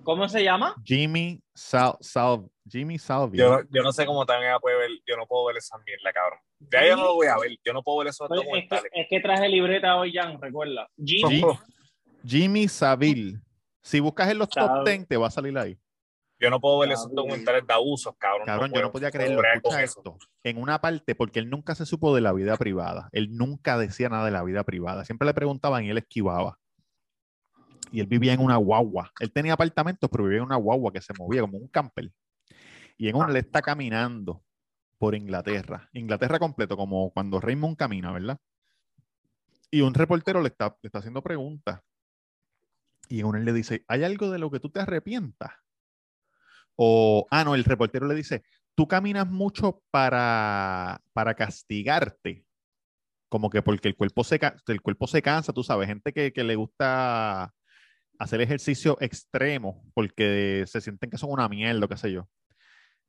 ¿Cómo 0.02 0.28
se 0.28 0.42
llama? 0.42 0.74
Jimmy 0.84 1.40
Sal, 1.54 1.94
Sal 2.00 2.48
Jimmy 2.68 2.98
Salvi. 2.98 3.38
Yo, 3.38 3.60
yo 3.70 3.82
no 3.82 3.92
sé 3.92 4.04
cómo 4.06 4.24
también 4.26 4.52
puede 4.60 4.76
ver, 4.78 4.90
yo 5.06 5.16
no 5.16 5.26
puedo 5.26 5.46
ver 5.46 5.56
esa 5.58 5.76
mierda, 5.78 6.12
cabrón. 6.12 6.38
Ya 6.70 6.86
yo 6.86 6.96
no 6.96 7.04
lo 7.04 7.14
voy 7.14 7.26
a 7.26 7.38
ver, 7.38 7.56
yo 7.64 7.72
no 7.72 7.82
puedo 7.82 7.98
ver 7.98 8.08
esos 8.08 8.28
Pues, 8.28 8.40
es, 8.40 8.44
que, 8.44 8.46
documentales. 8.46 8.92
es 8.94 9.06
que 9.08 9.20
traje 9.20 9.48
libreta 9.48 9.96
hoy, 9.96 10.12
Jan, 10.12 10.40
recuerda. 10.40 10.88
Jimmy. 11.02 11.40
Jim- 11.40 11.58
Jimmy 12.24 12.68
Saville. 12.68 13.38
Si 13.82 13.98
buscas 14.00 14.30
en 14.30 14.38
los 14.38 14.48
top 14.48 14.66
Sabe. 14.66 14.90
10, 14.90 15.08
te 15.08 15.16
va 15.16 15.28
a 15.28 15.30
salir 15.30 15.56
ahí. 15.56 15.78
Yo 16.40 16.48
no 16.48 16.58
puedo 16.58 16.78
ver 16.78 16.92
esos 16.92 17.14
documentales 17.14 17.66
de 17.66 17.74
abusos, 17.74 18.14
cabrón. 18.16 18.46
Cabrón, 18.46 18.72
yo 18.72 18.80
no 18.80 18.90
podía 18.90 19.10
creerlo. 19.10 19.42
Escucha 19.54 19.82
esto. 19.82 20.16
En 20.42 20.56
una 20.56 20.80
parte, 20.80 21.14
porque 21.14 21.38
él 21.38 21.50
nunca 21.50 21.74
se 21.74 21.84
supo 21.84 22.14
de 22.14 22.22
la 22.22 22.32
vida 22.32 22.56
privada. 22.56 23.10
Él 23.12 23.36
nunca 23.36 23.76
decía 23.76 24.08
nada 24.08 24.24
de 24.24 24.30
la 24.30 24.42
vida 24.42 24.64
privada. 24.64 25.04
Siempre 25.04 25.26
le 25.26 25.34
preguntaban 25.34 25.84
y 25.84 25.90
él 25.90 25.98
esquivaba. 25.98 26.58
Y 27.92 28.00
él 28.00 28.06
vivía 28.06 28.32
en 28.32 28.40
una 28.40 28.56
guagua. 28.56 29.12
Él 29.20 29.30
tenía 29.32 29.52
apartamentos, 29.52 30.08
pero 30.10 30.24
vivía 30.24 30.38
en 30.38 30.44
una 30.44 30.56
guagua 30.56 30.92
que 30.92 31.02
se 31.02 31.12
movía 31.18 31.42
como 31.42 31.58
un 31.58 31.68
camper. 31.68 32.10
Y 32.96 33.08
en 33.08 33.16
una 33.16 33.28
él 33.28 33.36
está 33.36 33.60
caminando 33.60 34.42
por 34.96 35.14
Inglaterra. 35.14 35.90
Inglaterra 35.92 36.38
completo, 36.38 36.74
como 36.76 37.10
cuando 37.12 37.38
Raymond 37.38 37.76
camina, 37.76 38.12
¿verdad? 38.12 38.38
Y 39.70 39.82
un 39.82 39.92
reportero 39.92 40.40
le 40.40 40.48
está, 40.48 40.74
le 40.82 40.88
está 40.88 41.00
haciendo 41.00 41.22
preguntas. 41.22 41.82
Y 43.08 43.20
en 43.20 43.26
una 43.26 43.38
él 43.40 43.44
le 43.44 43.52
dice, 43.52 43.84
¿hay 43.88 44.04
algo 44.04 44.30
de 44.30 44.38
lo 44.38 44.50
que 44.50 44.60
tú 44.60 44.70
te 44.70 44.80
arrepientas? 44.80 45.50
O, 46.82 47.26
ah, 47.30 47.44
no, 47.44 47.54
el 47.54 47.64
reportero 47.64 48.06
le 48.06 48.14
dice, 48.14 48.42
tú 48.74 48.88
caminas 48.88 49.28
mucho 49.28 49.82
para, 49.90 51.00
para 51.12 51.34
castigarte. 51.34 52.46
Como 53.28 53.50
que 53.50 53.62
porque 53.62 53.88
el 53.88 53.96
cuerpo 53.96 54.24
se, 54.24 54.40
el 54.68 54.82
cuerpo 54.82 55.06
se 55.06 55.22
cansa, 55.22 55.52
tú 55.52 55.62
sabes, 55.64 55.88
gente 55.88 56.12
que, 56.12 56.32
que 56.32 56.44
le 56.44 56.56
gusta 56.56 57.52
hacer 58.18 58.40
ejercicio 58.42 58.98
extremo 59.00 59.84
porque 59.94 60.64
se 60.66 60.80
sienten 60.80 61.10
que 61.10 61.18
son 61.18 61.32
una 61.32 61.48
mierda, 61.48 61.88
qué 61.88 61.96
sé 61.98 62.12
yo. 62.12 62.28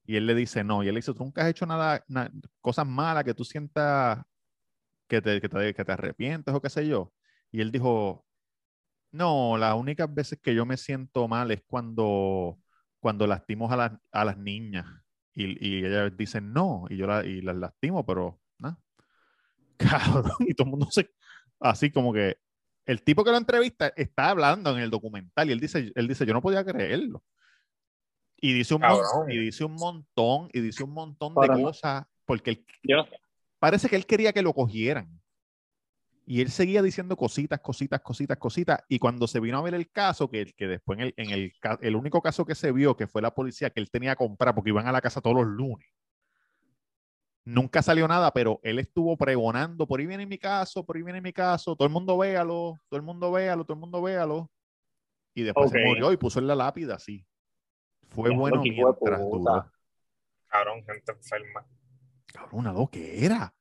Y 0.06 0.18
él 0.18 0.28
le 0.28 0.36
dice, 0.36 0.64
no, 0.64 0.84
y 0.84 0.88
él 0.90 0.96
le 0.96 1.00
dice, 1.00 1.14
tú 1.14 1.24
nunca 1.24 1.44
has 1.44 1.50
hecho 1.52 1.66
nada, 1.66 2.04
na- 2.08 2.32
cosas 2.62 2.88
malas 2.88 3.24
que 3.24 3.34
tú 3.34 3.46
sientas 3.46 4.22
que 5.08 5.22
te, 5.22 5.42
que 5.42 5.50
te, 5.50 5.74
que 5.74 5.86
te 5.86 5.92
arrepientes 5.92 6.54
o 6.54 6.62
qué 6.62 6.70
sé 6.70 6.88
yo. 6.88 7.14
Y 7.52 7.62
él 7.62 7.72
dijo, 7.72 8.26
no, 9.12 9.58
las 9.58 9.76
únicas 9.76 10.14
veces 10.14 10.40
que 10.42 10.56
yo 10.56 10.66
me 10.66 10.78
siento 10.78 11.28
mal 11.28 11.52
es 11.52 11.64
cuando, 11.68 12.60
cuando 13.02 13.28
lastimo 13.28 13.70
a, 13.70 13.76
las- 13.76 14.00
a 14.14 14.24
las 14.24 14.38
niñas. 14.38 14.86
Y, 15.34 15.46
y 15.66 15.86
ellas 15.86 16.16
dicen 16.16 16.54
no, 16.54 16.86
y 16.90 16.96
yo 16.98 17.08
la- 17.08 17.26
y 17.26 17.42
las 17.42 17.56
lastimo, 17.58 18.06
pero 18.06 18.40
nada. 18.60 18.78
Cabrón, 19.78 20.32
y 20.40 20.54
todo 20.54 20.66
el 20.66 20.72
mundo 20.72 20.88
se. 20.92 21.10
Así 21.60 21.92
como 21.92 22.14
que 22.14 22.38
el 22.86 23.04
tipo 23.04 23.24
que 23.24 23.32
lo 23.32 23.38
entrevista 23.38 23.88
está 23.96 24.30
hablando 24.30 24.72
en 24.76 24.80
el 24.84 24.90
documental 24.90 25.50
y 25.50 25.54
él 25.54 25.60
dice, 25.60 25.92
él 25.96 26.08
dice, 26.08 26.26
yo 26.26 26.34
no 26.34 26.42
podía 26.42 26.64
creerlo. 26.64 27.24
Y 28.38 28.54
dice 28.54 28.74
un, 28.74 28.82
mon- 28.82 28.90
Cabrón. 29.02 29.32
y 29.32 29.38
dice 29.38 29.64
un 29.64 29.74
montón, 29.76 30.50
y 30.52 30.62
dice 30.62 30.84
un 30.84 30.92
montón 30.94 31.36
de 31.36 31.48
cosas, 31.64 32.06
porque 32.26 32.50
él, 32.52 32.66
Yo, 32.84 33.06
parece 33.60 33.88
que 33.88 33.96
él 33.96 34.06
quería 34.08 34.34
que 34.34 34.42
lo 34.42 34.54
cogieran. 34.54 35.21
Y 36.32 36.40
él 36.40 36.50
seguía 36.50 36.82
diciendo 36.82 37.18
cositas, 37.18 37.60
cositas, 37.60 38.00
cositas, 38.00 38.38
cositas. 38.38 38.82
Y 38.88 39.00
cuando 39.00 39.28
se 39.28 39.42
vino 39.42 39.58
a 39.58 39.62
ver 39.62 39.74
el 39.74 39.92
caso, 39.92 40.30
que, 40.30 40.46
que 40.46 40.66
después 40.66 40.98
en, 40.98 41.08
el, 41.08 41.14
en 41.18 41.30
el, 41.30 41.52
el 41.82 41.96
único 41.98 42.22
caso 42.22 42.46
que 42.46 42.56
se 42.56 42.72
vio, 42.72 42.96
que 42.96 43.06
fue 43.06 43.22
la 43.22 43.36
policía, 43.36 43.70
que 43.70 43.82
él 43.82 43.92
tenía 43.92 44.12
que 44.12 44.20
comprar, 44.20 44.56
porque 44.56 44.70
iban 44.70 44.88
a 44.88 44.94
la 44.94 45.02
casa 45.02 45.20
todos 45.20 45.36
los 45.36 45.46
lunes. 45.46 45.90
Nunca 47.44 47.82
salió 47.82 48.08
nada, 48.08 48.32
pero 48.32 48.62
él 48.64 48.80
estuvo 48.80 49.18
pregonando, 49.18 49.86
por 49.86 50.00
ahí 50.00 50.06
viene 50.06 50.26
mi 50.26 50.38
caso, 50.38 50.86
por 50.86 50.96
ahí 50.96 51.04
viene 51.04 51.20
mi 51.20 51.34
caso, 51.34 51.76
todo 51.76 51.86
el 51.86 51.92
mundo 51.94 52.18
véalo, 52.18 52.80
todo 52.88 52.98
el 52.98 53.06
mundo 53.06 53.30
véalo, 53.30 53.66
todo 53.66 53.74
el 53.74 53.82
mundo 53.82 54.02
véalo. 54.02 54.50
Y 55.36 55.44
después 55.44 55.70
se 55.70 55.84
murió 55.84 56.14
y 56.14 56.18
puso 56.18 56.40
en 56.40 56.48
la 56.48 56.56
lápida 56.56 56.96
así. 56.96 57.28
Fue 58.08 58.34
bueno 58.34 58.62
mientras 58.62 59.20
duró. 59.20 59.70
Cabrón, 60.48 60.82
gente 60.86 61.12
enferma. 61.12 61.68
Cabrón, 62.28 62.62
una 62.62 62.72
lo 62.72 62.88
que 62.88 63.26
era. 63.26 63.54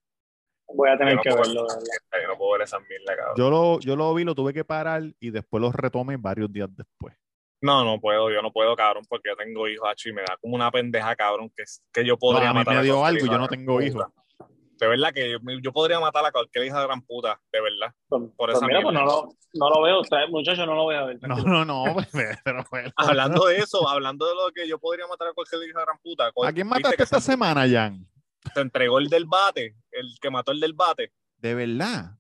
Voy 0.75 0.91
a 0.91 0.99
tener 0.99 1.17
no, 1.17 1.23
que 1.23 1.29
verlo. 1.31 1.67
ver 1.67 2.29
no 2.29 2.37
puedo 2.37 2.53
ver 2.53 2.63
esa 2.63 2.79
mierda, 2.81 3.17
cabrón. 3.17 3.35
Yo 3.37 3.51
lo, 3.51 3.81
yo 3.81 3.97
lo 3.97 4.15
vi, 4.15 4.25
lo 4.25 4.35
tuve 4.35 4.53
que 4.53 4.65
parar 4.65 5.03
y 5.19 5.31
después 5.31 5.61
lo 5.61 5.73
retomé 5.73 6.17
varios 6.17 6.53
días 6.53 6.69
después. 6.75 7.15
No, 7.63 7.85
no 7.85 8.01
puedo, 8.01 8.31
yo 8.31 8.41
no 8.41 8.53
puedo, 8.53 8.75
cabrón, 8.75 9.05
porque 9.09 9.29
yo 9.29 9.37
tengo 9.37 9.69
hijos, 9.69 9.87
hacho, 9.91 10.09
y 10.09 10.13
me 10.15 10.23
da 10.23 10.37
como 10.41 10.55
una 10.55 10.71
pendeja, 10.71 11.15
cabrón, 11.15 11.53
que, 11.55 11.65
que 11.93 12.07
yo 12.07 12.17
podría 12.17 12.45
No, 12.45 12.51
a 12.51 12.53
mí 12.55 12.59
matar 12.61 12.77
me 12.77 12.83
dio 12.85 13.05
algo 13.05 13.27
y 13.27 13.29
yo 13.29 13.39
no 13.39 13.49
tengo 13.49 13.83
hijos. 13.83 14.07
De 14.79 14.87
verdad 14.89 15.13
que 15.13 15.33
yo, 15.33 15.39
yo 15.63 15.73
podría 15.73 16.01
matar 16.01 16.25
a 16.25 16.33
cualquier 16.33 16.65
hija 16.65 16.81
de 16.81 16.87
gran 16.87 17.03
puta, 17.03 17.39
de 17.53 17.61
verdad. 17.61 17.95
Pues, 18.09 18.23
por 18.35 18.49
pues 18.49 18.57
esa 18.57 18.67
mira, 18.67 18.81
pues 18.81 18.95
no 18.95 19.05
lo, 19.05 19.29
no 19.53 19.69
lo 19.69 19.83
veo. 19.83 20.01
Usted, 20.01 20.17
muchacho, 20.31 20.65
no 20.65 20.75
lo 20.75 20.85
voy 20.85 20.95
a 20.95 21.05
ver. 21.05 21.19
No, 21.21 21.37
no, 21.37 21.65
no, 21.67 21.85
pues, 22.13 22.39
pero 22.43 22.65
bueno. 22.71 22.91
Hablando 22.97 23.45
de 23.45 23.59
eso, 23.59 23.87
hablando 23.87 24.27
de 24.27 24.35
lo 24.35 24.51
que 24.55 24.67
yo 24.67 24.79
podría 24.79 25.07
matar 25.07 25.29
a 25.29 25.33
cualquier 25.35 25.69
hija 25.69 25.81
de 25.81 25.85
gran 25.85 25.99
puta. 25.99 26.29
¿A 26.29 26.53
quién 26.53 26.67
¿viste 26.67 26.83
mataste 26.83 27.03
esta 27.03 27.21
se, 27.21 27.33
semana, 27.33 27.69
Jan? 27.69 28.07
Se 28.55 28.61
entregó 28.61 28.99
el 28.99 29.09
del 29.09 29.25
bate, 29.27 29.77
el 29.93 30.15
que 30.21 30.31
mató 30.31 30.53
el 30.53 30.61
del 30.61 30.73
bate. 30.75 31.13
De 31.37 31.55
verdad. 31.55 32.13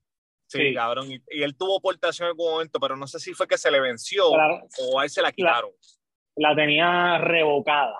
Sí, 0.46 0.59
Sí. 0.59 0.74
cabrón. 0.74 1.11
Y, 1.12 1.22
y 1.30 1.42
él 1.42 1.56
tuvo 1.56 1.80
portación 1.80 2.26
en 2.26 2.30
algún 2.30 2.52
momento, 2.52 2.80
pero 2.80 2.96
no 2.96 3.06
sé 3.06 3.20
si 3.20 3.35
fue 3.35 3.46
que 3.46 3.56
se 3.59 3.70
le 3.70 3.80
venció 3.80 4.37
La, 4.37 4.61
o 4.80 4.98
a 5.00 5.04
él 5.04 5.11
se 5.11 5.22
la 5.22 5.30
quitaron. 5.33 5.70
la 6.37 6.54
tenía 6.56 7.18
revocada. 7.18 7.96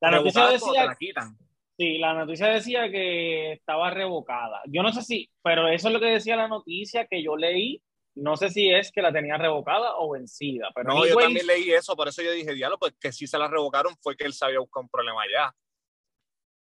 La 0.00 0.10
noticia 0.10 0.46
revocada 0.46 0.52
decía- 0.52 0.86
la 0.86 0.94
quitan. 0.96 1.38
Sí, 1.76 1.98
la 1.98 2.14
noticia 2.14 2.46
decía 2.46 2.88
que 2.90 3.52
estaba 3.54 3.90
revocada. 3.90 4.62
Yo 4.66 4.82
no 4.82 4.92
sé 4.92 5.02
si, 5.02 5.28
pero 5.42 5.66
eso 5.68 5.88
es 5.88 5.94
lo 5.94 5.98
que 6.00 6.06
decía 6.06 6.36
la 6.36 6.46
noticia 6.48 7.06
que 7.06 7.22
yo 7.22 7.36
leí. 7.36 7.82
No 8.16 8.36
sé 8.36 8.48
si 8.48 8.70
es 8.72 8.92
que 8.92 9.02
la 9.02 9.12
tenía 9.12 9.36
revocada 9.36 9.96
o 9.96 10.12
vencida. 10.12 10.70
Pero 10.72 10.88
No, 10.94 11.04
yo 11.04 11.16
también 11.16 11.44
leí 11.48 11.72
eso, 11.72 11.96
por 11.96 12.06
eso 12.06 12.22
yo 12.22 12.30
dije, 12.30 12.54
diablo, 12.54 12.78
pues 12.78 12.94
que 13.00 13.10
si 13.10 13.26
se 13.26 13.36
la 13.38 13.48
revocaron 13.48 13.92
fue 14.00 14.16
que 14.16 14.24
él 14.24 14.32
sabía 14.32 14.60
buscar 14.60 14.84
un 14.84 14.88
problema 14.88 15.20
allá. 15.22 15.52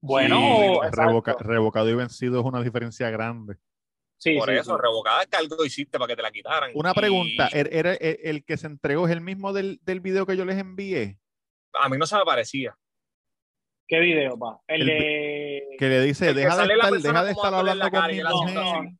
Bueno, 0.02 0.36
Sí, 0.36 0.66
exacto. 0.86 1.00
revoca- 1.00 1.36
revocado 1.38 1.88
y 1.88 1.94
vencido 1.94 2.40
es 2.40 2.44
una 2.44 2.62
diferencia 2.62 3.08
grande. 3.10 3.56
Sí, 4.18 4.36
por 4.38 4.50
sí, 4.50 4.54
eso, 4.56 4.76
sí. 4.76 4.82
revocada 4.82 5.22
es 5.22 5.28
que 5.28 5.36
algo 5.36 5.64
hiciste 5.64 5.98
para 5.98 6.08
que 6.08 6.16
te 6.16 6.22
la 6.22 6.30
quitaran. 6.30 6.70
Una 6.74 6.90
Y 6.90 6.94
pregunta, 6.94 7.48
¿er- 7.50 7.68
¿era, 7.72 7.94
el, 7.94 8.18
el 8.22 8.44
que 8.44 8.56
se 8.56 8.66
entregó 8.68 9.06
es 9.06 9.12
el 9.12 9.20
mismo 9.20 9.52
del, 9.52 9.80
del 9.82 10.00
video 10.00 10.26
que 10.26 10.36
yo 10.36 10.44
les 10.44 10.58
envié? 10.58 11.18
A 11.72 11.88
mí 11.88 11.96
no 11.98 12.06
se 12.06 12.16
me 12.16 12.24
parecía. 12.24 12.76
¿Qué 13.88 13.98
video, 14.00 14.38
pa? 14.38 14.60
El, 14.68 14.82
El 14.82 14.86
de... 14.86 15.62
Que 15.78 15.88
le 15.88 16.00
dice, 16.02 16.28
El 16.28 16.36
deja 16.36 16.56
de 16.56 16.72
estar, 16.72 16.92
deja 16.92 17.24
de 17.24 17.30
estar 17.32 17.52
hablando 17.54 17.90
con 17.90 18.06
mi 18.06 18.22
mujer. 18.22 18.92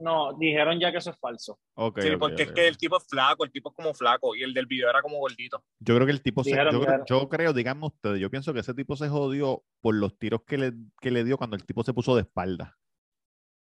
No, 0.00 0.32
dijeron 0.38 0.80
ya 0.80 0.90
que 0.90 0.98
eso 0.98 1.10
es 1.10 1.18
falso. 1.18 1.58
Ok, 1.74 2.00
Sí, 2.00 2.08
porque 2.18 2.44
es 2.44 2.52
que 2.52 2.66
el 2.66 2.78
tipo 2.78 2.96
es 2.96 3.06
flaco, 3.06 3.44
el 3.44 3.52
tipo 3.52 3.68
es 3.68 3.76
como 3.76 3.92
flaco 3.92 4.34
y 4.34 4.42
el 4.42 4.54
del 4.54 4.66
video 4.66 4.88
era 4.88 5.02
como 5.02 5.18
gordito. 5.18 5.62
Yo 5.78 5.94
creo 5.94 6.06
que 6.06 6.12
el 6.12 6.22
tipo 6.22 6.42
se, 6.42 6.50
yo, 6.50 6.80
creo, 6.80 7.04
yo 7.06 7.28
creo, 7.28 7.52
díganme 7.52 7.86
ustedes, 7.86 8.18
yo 8.18 8.30
pienso 8.30 8.54
que 8.54 8.60
ese 8.60 8.72
tipo 8.72 8.96
se 8.96 9.08
jodió 9.08 9.62
por 9.80 9.94
los 9.94 10.18
tiros 10.18 10.42
que 10.46 10.56
le, 10.56 10.72
que 11.00 11.10
le 11.10 11.22
dio 11.22 11.36
cuando 11.36 11.56
el 11.56 11.64
tipo 11.66 11.84
se 11.84 11.92
puso 11.92 12.14
de 12.16 12.22
espalda. 12.22 12.78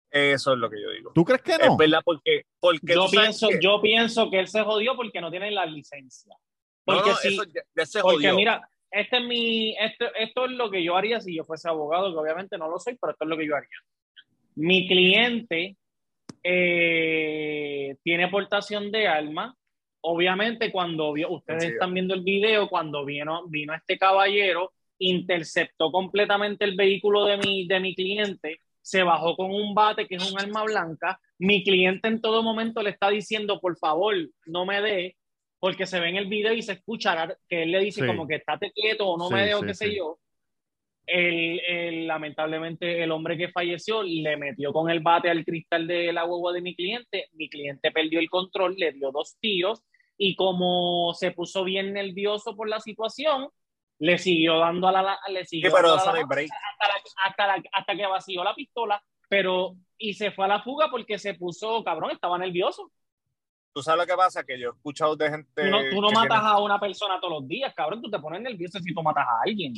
Eso 0.10 0.54
es 0.54 0.60
lo 0.60 0.70
que 0.70 0.82
yo 0.82 0.90
digo. 0.92 1.12
¿Tú 1.14 1.24
crees 1.24 1.42
que 1.42 1.58
no? 1.58 1.72
Es 1.72 1.78
verdad, 1.78 2.02
porque, 2.04 2.44
porque 2.60 2.94
Yo 2.94 3.08
pienso, 3.10 3.50
que- 3.50 3.60
yo 3.62 3.82
pienso 3.82 4.30
que 4.30 4.40
él 4.40 4.48
se 4.48 4.62
jodió 4.62 4.96
porque 4.96 5.22
no 5.22 5.32
tiene 5.32 5.52
la 5.52 5.66
licencia. 5.66 6.36
Porque 6.84 7.10
no, 7.12 7.16
si, 7.18 7.28
eso 7.34 7.44
ya, 7.46 7.62
ya 7.76 7.86
se 7.86 8.02
porque 8.02 8.34
mira, 8.34 8.70
este 8.90 9.18
es 9.20 9.24
mi, 9.26 9.76
esto, 9.78 10.06
esto 10.16 10.46
es 10.46 10.52
lo 10.52 10.70
que 10.72 10.84
yo 10.84 10.96
haría 10.98 11.22
si 11.22 11.36
yo 11.36 11.46
fuese 11.46 11.70
abogado, 11.70 12.12
que 12.12 12.18
obviamente 12.20 12.58
no 12.58 12.70
lo 12.70 12.80
soy, 12.80 12.98
pero 13.00 13.12
esto 13.12 13.24
es 13.26 13.30
lo 13.30 13.38
que 13.38 13.48
yo 13.48 13.56
haría. 13.56 13.70
Mi 14.56 14.86
cliente 14.88 15.78
eh, 16.44 17.96
tiene 18.04 18.28
portación 18.28 18.92
de 18.92 19.08
arma. 19.08 19.56
Obviamente, 20.02 20.72
cuando 20.72 21.14
vio, 21.14 21.30
ustedes 21.32 21.64
Sí. 21.64 21.70
están 21.74 21.94
viendo 21.94 22.14
el 22.14 22.22
video, 22.22 22.68
cuando 22.70 23.06
vino, 23.06 23.48
vino 23.48 23.74
este 23.74 23.98
caballero, 23.98 24.72
interceptó 24.98 25.92
completamente 25.92 26.66
el 26.66 26.76
vehículo 26.76 27.26
de 27.26 27.38
mi, 27.38 27.68
de 27.68 27.80
mi 27.80 27.96
cliente, 27.96 28.60
se 28.82 29.04
bajó 29.04 29.36
con 29.36 29.52
un 29.52 29.74
bate 29.76 30.08
que 30.08 30.16
es 30.16 30.32
un 30.32 30.40
arma 30.40 30.64
blanca. 30.64 31.20
Mi 31.38 31.64
cliente 31.64 32.08
en 32.08 32.20
todo 32.22 32.42
momento 32.44 32.82
le 32.82 32.90
está 32.92 33.10
diciendo, 33.10 33.60
por 33.60 33.78
favor, 33.78 34.16
no 34.46 34.66
me 34.66 34.82
dé, 34.82 35.18
porque 35.60 35.86
se 35.86 36.00
ve 36.00 36.10
en 36.10 36.16
el 36.18 36.26
video 36.26 36.54
y 36.54 36.64
se 36.64 36.74
escucha 36.74 37.38
que 37.48 37.64
él 37.64 37.72
le 37.72 37.80
dice 37.82 38.02
Sí. 38.02 38.08
como 38.08 38.28
que 38.28 38.36
estate 38.36 38.72
quieto 38.72 39.08
o 39.08 39.18
no 39.18 39.30
me 39.30 39.42
Sí, 39.44 39.46
dé 39.50 39.56
o 39.56 39.62
qué 39.62 39.74
sé 39.76 39.96
yo. 39.96 40.18
El, 41.06 41.60
el- 41.68 42.08
lamentablemente 42.08 43.04
el 43.04 43.12
hombre 43.12 43.38
que 43.38 43.50
falleció 43.50 44.04
le 44.04 44.38
metió 44.38 44.72
con 44.72 44.90
el 44.90 45.00
bate 45.02 45.30
al 45.30 45.44
cristal 45.44 45.88
de 45.88 46.14
la 46.14 46.26
hueva 46.26 46.54
de 46.54 46.62
mi 46.62 46.76
cliente, 46.76 47.28
mi 47.34 47.50
cliente 47.50 47.92
perdió 47.92 48.20
el 48.20 48.30
control, 48.30 48.76
le 48.78 48.92
dio 48.94 49.12
dos 49.12 49.36
tiros 49.40 49.84
y 50.18 50.36
como 50.36 51.14
se 51.16 51.32
puso 51.32 51.64
bien 51.64 51.94
nervioso 51.94 52.56
por 52.56 52.70
la 52.70 52.80
situación, 52.80 53.50
le 54.00 54.18
siguió 54.20 54.60
dando 54.60 54.88
a 54.88 54.92
la, 54.92 55.20
le 55.30 55.42
Sí, 55.46 55.58
siguió 55.58 55.72
pero 55.74 55.90
dando 55.90 55.94
a 55.94 56.04
eso 56.04 56.06
la- 56.06 56.12
no 56.12 56.18
hay 56.20 56.24
break. 56.28 56.50
hasta, 56.52 56.88
la- 56.88 57.26
hasta, 57.30 57.48
la- 57.48 57.64
hasta 57.74 57.96
que 57.96 58.06
vació 58.06 58.44
la 58.44 58.54
pistola, 58.56 59.04
pero 59.28 59.76
y 59.98 60.14
se 60.14 60.32
fue 60.32 60.46
a 60.46 60.50
la 60.50 60.62
fuga 60.64 60.90
porque 60.92 61.18
se 61.18 61.34
puso, 61.34 61.84
cabrón, 61.84 62.12
estaba 62.12 62.38
nervioso. 62.38 62.92
Tú 63.74 63.82
sabes 63.82 64.02
lo 64.02 64.06
que 64.08 64.18
pasa, 64.18 64.44
que 64.44 64.60
yo 64.60 64.70
he 64.70 64.72
escuchado 64.72 65.16
de 65.16 65.30
gente. 65.30 65.64
Tú 65.64 65.70
no, 65.70 65.80
tú 65.90 66.02
no 66.02 66.12
matas 66.12 66.40
tiene- 66.42 66.54
a 66.54 66.60
una 66.60 66.80
persona 66.80 67.20
todos 67.20 67.40
los 67.42 67.48
días, 67.48 67.74
cabrón, 67.74 68.02
tú 68.02 68.10
te 68.10 68.20
pones 68.20 68.42
nervioso 68.42 68.80
si 68.80 68.94
tú 68.94 69.02
matas 69.02 69.26
a 69.28 69.42
alguien. 69.46 69.74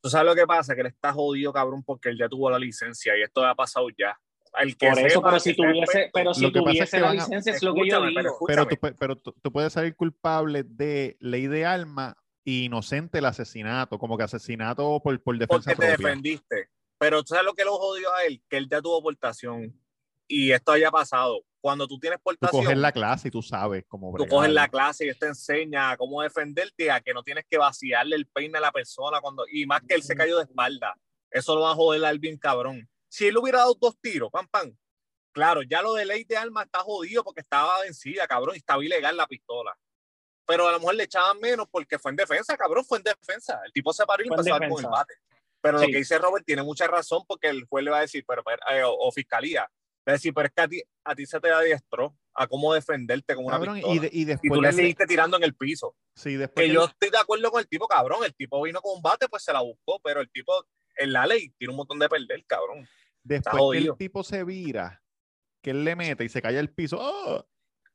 Tú 0.00 0.10
sabes 0.10 0.26
lo 0.26 0.34
que 0.34 0.46
pasa, 0.46 0.74
que 0.74 0.82
él 0.82 0.86
está 0.88 1.12
jodido, 1.12 1.52
cabrón, 1.52 1.82
porque 1.82 2.10
él 2.10 2.18
ya 2.18 2.28
tuvo 2.28 2.50
la 2.50 2.58
licencia 2.58 3.16
y 3.16 3.22
esto 3.22 3.44
ha 3.44 3.54
pasado 3.54 3.88
ya. 3.96 4.18
El 4.58 4.76
que 4.76 4.88
Por 4.88 4.98
eso, 4.98 5.08
sepa, 5.08 5.28
pero 5.28 5.40
si 5.40 5.54
tuviese, 5.54 6.10
pero 6.14 6.34
si 6.34 6.46
es 6.46 6.52
tuviese 6.52 6.96
que 6.96 7.00
la 7.00 7.08
a- 7.10 7.12
licencia 7.12 7.52
es 7.52 7.62
lo 7.62 7.74
que 7.74 7.88
yo 7.88 8.06
digo. 8.06 8.38
Pero, 8.46 8.66
tú, 8.66 8.76
pero 8.98 9.16
tú, 9.16 9.34
tú 9.42 9.52
puedes 9.52 9.72
salir 9.72 9.94
culpable 9.96 10.62
de 10.62 11.16
ley 11.20 11.46
de 11.46 11.66
arma 11.66 12.16
e 12.44 12.64
inocente 12.64 13.18
el 13.18 13.24
asesinato, 13.26 13.98
como 13.98 14.16
que 14.16 14.24
asesinato 14.24 15.00
por, 15.02 15.20
por 15.20 15.36
defensa 15.36 15.70
porque 15.72 15.74
te 15.74 15.88
propia. 15.88 16.08
defendiste. 16.08 16.68
Pero 16.98 17.22
tú 17.22 17.28
sabes 17.34 17.44
lo 17.44 17.52
que 17.52 17.64
lo 17.64 17.76
jodió 17.76 18.14
a 18.14 18.24
él, 18.24 18.42
que 18.48 18.56
él 18.56 18.68
ya 18.70 18.80
tuvo 18.80 19.02
portación. 19.02 19.74
Y 20.28 20.52
esto 20.52 20.72
haya 20.72 20.90
pasado. 20.90 21.44
Cuando 21.60 21.88
tú 21.88 21.98
tienes 21.98 22.18
Tú 22.18 22.24
portación, 22.24 22.62
coges 22.64 22.78
la 22.78 22.92
clase 22.92 23.28
y 23.28 23.30
tú 23.30 23.42
sabes 23.42 23.84
cómo 23.88 24.08
tú 24.08 24.12
bregar. 24.14 24.30
coges 24.30 24.50
la 24.52 24.68
clase 24.68 25.06
y 25.06 25.08
él 25.08 25.18
te 25.18 25.26
enseña 25.26 25.90
a 25.90 25.96
cómo 25.96 26.22
defenderte, 26.22 26.90
a 26.90 27.00
que 27.00 27.12
no 27.12 27.22
tienes 27.22 27.44
que 27.48 27.58
vaciarle 27.58 28.14
el 28.16 28.26
peine 28.26 28.58
a 28.58 28.60
la 28.60 28.70
persona 28.72 29.20
cuando 29.20 29.44
y 29.50 29.66
más 29.66 29.80
que 29.88 29.94
él 29.94 30.02
se 30.02 30.14
cayó 30.14 30.36
de 30.36 30.44
espalda. 30.44 30.94
Eso 31.30 31.54
lo 31.54 31.62
va 31.62 31.72
a 31.72 31.74
joder 31.74 32.04
al 32.04 32.18
bien 32.18 32.38
cabrón. 32.38 32.88
Si 33.08 33.26
él 33.26 33.36
hubiera 33.36 33.58
dado 33.60 33.74
dos 33.80 33.96
tiros, 34.00 34.30
pam, 34.30 34.46
pam. 34.48 34.76
Claro, 35.32 35.62
ya 35.62 35.82
lo 35.82 35.92
de 35.94 36.04
ley 36.06 36.24
de 36.24 36.36
armas 36.36 36.66
está 36.66 36.78
jodido 36.80 37.22
porque 37.24 37.40
estaba 37.40 37.80
vencida, 37.82 38.26
cabrón, 38.26 38.54
y 38.54 38.58
estaba 38.58 38.82
ilegal 38.84 39.16
la 39.16 39.26
pistola. 39.26 39.76
Pero 40.46 40.68
a 40.68 40.72
lo 40.72 40.78
mejor 40.78 40.94
le 40.94 41.02
echaban 41.04 41.38
menos 41.40 41.66
porque 41.70 41.98
fue 41.98 42.12
en 42.12 42.16
defensa, 42.16 42.56
cabrón, 42.56 42.84
fue 42.84 42.98
en 42.98 43.04
defensa. 43.04 43.60
El 43.64 43.72
tipo 43.72 43.92
se 43.92 44.06
paró 44.06 44.22
y 44.24 44.28
empezó 44.28 44.54
a 44.54 44.58
dar 44.60 44.68
con 44.70 44.84
el 44.84 44.90
bate. 44.90 45.14
Pero 45.60 45.78
Sí. 45.80 45.86
lo 45.86 45.90
que 45.92 45.98
dice 45.98 46.18
Robert 46.18 46.46
tiene 46.46 46.62
mucha 46.62 46.86
razón 46.86 47.24
porque 47.26 47.48
el 47.48 47.64
juez 47.66 47.84
le 47.84 47.90
va 47.90 47.98
a 47.98 48.02
decir, 48.02 48.24
pero, 48.26 48.44
pero, 48.44 48.62
eh, 48.70 48.84
o, 48.84 48.94
o 48.94 49.10
fiscalía, 49.10 49.68
a 50.12 50.14
decir, 50.14 50.32
pero 50.34 50.46
es 50.48 50.52
que 50.54 50.62
a 50.62 50.68
ti, 50.68 50.82
a 51.04 51.14
ti 51.14 51.26
se 51.26 51.40
te 51.40 51.50
adiestró 51.50 52.16
a 52.34 52.46
cómo 52.46 52.72
defenderte 52.74 53.34
con 53.34 53.44
una 53.46 53.54
Cabrón, 53.54 53.74
pistola. 53.76 53.94
y, 53.94 53.98
de- 53.98 54.10
y 54.12 54.20
Y 54.20 54.24
después, 54.24 54.52
tú 54.52 54.60
le 54.62 54.72
seguiste 54.72 55.06
tirando 55.06 55.36
en 55.36 55.42
el 55.44 55.54
piso. 55.54 55.96
sí, 56.14 56.34
después 56.36 56.62
Que 56.64 56.68
que- 56.68 56.74
yo 56.74 56.84
estoy 56.84 57.10
de 57.10 57.18
acuerdo 57.18 57.50
con 57.50 57.60
el 57.60 57.66
tipo, 57.68 57.88
cabrón. 57.88 58.24
El 58.24 58.34
tipo 58.34 58.62
vino 58.62 58.80
con 58.80 58.96
un 58.96 59.02
bate, 59.02 59.28
pues 59.28 59.42
se 59.42 59.52
la 59.52 59.60
buscó, 59.62 60.00
pero 60.04 60.20
el 60.20 60.30
tipo, 60.30 60.52
en 60.96 61.12
la 61.12 61.26
ley, 61.26 61.50
tiene 61.58 61.70
un 61.72 61.76
montón 61.78 61.98
de 61.98 62.08
perder, 62.08 62.44
cabrón. 62.46 62.86
después 63.22 63.62
que 63.72 63.78
el 63.78 63.96
tipo 63.96 64.22
se 64.22 64.44
vira, 64.44 65.02
que 65.62 65.70
él 65.70 65.82
le 65.84 65.96
mete 65.96 66.24
y 66.24 66.28
se 66.28 66.40
cae 66.40 66.58
al 66.58 66.68
piso, 66.70 66.98
¡oh! 67.00 67.44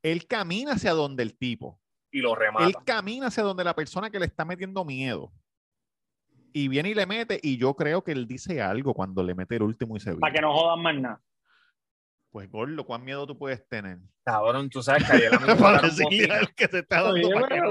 él 0.04 0.28
camina 0.28 0.74
hacia 0.74 0.92
donde 0.94 1.24
el 1.24 1.38
tipo. 1.38 1.80
Y 2.12 2.20
lo 2.20 2.36
remata. 2.36 2.66
Él 2.66 2.76
camina 2.86 3.28
hacia 3.28 3.44
donde 3.44 3.64
la 3.64 3.74
persona 3.76 4.10
que 4.10 4.20
le 4.20 4.26
está 4.26 4.44
metiendo 4.44 4.84
miedo. 4.84 5.32
Y 6.54 6.68
viene 6.68 6.90
y 6.90 6.94
le 6.94 7.06
mete, 7.06 7.40
y 7.42 7.56
yo 7.58 7.74
creo 7.76 8.04
que 8.04 8.12
él 8.12 8.28
dice 8.28 8.62
algo 8.62 8.94
cuando 8.94 9.24
le 9.24 9.34
mete 9.36 9.56
el 9.56 9.64
último 9.64 9.96
y 9.96 10.02
se 10.02 10.14
Para 10.16 10.34
que 10.34 10.40
vira. 10.40 10.48
no 10.50 10.54
jodan 10.54 10.82
más 10.82 10.96
nada. 10.96 11.22
Pues, 12.32 12.50
Gordo, 12.50 12.86
¿cuán 12.86 13.04
miedo 13.04 13.28
tú 13.28 13.38
puedes 13.38 13.68
tener? 13.68 13.98
Cabrón, 14.24 14.70
tú 14.70 14.82
sabes 14.82 15.04
que 15.04 15.14
ayer 15.18 15.32
me 15.42 15.48
que 16.56 16.68
se 16.68 16.80
está 16.80 17.02
dando 17.04 17.12
Oye, 17.12 17.30
para 17.34 17.48
que 17.48 17.62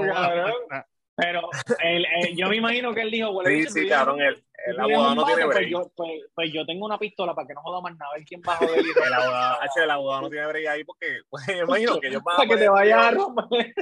pero, 1.15 1.49
el- 1.83 2.05
el- 2.05 2.35
yo 2.35 2.47
me 2.47 2.55
imagino 2.55 2.93
que 2.93 3.01
él 3.01 3.11
dijo, 3.11 3.29
huele 3.31 3.63
Sí, 3.63 3.69
sí, 3.81 3.87
cabrón. 3.87 4.19
El, 4.21 4.43
el 4.65 4.79
abogado 4.79 5.15
no 5.15 5.25
tiene 5.25 5.45
pues 5.45 5.55
break. 5.57 5.69
yo, 5.69 5.91
pues, 5.95 6.09
pues 6.33 6.53
yo 6.53 6.65
tengo 6.65 6.85
una 6.85 6.97
pistola 6.97 7.35
para 7.35 7.47
que 7.47 7.53
no 7.53 7.61
joda 7.61 7.81
más 7.81 7.95
nada. 7.97 8.11
A 8.11 8.17
ver 8.17 8.25
quién 8.25 8.41
va 8.47 8.53
a 8.53 8.57
joder. 8.57 8.83
El 9.07 9.13
abogado, 9.13 9.61
H, 9.61 9.83
el 9.83 9.91
abogado 9.91 10.21
no 10.21 10.29
tiene 10.29 10.47
break 10.47 10.67
ahí 10.67 10.83
porque, 10.83 11.19
pues, 11.29 11.45
yo 11.47 11.63
imagino 11.63 11.99
que 11.99 12.07
ellos 12.07 12.23
van 12.23 12.35
a 12.35 12.37
para 12.37 12.49
que 12.49 12.57
te 12.57 12.69
vayas 12.69 12.99
a 12.99 13.11
romper. 13.11 13.73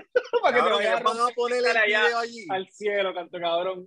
para 0.41 0.57
que 0.57 0.63
te 0.63 0.69
vayas 0.69 0.95
a 0.95 0.99
romper 1.03 1.35
poner 1.35 1.59
el 1.59 1.77
allá 1.77 2.05
video 2.05 2.19
allí 2.19 2.45
al 2.49 2.67
cielo, 2.69 3.13
canto 3.13 3.39
cabrón. 3.39 3.85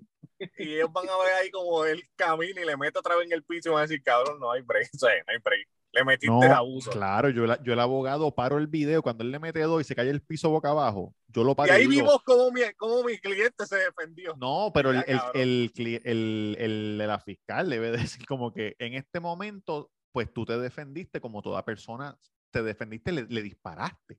y 0.58 0.74
ellos 0.74 0.92
van 0.92 1.08
a 1.08 1.16
ver 1.24 1.34
ahí 1.34 1.50
como 1.50 1.84
él 1.84 2.02
camina 2.16 2.60
y 2.60 2.64
le 2.64 2.76
mete 2.76 2.98
otra 2.98 3.16
vez 3.16 3.26
en 3.26 3.32
el 3.32 3.44
piso 3.44 3.70
y 3.70 3.72
van 3.72 3.80
a 3.80 3.82
decir, 3.82 4.02
cabrón, 4.02 4.38
no 4.38 4.52
hay 4.52 4.62
break. 4.62 4.88
O 4.94 4.98
sea, 4.98 5.10
no 5.26 5.32
hay 5.32 5.38
break. 5.42 5.68
Le 5.92 6.04
metiste 6.04 6.28
No, 6.30 6.42
el 6.42 6.52
abuso. 6.52 6.90
claro, 6.90 7.28
yo, 7.28 7.46
la- 7.46 7.62
yo 7.62 7.74
el 7.74 7.80
abogado 7.80 8.34
paro 8.34 8.56
el 8.58 8.66
video 8.66 9.02
cuando 9.02 9.24
él 9.24 9.30
le 9.30 9.38
mete 9.38 9.60
dos 9.60 9.80
y 9.80 9.84
se 9.84 9.94
cae 9.94 10.08
el 10.08 10.22
piso 10.22 10.48
boca 10.48 10.70
abajo. 10.70 11.14
Yo 11.28 11.44
lo 11.44 11.54
paro 11.54 11.70
Y 11.72 11.76
ahí 11.76 11.82
digo, 11.86 12.02
vimos 12.04 12.22
cómo 12.24 12.50
mi, 12.50 12.62
cómo 12.78 13.04
mi 13.04 13.18
cliente 13.18 13.66
se 13.66 13.76
defendió. 13.76 14.34
No, 14.38 14.70
pero 14.72 14.90
el, 14.90 15.04
el, 15.34 15.70
el, 16.04 16.56
el- 16.58 16.98
la 16.98 17.18
fiscal 17.18 17.68
debe 17.68 17.90
decir 17.90 18.26
como 18.26 18.52
que 18.52 18.74
en 18.78 18.94
este 18.94 19.20
momento, 19.20 19.90
pues 20.12 20.32
tú 20.32 20.44
te 20.46 20.58
defendiste 20.58 21.20
como 21.20 21.42
toda 21.42 21.64
persona, 21.64 22.16
te 22.50 22.62
defendiste, 22.62 23.12
le, 23.12 23.24
le 23.26 23.42
disparaste. 23.42 24.18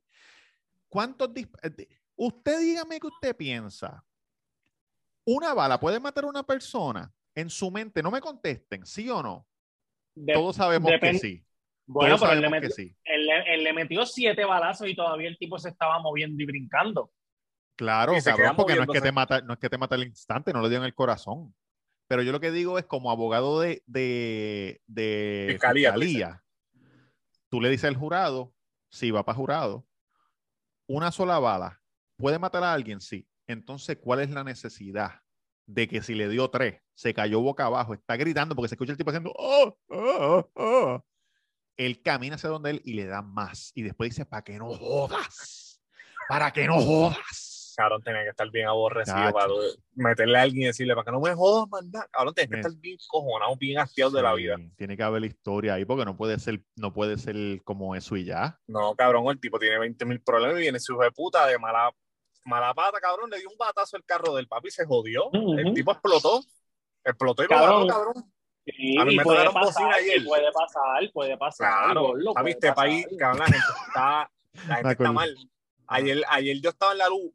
¿Cuántos 0.90 1.30
disp- 1.30 1.58
eh, 1.64 1.70
de- 1.72 1.90
Usted 2.16 2.60
dígame 2.60 3.00
que 3.00 3.08
usted 3.08 3.36
piensa. 3.36 4.04
Una 5.26 5.54
bala 5.56 5.80
puede 5.80 6.00
matar 6.00 6.26
a 6.26 6.28
una 6.28 6.44
persona 6.44 7.12
en 7.34 7.50
su 7.50 7.72
mente. 7.72 8.04
No 8.04 8.12
me 8.12 8.22
contesten, 8.22 8.86
¿sí 8.86 9.10
o 9.10 9.24
no? 9.24 9.48
De- 10.14 10.34
Todos 10.34 10.58
sabemos 10.58 10.92
que 11.02 11.18
sí. 11.18 11.44
Bueno, 11.86 12.16
Todos 12.16 12.30
pero 12.30 12.34
él 12.34 12.42
le, 12.42 12.50
metió, 12.50 12.70
que 12.70 12.76
sí. 12.76 12.96
él, 13.04 13.26
le- 13.26 13.54
él 13.54 13.64
le 13.64 13.74
metió 13.74 14.06
siete 14.06 14.46
balazos 14.46 14.88
y 14.88 14.96
todavía 14.96 15.28
el 15.30 15.38
tipo 15.38 15.58
se 15.60 15.70
estaba 15.70 16.00
moviendo 16.00 16.42
y 16.42 16.46
brincando. 16.46 17.12
Claro, 17.76 18.18
Y 18.18 18.22
cabrón, 18.22 18.56
porque 18.56 18.76
no 18.76 18.84
es 18.84 18.90
que 18.90 19.02
te 19.02 19.12
mata, 19.12 19.42
no 19.42 19.54
es 19.54 19.60
que 19.60 19.70
te 19.70 19.78
mata 19.78 19.96
al 19.96 20.04
instante, 20.04 20.54
no 20.54 20.62
lo 20.62 20.70
dio 20.70 20.78
en 20.78 20.84
el 20.84 20.94
corazón. 20.94 21.56
Pero 22.08 22.22
yo 22.22 22.32
lo 22.32 22.40
que 22.40 22.52
digo 22.52 22.78
es 22.78 22.86
como 22.86 23.10
abogado 23.12 23.60
de, 23.60 23.82
de, 23.88 24.82
de 24.86 25.48
Fiscalía, 25.54 25.94
tú 25.94 26.00
fiscalía, 26.00 26.44
tú 27.50 27.62
le 27.62 27.70
dices 27.70 27.86
al 27.86 27.96
jurado, 27.96 28.54
si 28.90 29.10
va 29.10 29.26
para 29.26 29.38
jurado, 29.38 29.88
una 30.88 31.12
sola 31.12 31.40
bala 31.40 31.82
puede 32.18 32.38
matar 32.40 32.64
a 32.64 32.74
alguien, 32.74 33.02
sí. 33.02 33.28
Entonces, 33.48 33.98
¿cuál 34.00 34.20
es 34.20 34.30
la 34.30 34.44
necesidad 34.44 35.22
de 35.66 35.88
que 35.88 36.02
si 36.02 36.14
le 36.14 36.30
dio 36.30 36.50
tres, 36.50 36.82
se 36.94 37.14
cayó 37.14 37.42
boca 37.42 37.66
abajo, 37.66 37.94
está 37.94 38.16
gritando 38.18 38.56
porque 38.56 38.70
se 38.70 38.76
escucha 38.76 38.92
el 38.92 38.98
tipo 38.98 39.10
haciendo, 39.10 39.34
oh, 39.36 39.78
oh, 39.88 40.50
oh"? 40.56 41.06
Él 41.78 42.02
camina 42.02 42.36
hacia 42.36 42.50
donde 42.50 42.72
él 42.72 42.82
y 42.86 42.94
le 42.94 43.06
da 43.06 43.22
más. 43.22 43.72
Y 43.76 43.84
después 43.84 44.12
dice, 44.12 44.26
para 44.26 44.44
que 44.44 44.58
no 44.58 44.74
jodas, 44.76 45.82
para 46.28 46.52
que 46.52 46.68
no 46.68 46.80
jodas. 46.82 47.74
Cabrón, 47.76 48.04
tenía 48.04 48.22
que 48.22 48.30
estar 48.30 48.50
bien 48.52 48.68
aborrecido 48.68 49.34
para 49.34 49.48
meterle 49.96 50.38
a 50.38 50.42
alguien 50.44 50.64
y 50.64 50.66
decirle, 50.68 50.94
para 50.94 51.06
que 51.06 51.12
no 51.12 51.20
me 51.20 51.34
jodas, 51.34 51.68
manda. 51.70 52.08
Cabrón, 52.12 52.34
tenía 52.36 52.50
que 52.50 52.68
estar 52.68 52.80
bien 52.80 52.98
cojonado, 53.08 53.56
bien 53.58 53.80
hastiado 53.80 54.12
de 54.12 54.22
la 54.22 54.34
vida. 54.36 54.58
Tiene 54.76 54.96
que 54.96 55.02
haber 55.04 55.26
historia 55.26 55.74
ahí 55.74 55.86
porque 55.86 56.06
no 56.06 56.16
puede 56.16 56.38
ser, 56.38 56.62
no 56.76 56.94
puede 56.94 57.18
ser 57.18 57.36
como 57.64 57.96
eso 57.96 58.16
y 58.16 58.26
ya. 58.26 58.60
No, 58.68 58.96
cabrón, 58.96 59.26
el 59.30 59.40
tipo 59.40 59.58
tiene 59.58 59.80
20 59.80 60.06
mil 60.06 60.22
problemas 60.22 60.58
y 60.58 60.62
viene 60.62 60.80
su 60.80 60.94
hijo 60.94 61.04
de 61.04 61.12
puta 61.12 61.48
de 61.48 61.58
mala, 61.58 61.92
mala 62.46 62.76
pata, 62.76 63.00
cabrón. 63.00 63.32
Le 63.32 63.40
dio 63.40 63.50
un 63.50 63.58
batazo 63.58 63.98
al 63.98 64.06
carro 64.06 64.36
del 64.36 64.48
papi 64.48 64.68
y 64.68 64.72
se 64.72 64.86
jodió. 64.86 65.32
El 65.34 65.74
tipo 65.74 65.92
explotó. 65.92 66.44
Explotó 67.04 67.44
y 67.44 67.48
Cabrón. 67.48 67.82
lo 67.82 67.88
mató, 67.88 68.00
cabrón. 68.00 68.33
Sí, 68.66 68.98
A 68.98 69.06
mí 69.06 69.18
me 69.18 69.24
puede 69.24 69.38
tocaron 69.40 69.54
pasar, 69.54 69.84
bocina 69.84 69.96
ayer. 69.96 70.24
puede 70.26 70.52
pasar, 70.52 71.12
puede 71.14 71.38
pasar. 71.38 71.68
Claro, 71.84 72.14
papi, 72.14 72.34
puede 72.34 72.50
este 72.52 72.68
pasar. 72.70 72.76
país, 72.76 73.08
cabrón, 73.20 73.40
la 73.40 73.46
gente 73.46 73.68
está, 73.88 74.32
la 74.68 74.76
gente 74.96 75.10
mal. 75.12 75.36
Ayer, 75.88 76.24
ayer 76.30 76.62
yo 76.62 76.70
estaba 76.70 76.92
en 76.94 76.98
la 77.00 77.10
luz, 77.10 77.32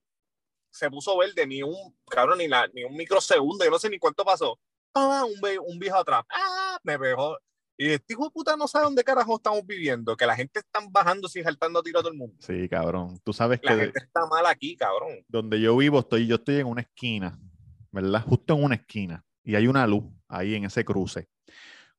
se 0.70 0.90
puso 0.90 1.16
verde, 1.18 1.46
ni 1.46 1.62
un, 1.62 1.74
cabrón, 2.10 2.38
ni, 2.38 2.48
la, 2.48 2.66
ni 2.68 2.82
un 2.84 2.96
microsegundo, 2.96 3.64
yo 3.64 3.70
no 3.70 3.78
sé 3.78 3.90
ni 3.90 3.98
cuánto 3.98 4.24
pasó. 4.24 4.58
Ah, 4.94 5.24
un, 5.26 5.38
ve- 5.40 5.58
un 5.58 5.78
viejo 5.78 5.96
atrás, 5.98 6.24
ah, 6.30 6.78
me 6.82 6.98
pegó. 6.98 7.36
Y 7.80 7.90
este 7.92 8.14
hijo 8.14 8.24
de 8.24 8.30
puta 8.30 8.56
no 8.56 8.66
sabe 8.66 8.86
dónde 8.86 9.04
carajo 9.04 9.36
estamos 9.36 9.64
viviendo, 9.64 10.16
que 10.16 10.26
la 10.26 10.34
gente 10.34 10.58
está 10.60 10.80
bajando 10.90 11.28
y 11.32 11.42
saltando 11.44 11.78
a 11.78 11.82
tiro 11.82 12.00
a 12.00 12.02
todo 12.02 12.10
el 12.10 12.18
mundo. 12.18 12.34
Sí, 12.40 12.68
cabrón. 12.68 13.20
Tú 13.22 13.32
sabes 13.32 13.60
La 13.62 13.76
que 13.76 13.80
gente 13.82 14.00
está 14.00 14.26
mal 14.26 14.46
aquí, 14.46 14.74
cabrón. 14.76 15.24
donde 15.28 15.60
yo 15.60 15.76
vivo 15.76 16.00
estoy, 16.00 16.26
yo 16.26 16.36
estoy 16.36 16.56
en 16.56 16.66
una 16.66 16.80
esquina, 16.80 17.38
¿verdad? 17.92 18.24
Justo 18.26 18.54
en 18.54 18.64
una 18.64 18.74
esquina. 18.76 19.24
Y 19.48 19.56
hay 19.56 19.66
una 19.66 19.86
luz 19.86 20.04
ahí 20.28 20.56
en 20.56 20.66
ese 20.66 20.84
cruce. 20.84 21.26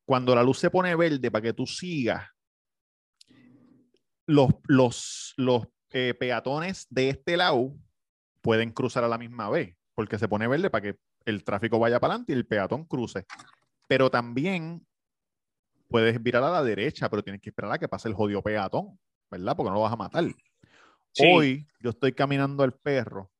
Cuando 0.05 0.35
la 0.35 0.43
luz 0.43 0.59
se 0.59 0.69
pone 0.69 0.95
verde 0.95 1.31
para 1.31 1.41
que 1.41 1.53
tú 1.53 1.65
sigas, 1.65 2.29
los, 4.27 4.49
los, 4.67 5.33
los 5.35 5.67
eh, 5.89 6.13
peatones 6.13 6.85
de 6.91 7.09
este 7.09 7.37
lado 7.37 7.73
pueden 8.41 8.71
cruzar 8.71 9.03
a 9.03 9.07
la 9.07 9.17
misma 9.17 9.49
vez, 9.49 9.75
porque 9.95 10.19
se 10.19 10.27
pone 10.27 10.47
verde 10.47 10.69
para 10.69 10.91
que 10.91 10.99
el 11.25 11.43
tráfico 11.43 11.79
vaya 11.79 11.99
para 11.99 12.13
adelante 12.13 12.33
y 12.33 12.35
el 12.35 12.45
peatón 12.45 12.85
cruce. 12.85 13.25
Pero 13.87 14.11
también 14.11 14.85
puedes 15.87 16.21
virar 16.21 16.43
a 16.43 16.51
la 16.51 16.63
derecha, 16.63 17.09
pero 17.09 17.23
tienes 17.23 17.41
que 17.41 17.49
esperar 17.49 17.71
a 17.71 17.79
que 17.79 17.87
pase 17.87 18.09
el 18.09 18.13
jodido 18.13 18.43
peatón, 18.43 18.99
¿verdad? 19.31 19.55
Porque 19.57 19.71
no 19.71 19.77
lo 19.77 19.81
vas 19.81 19.93
a 19.93 19.97
matar. 19.97 20.23
Sí. 21.13 21.25
Hoy 21.25 21.67
yo 21.79 21.89
estoy 21.89 22.13
caminando 22.13 22.61
al 22.61 22.73
perro 22.73 23.31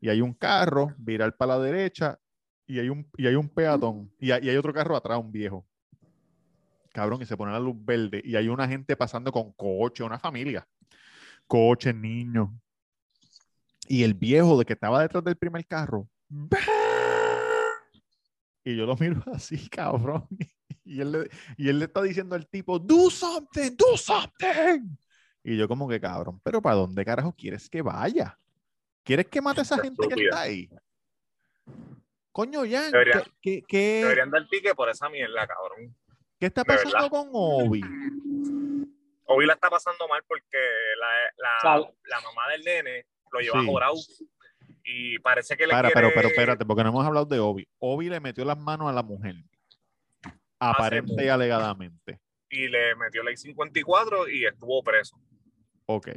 y 0.00 0.08
hay 0.08 0.22
un 0.22 0.32
carro, 0.32 0.94
virar 0.96 1.36
para 1.36 1.58
la 1.58 1.62
derecha 1.62 2.18
y 2.72 2.80
hay 2.80 2.88
un, 2.88 3.06
y 3.18 3.26
hay 3.26 3.34
un 3.34 3.50
peatón 3.50 4.10
y 4.18 4.30
hay, 4.30 4.46
y 4.46 4.48
hay 4.48 4.56
otro 4.56 4.72
carro 4.72 4.96
atrás, 4.96 5.18
un 5.18 5.30
viejo. 5.30 5.66
Cabrón, 6.90 7.20
y 7.20 7.26
se 7.26 7.36
pone 7.36 7.52
la 7.52 7.60
luz 7.60 7.76
verde 7.78 8.22
y 8.24 8.34
hay 8.34 8.48
una 8.48 8.66
gente 8.66 8.96
pasando 8.96 9.30
con 9.30 9.52
coche, 9.52 10.02
una 10.02 10.18
familia. 10.18 10.66
Coche, 11.46 11.92
niños. 11.92 12.48
Y 13.88 14.04
el 14.04 14.14
viejo 14.14 14.58
de 14.58 14.64
que 14.64 14.72
estaba 14.72 15.02
detrás 15.02 15.22
del 15.22 15.36
primer 15.36 15.66
carro. 15.66 16.08
Y 18.64 18.74
yo 18.74 18.86
lo 18.86 18.96
miro 18.96 19.22
así, 19.34 19.68
cabrón. 19.68 20.26
Y 20.84 21.00
él, 21.00 21.12
le, 21.12 21.30
y 21.56 21.68
él 21.68 21.78
le 21.78 21.84
está 21.84 22.02
diciendo 22.02 22.34
al 22.34 22.48
tipo, 22.48 22.76
do 22.76 23.08
something, 23.08 23.70
do 23.76 23.96
something. 23.96 24.96
Y 25.44 25.56
yo 25.56 25.68
como 25.68 25.88
que 25.88 26.00
cabrón, 26.00 26.40
pero 26.42 26.60
¿para 26.60 26.74
dónde 26.74 27.04
carajo 27.04 27.32
quieres 27.36 27.70
que 27.70 27.82
vaya? 27.82 28.36
¿Quieres 29.04 29.28
que 29.28 29.40
mate 29.40 29.60
a 29.60 29.62
esa 29.62 29.78
gente 29.78 30.08
que 30.08 30.24
está 30.24 30.40
ahí? 30.40 30.68
Coño, 32.32 32.60
Jan, 32.68 32.90
Debería- 32.90 33.22
¿qué, 33.40 33.60
qué, 33.60 33.62
qué- 33.68 34.00
Deberían 34.02 34.30
dar 34.30 34.46
pique 34.48 34.74
por 34.74 34.88
esa 34.88 35.08
mierda, 35.10 35.46
cabrón. 35.46 35.94
qué 36.40 36.46
está 36.46 36.64
pasando 36.64 37.08
con 37.10 37.28
Obi? 37.32 37.82
Hoy 39.26 39.46
la 39.46 39.54
está 39.54 39.70
pasando 39.70 40.08
mal 40.08 40.22
porque 40.26 40.58
la, 40.98 41.62
la, 41.64 41.78
la 42.06 42.20
mamá 42.20 42.48
del 42.52 42.62
nene 42.64 43.06
lo 43.30 43.40
lleva 43.40 43.60
Sí. 43.60 43.66
jorado 43.66 43.94
y 44.84 45.18
parece 45.20 45.56
que 45.56 45.66
le 45.66 45.72
Para, 45.72 45.88
quiere... 45.90 45.94
pero, 46.08 46.14
pero 46.14 46.28
espérate, 46.28 46.64
porque 46.66 46.82
no 46.82 46.88
hemos 46.90 47.06
hablado 47.06 47.26
de 47.26 47.38
Obi. 47.38 47.66
Obi 47.78 48.08
le 48.08 48.20
metió 48.20 48.44
las 48.44 48.58
manos 48.58 48.88
a 48.88 48.92
la 48.92 49.02
mujer. 49.02 49.36
Aparente 50.58 51.24
y 51.24 51.28
alegadamente. 51.28 52.20
y 52.50 52.68
le 52.68 52.94
metió 52.96 53.22
ley 53.22 53.36
54 53.36 54.28
y 54.28 54.44
estuvo 54.46 54.82
preso. 54.82 55.16
Ok. 55.86 56.08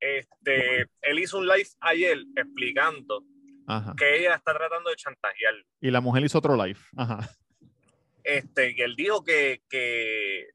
Este, 0.00 0.82
él 1.02 1.18
hizo 1.18 1.38
un 1.38 1.46
live 1.46 1.68
ayer 1.80 2.18
explicando 2.36 3.22
Ajá. 3.66 3.94
que 3.96 4.16
ella 4.18 4.34
está 4.34 4.52
tratando 4.52 4.90
de 4.90 4.96
chantajear. 4.96 5.54
Y 5.80 5.90
la 5.90 6.00
mujer 6.00 6.24
hizo 6.24 6.38
otro 6.38 6.56
live. 6.56 6.78
Ajá. 6.96 7.28
Este, 8.22 8.74
y 8.76 8.80
él 8.80 8.96
dijo 8.96 9.22
que, 9.22 9.62
que, 9.68 10.48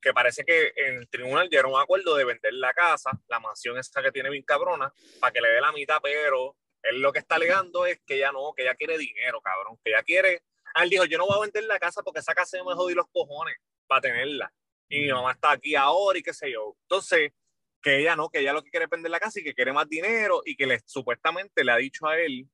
que 0.00 0.12
parece 0.12 0.44
que 0.44 0.72
en 0.76 0.98
el 0.98 1.08
tribunal 1.08 1.48
llegaron 1.48 1.72
a 1.72 1.76
un 1.76 1.82
acuerdo 1.82 2.16
de 2.16 2.24
vender 2.24 2.52
la 2.54 2.74
casa, 2.74 3.10
la 3.28 3.40
mansión 3.40 3.78
esta 3.78 4.02
que 4.02 4.12
tiene 4.12 4.30
bien 4.30 4.44
cabrona, 4.44 4.92
para 5.20 5.32
que 5.32 5.40
le 5.40 5.48
dé 5.48 5.60
la 5.60 5.72
mitad, 5.72 5.98
pero 6.02 6.54
él 6.82 7.00
lo 7.00 7.12
que 7.12 7.18
está 7.20 7.36
alegando 7.36 7.86
es 7.86 8.00
que 8.06 8.16
ella 8.16 8.30
no, 8.32 8.52
que 8.54 8.62
ella 8.62 8.74
quiere 8.74 8.98
dinero, 8.98 9.40
cabrón, 9.40 9.78
que 9.82 9.90
ella 9.90 10.02
quiere. 10.02 10.42
Ah, 10.74 10.84
él 10.84 10.90
dijo, 10.90 11.04
yo 11.06 11.18
no 11.18 11.26
voy 11.26 11.38
a 11.38 11.40
vender 11.40 11.64
la 11.64 11.78
casa 11.78 12.02
porque 12.02 12.20
esa 12.20 12.34
casa 12.34 12.62
me 12.64 12.74
jodí 12.74 12.94
los 12.94 13.08
cojones 13.08 13.56
para 13.86 14.02
tenerla. 14.02 14.52
Y 14.88 15.00
mi 15.00 15.12
mamá 15.12 15.32
está 15.32 15.52
aquí 15.52 15.74
ahora 15.74 16.18
y 16.18 16.22
qué 16.22 16.32
sé 16.32 16.52
yo. 16.52 16.76
Entonces, 16.82 17.32
que 17.82 18.00
ella 18.00 18.16
no, 18.16 18.28
que 18.28 18.40
ella 18.40 18.52
lo 18.52 18.62
que 18.62 18.70
quiere 18.70 18.84
es 18.84 18.90
vender 18.90 19.10
la 19.10 19.20
casa 19.20 19.40
y 19.40 19.44
que 19.44 19.54
quiere 19.54 19.72
más 19.72 19.88
dinero 19.88 20.42
y 20.44 20.56
que 20.56 20.66
le, 20.66 20.80
supuestamente 20.84 21.64
le 21.64 21.72
ha 21.72 21.76
dicho 21.76 22.06
a 22.06 22.18
él 22.18 22.48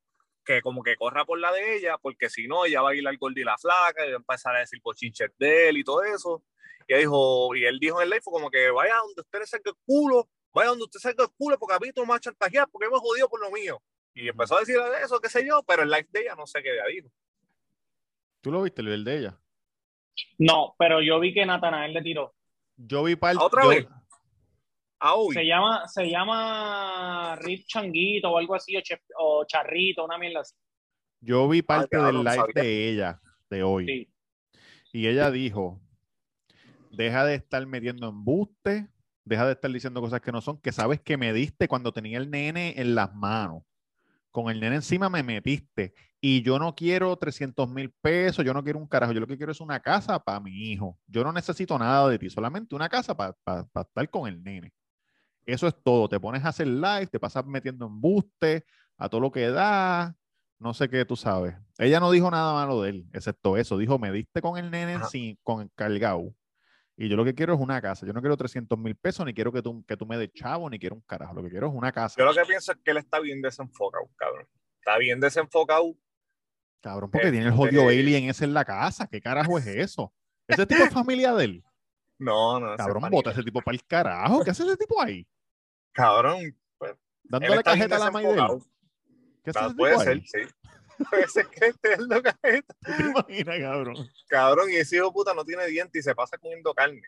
que 0.44 0.60
como 0.60 0.82
que 0.82 0.96
corra 0.96 1.24
por 1.24 1.38
la 1.38 1.50
de 1.52 1.76
ella, 1.76 1.96
porque 1.98 2.28
si 2.28 2.46
no, 2.46 2.66
ella 2.66 2.82
va 2.82 2.90
a 2.90 2.94
ir 2.94 3.06
al 3.06 3.16
gordo 3.16 3.40
y 3.40 3.44
la 3.44 3.56
flaca 3.56 4.04
y 4.06 4.10
va 4.10 4.16
a 4.16 4.18
empezar 4.18 4.54
a 4.54 4.60
decir 4.60 4.80
chinches 4.94 5.30
de 5.38 5.70
él 5.70 5.78
y 5.78 5.84
todo 5.84 6.02
eso. 6.04 6.44
Y, 6.86 6.92
él 6.92 7.00
dijo, 7.00 7.56
y 7.56 7.64
él 7.64 7.78
dijo 7.78 8.00
en 8.00 8.04
el 8.04 8.10
live 8.10 8.22
como 8.24 8.50
que 8.50 8.70
vaya 8.70 8.96
donde 8.96 9.22
usted 9.22 9.38
le 9.38 9.46
saque 9.46 9.70
el 9.70 9.76
culo, 9.86 10.28
vaya 10.52 10.68
donde 10.68 10.84
usted 10.84 11.00
saque 11.00 11.22
el 11.22 11.30
culo, 11.36 11.58
porque 11.58 11.74
a 11.74 11.78
mí 11.78 11.92
tú 11.92 12.02
me 12.02 12.08
vas 12.08 12.18
a 12.18 12.20
chantajear, 12.20 12.68
porque 12.70 12.88
me 12.90 12.98
jodido 12.98 13.28
por 13.28 13.40
lo 13.40 13.50
mío. 13.50 13.80
Y 14.14 14.28
empezó 14.28 14.56
a 14.56 14.60
decir 14.60 14.76
eso, 15.02 15.18
qué 15.20 15.28
sé 15.28 15.46
yo, 15.46 15.62
pero 15.66 15.82
el 15.82 15.90
live 15.90 16.08
de 16.10 16.20
ella 16.20 16.34
no 16.36 16.46
sé 16.46 16.62
qué 16.62 16.72
ella 16.72 16.84
dijo. 16.86 17.08
¿Tú 18.42 18.52
lo 18.52 18.62
viste, 18.62 18.82
el 18.82 19.04
de 19.04 19.18
ella? 19.18 19.40
No, 20.38 20.74
pero 20.78 21.00
yo 21.00 21.18
vi 21.18 21.32
que 21.32 21.46
Natanael 21.46 21.94
le 21.94 22.02
tiró. 22.02 22.34
Yo 22.76 23.02
vi 23.02 23.16
parte. 23.16 23.42
¿Otra 23.42 23.62
yo- 23.62 23.68
vez? 23.70 23.86
Ah. 25.06 25.16
Se 25.34 25.44
llama, 25.44 25.86
se 25.86 26.08
llama 26.08 27.36
Rip 27.36 27.66
Changuito 27.66 28.30
o 28.30 28.38
algo 28.38 28.54
así, 28.54 28.74
o, 28.74 28.80
Chef- 28.80 29.04
o 29.18 29.44
Charrito, 29.44 30.02
una 30.04 30.16
mierda 30.16 30.40
así. 30.40 30.54
Yo 31.20 31.46
vi 31.46 31.60
parte 31.60 31.88
cabrón, 31.90 32.24
del 32.24 32.24
live 32.24 32.36
sabía. 32.36 32.62
de 32.62 32.88
ella, 32.88 33.20
de 33.50 33.62
hoy. 33.62 33.86
Sí. 33.86 34.10
Y 34.92 35.06
ella 35.06 35.30
dijo, 35.30 35.80
deja 36.90 37.24
de 37.26 37.34
estar 37.34 37.66
metiendo 37.66 38.08
embuste, 38.08 38.88
deja 39.24 39.44
de 39.44 39.52
estar 39.52 39.70
diciendo 39.70 40.00
cosas 40.00 40.22
que 40.22 40.32
no 40.32 40.40
son, 40.40 40.58
que 40.60 40.72
sabes 40.72 41.00
que 41.02 41.18
me 41.18 41.32
diste 41.34 41.68
cuando 41.68 41.92
tenía 41.92 42.16
el 42.16 42.30
nene 42.30 42.74
en 42.78 42.94
las 42.94 43.14
manos. 43.14 43.62
Con 44.30 44.50
el 44.50 44.58
nene 44.58 44.76
encima 44.76 45.10
me 45.10 45.22
metiste. 45.22 45.92
Y 46.20 46.42
yo 46.42 46.58
no 46.58 46.74
quiero 46.74 47.14
300 47.16 47.68
mil 47.68 47.92
pesos, 48.00 48.44
yo 48.44 48.54
no 48.54 48.64
quiero 48.64 48.78
un 48.78 48.88
carajo, 48.88 49.12
yo 49.12 49.20
lo 49.20 49.26
que 49.26 49.36
quiero 49.36 49.52
es 49.52 49.60
una 49.60 49.80
casa 49.80 50.18
para 50.18 50.40
mi 50.40 50.70
hijo. 50.70 50.98
Yo 51.06 51.22
no 51.22 51.32
necesito 51.32 51.78
nada 51.78 52.08
de 52.08 52.18
ti, 52.18 52.30
solamente 52.30 52.74
una 52.74 52.88
casa 52.88 53.14
para 53.14 53.36
estar 53.74 54.08
con 54.08 54.26
el 54.28 54.42
nene. 54.42 54.72
Eso 55.46 55.66
es 55.66 55.74
todo. 55.82 56.08
Te 56.08 56.18
pones 56.20 56.44
a 56.44 56.48
hacer 56.48 56.66
live, 56.66 57.06
te 57.06 57.20
pasas 57.20 57.44
metiendo 57.46 57.86
embuste 57.86 58.64
a 58.96 59.08
todo 59.08 59.20
lo 59.20 59.30
que 59.32 59.48
da, 59.50 60.16
no 60.58 60.72
sé 60.74 60.88
qué 60.88 61.04
tú 61.04 61.16
sabes. 61.16 61.54
Ella 61.78 62.00
no 62.00 62.10
dijo 62.10 62.30
nada 62.30 62.52
malo 62.54 62.80
de 62.82 62.90
él, 62.90 63.06
excepto 63.12 63.56
eso. 63.56 63.76
Dijo, 63.76 63.98
me 63.98 64.12
diste 64.12 64.40
con 64.40 64.56
el 64.56 64.70
nene 64.70 64.98
sin, 65.10 65.38
con 65.42 65.62
el 65.62 65.70
cargado. 65.74 66.34
Y 66.96 67.08
yo 67.08 67.16
lo 67.16 67.24
que 67.24 67.34
quiero 67.34 67.54
es 67.54 67.60
una 67.60 67.82
casa. 67.82 68.06
Yo 68.06 68.12
no 68.12 68.20
quiero 68.20 68.36
300 68.36 68.78
mil 68.78 68.94
pesos, 68.94 69.26
ni 69.26 69.34
quiero 69.34 69.52
que 69.52 69.60
tú, 69.62 69.84
que 69.84 69.96
tú 69.96 70.06
me 70.06 70.16
des 70.16 70.32
chavo, 70.32 70.70
ni 70.70 70.78
quiero 70.78 70.94
un 70.94 71.02
carajo. 71.02 71.34
Lo 71.34 71.42
que 71.42 71.50
quiero 71.50 71.66
es 71.66 71.74
una 71.74 71.90
casa. 71.90 72.14
Yo 72.18 72.24
lo 72.24 72.32
que 72.32 72.44
pienso 72.46 72.70
es 72.72 72.78
que 72.84 72.92
él 72.92 72.98
está 72.98 73.18
bien 73.18 73.42
desenfocado, 73.42 74.08
cabrón. 74.16 74.46
Está 74.78 74.96
bien 74.98 75.18
desenfocado. 75.18 75.96
Cabrón, 76.80 77.10
porque 77.10 77.30
tiene 77.32 77.46
el 77.46 77.52
jodido 77.52 77.90
Este- 77.90 78.00
alien 78.00 78.30
ese 78.30 78.44
en 78.44 78.54
la 78.54 78.64
casa. 78.64 79.08
¿Qué 79.08 79.20
carajo 79.20 79.58
es 79.58 79.66
eso? 79.66 80.12
¿Ese 80.46 80.66
tipo 80.66 80.84
es 80.84 80.90
familia 80.92 81.34
de 81.34 81.44
él? 81.46 81.64
No, 82.18 82.60
no. 82.60 82.76
Cabrón, 82.76 83.02
bota 83.10 83.32
ese 83.32 83.42
tipo 83.42 83.60
para 83.60 83.74
el 83.74 83.84
carajo. 83.84 84.44
¿Qué 84.44 84.50
hace 84.50 84.62
ese 84.62 84.76
tipo 84.76 85.00
ahí? 85.02 85.26
Cabrón, 85.94 86.56
pues, 86.76 86.94
Dándole 87.22 87.62
cajeta 87.62 87.96
a 87.96 87.98
la 87.98 88.10
Maidel. 88.10 88.36
¿Qué 89.44 89.50
ese 89.50 89.60
Puede 89.76 89.98
ser, 89.98 90.08
ahí? 90.08 90.26
sí. 90.26 90.38
Puede 91.10 91.28
ser 91.28 91.46
que 91.48 91.66
esté 91.66 91.96
dando 91.96 92.22
cajeta. 92.22 92.74
¿Tú 92.84 92.92
te 92.96 93.02
imaginas, 93.02 93.58
cabrón? 93.60 94.08
Cabrón, 94.28 94.70
y 94.70 94.76
ese 94.76 94.96
hijo 94.96 95.06
de 95.06 95.12
puta 95.12 95.34
no 95.34 95.44
tiene 95.44 95.66
dientes 95.66 96.00
y 96.00 96.02
se 96.02 96.14
pasa 96.14 96.36
comiendo 96.38 96.74
carne 96.74 97.02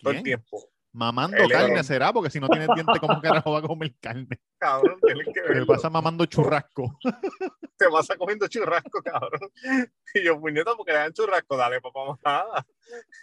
todo 0.00 0.12
el 0.12 0.22
tiempo. 0.22 0.70
Mamando 0.92 1.36
Él, 1.36 1.50
carne 1.50 1.84
será, 1.84 2.12
porque 2.12 2.30
si 2.30 2.40
no 2.40 2.48
tiene 2.48 2.66
dientes, 2.74 2.98
¿cómo 2.98 3.20
carajo 3.20 3.52
va 3.52 3.58
a 3.58 3.62
comer 3.62 3.94
carne? 4.00 4.40
Cabrón, 4.58 4.98
tienes 5.04 5.26
que 5.34 5.42
Me 5.42 5.48
verlo. 5.48 5.66
pasa 5.66 5.90
mamando 5.90 6.24
churrasco. 6.26 6.98
Se 7.78 7.88
pasa 7.90 8.16
comiendo 8.16 8.48
churrasco, 8.48 9.02
cabrón. 9.02 9.50
Y 10.14 10.24
yo, 10.24 10.40
puñeta, 10.40 10.74
porque 10.76 10.92
le 10.92 10.98
dan 10.98 11.12
churrasco, 11.12 11.56
dale, 11.56 11.80
papá. 11.80 12.64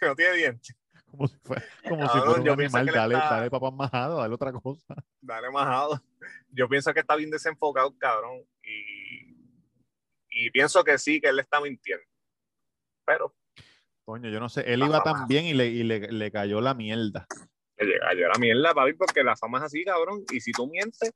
No 0.00 0.14
tiene 0.14 0.36
dientes. 0.36 0.76
Como 1.16 1.28
si 1.28 1.36
fuera, 1.38 1.64
como 1.88 2.02
si 2.08 2.18
fuera 2.18 2.40
un 2.40 2.48
animal. 2.60 2.86
Dale, 2.86 3.14
está- 3.14 3.30
dale 3.36 3.50
papá 3.50 3.70
majado, 3.70 4.18
dale 4.18 4.34
otra 4.34 4.52
cosa. 4.52 4.94
Dale 5.20 5.50
majado. 5.50 6.00
Yo 6.50 6.68
pienso 6.68 6.92
que 6.92 7.00
está 7.00 7.16
bien 7.16 7.30
desenfocado, 7.30 7.96
cabrón. 7.98 8.42
Y, 8.62 9.34
y 10.30 10.50
pienso 10.50 10.84
que 10.84 10.98
sí, 10.98 11.20
que 11.20 11.28
él 11.28 11.38
está 11.38 11.60
mintiendo. 11.60 12.04
Pero 13.04 13.34
Coño, 14.04 14.30
yo 14.30 14.38
no 14.38 14.48
sé. 14.48 14.60
Él 14.72 14.84
iba 14.84 15.02
tan 15.02 15.26
bien 15.26 15.46
y 15.46 15.54
le, 15.54 15.66
y 15.66 15.82
le, 15.82 15.98
le 16.12 16.30
cayó 16.30 16.60
la 16.60 16.74
mierda. 16.74 17.26
le 17.76 17.98
yo 18.20 18.28
la 18.28 18.38
mierda, 18.38 18.72
papi, 18.72 18.92
porque 18.92 19.24
la 19.24 19.34
fama 19.36 19.58
es 19.58 19.64
así, 19.64 19.84
cabrón. 19.84 20.22
Y 20.32 20.40
si 20.40 20.52
tú 20.52 20.68
mientes, 20.68 21.12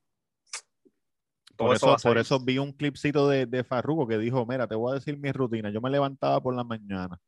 todo 1.57 1.69
Por 1.69 1.77
eso, 1.77 1.97
por 2.03 2.19
eso 2.19 2.41
vi 2.41 2.59
un 2.59 2.73
clipcito 2.73 3.29
de, 3.29 3.47
de 3.47 3.63
Farruko 3.63 4.09
que 4.09 4.19
dijo, 4.19 4.45
mira, 4.45 4.67
te 4.67 4.75
voy 4.75 4.91
a 4.91 4.95
decir 4.95 5.17
mi 5.19 5.31
rutina. 5.31 5.71
Yo 5.71 5.81
me 5.81 5.91
levantaba 5.91 6.41
por 6.41 6.55
la 6.57 6.65
mañana, 6.65 7.21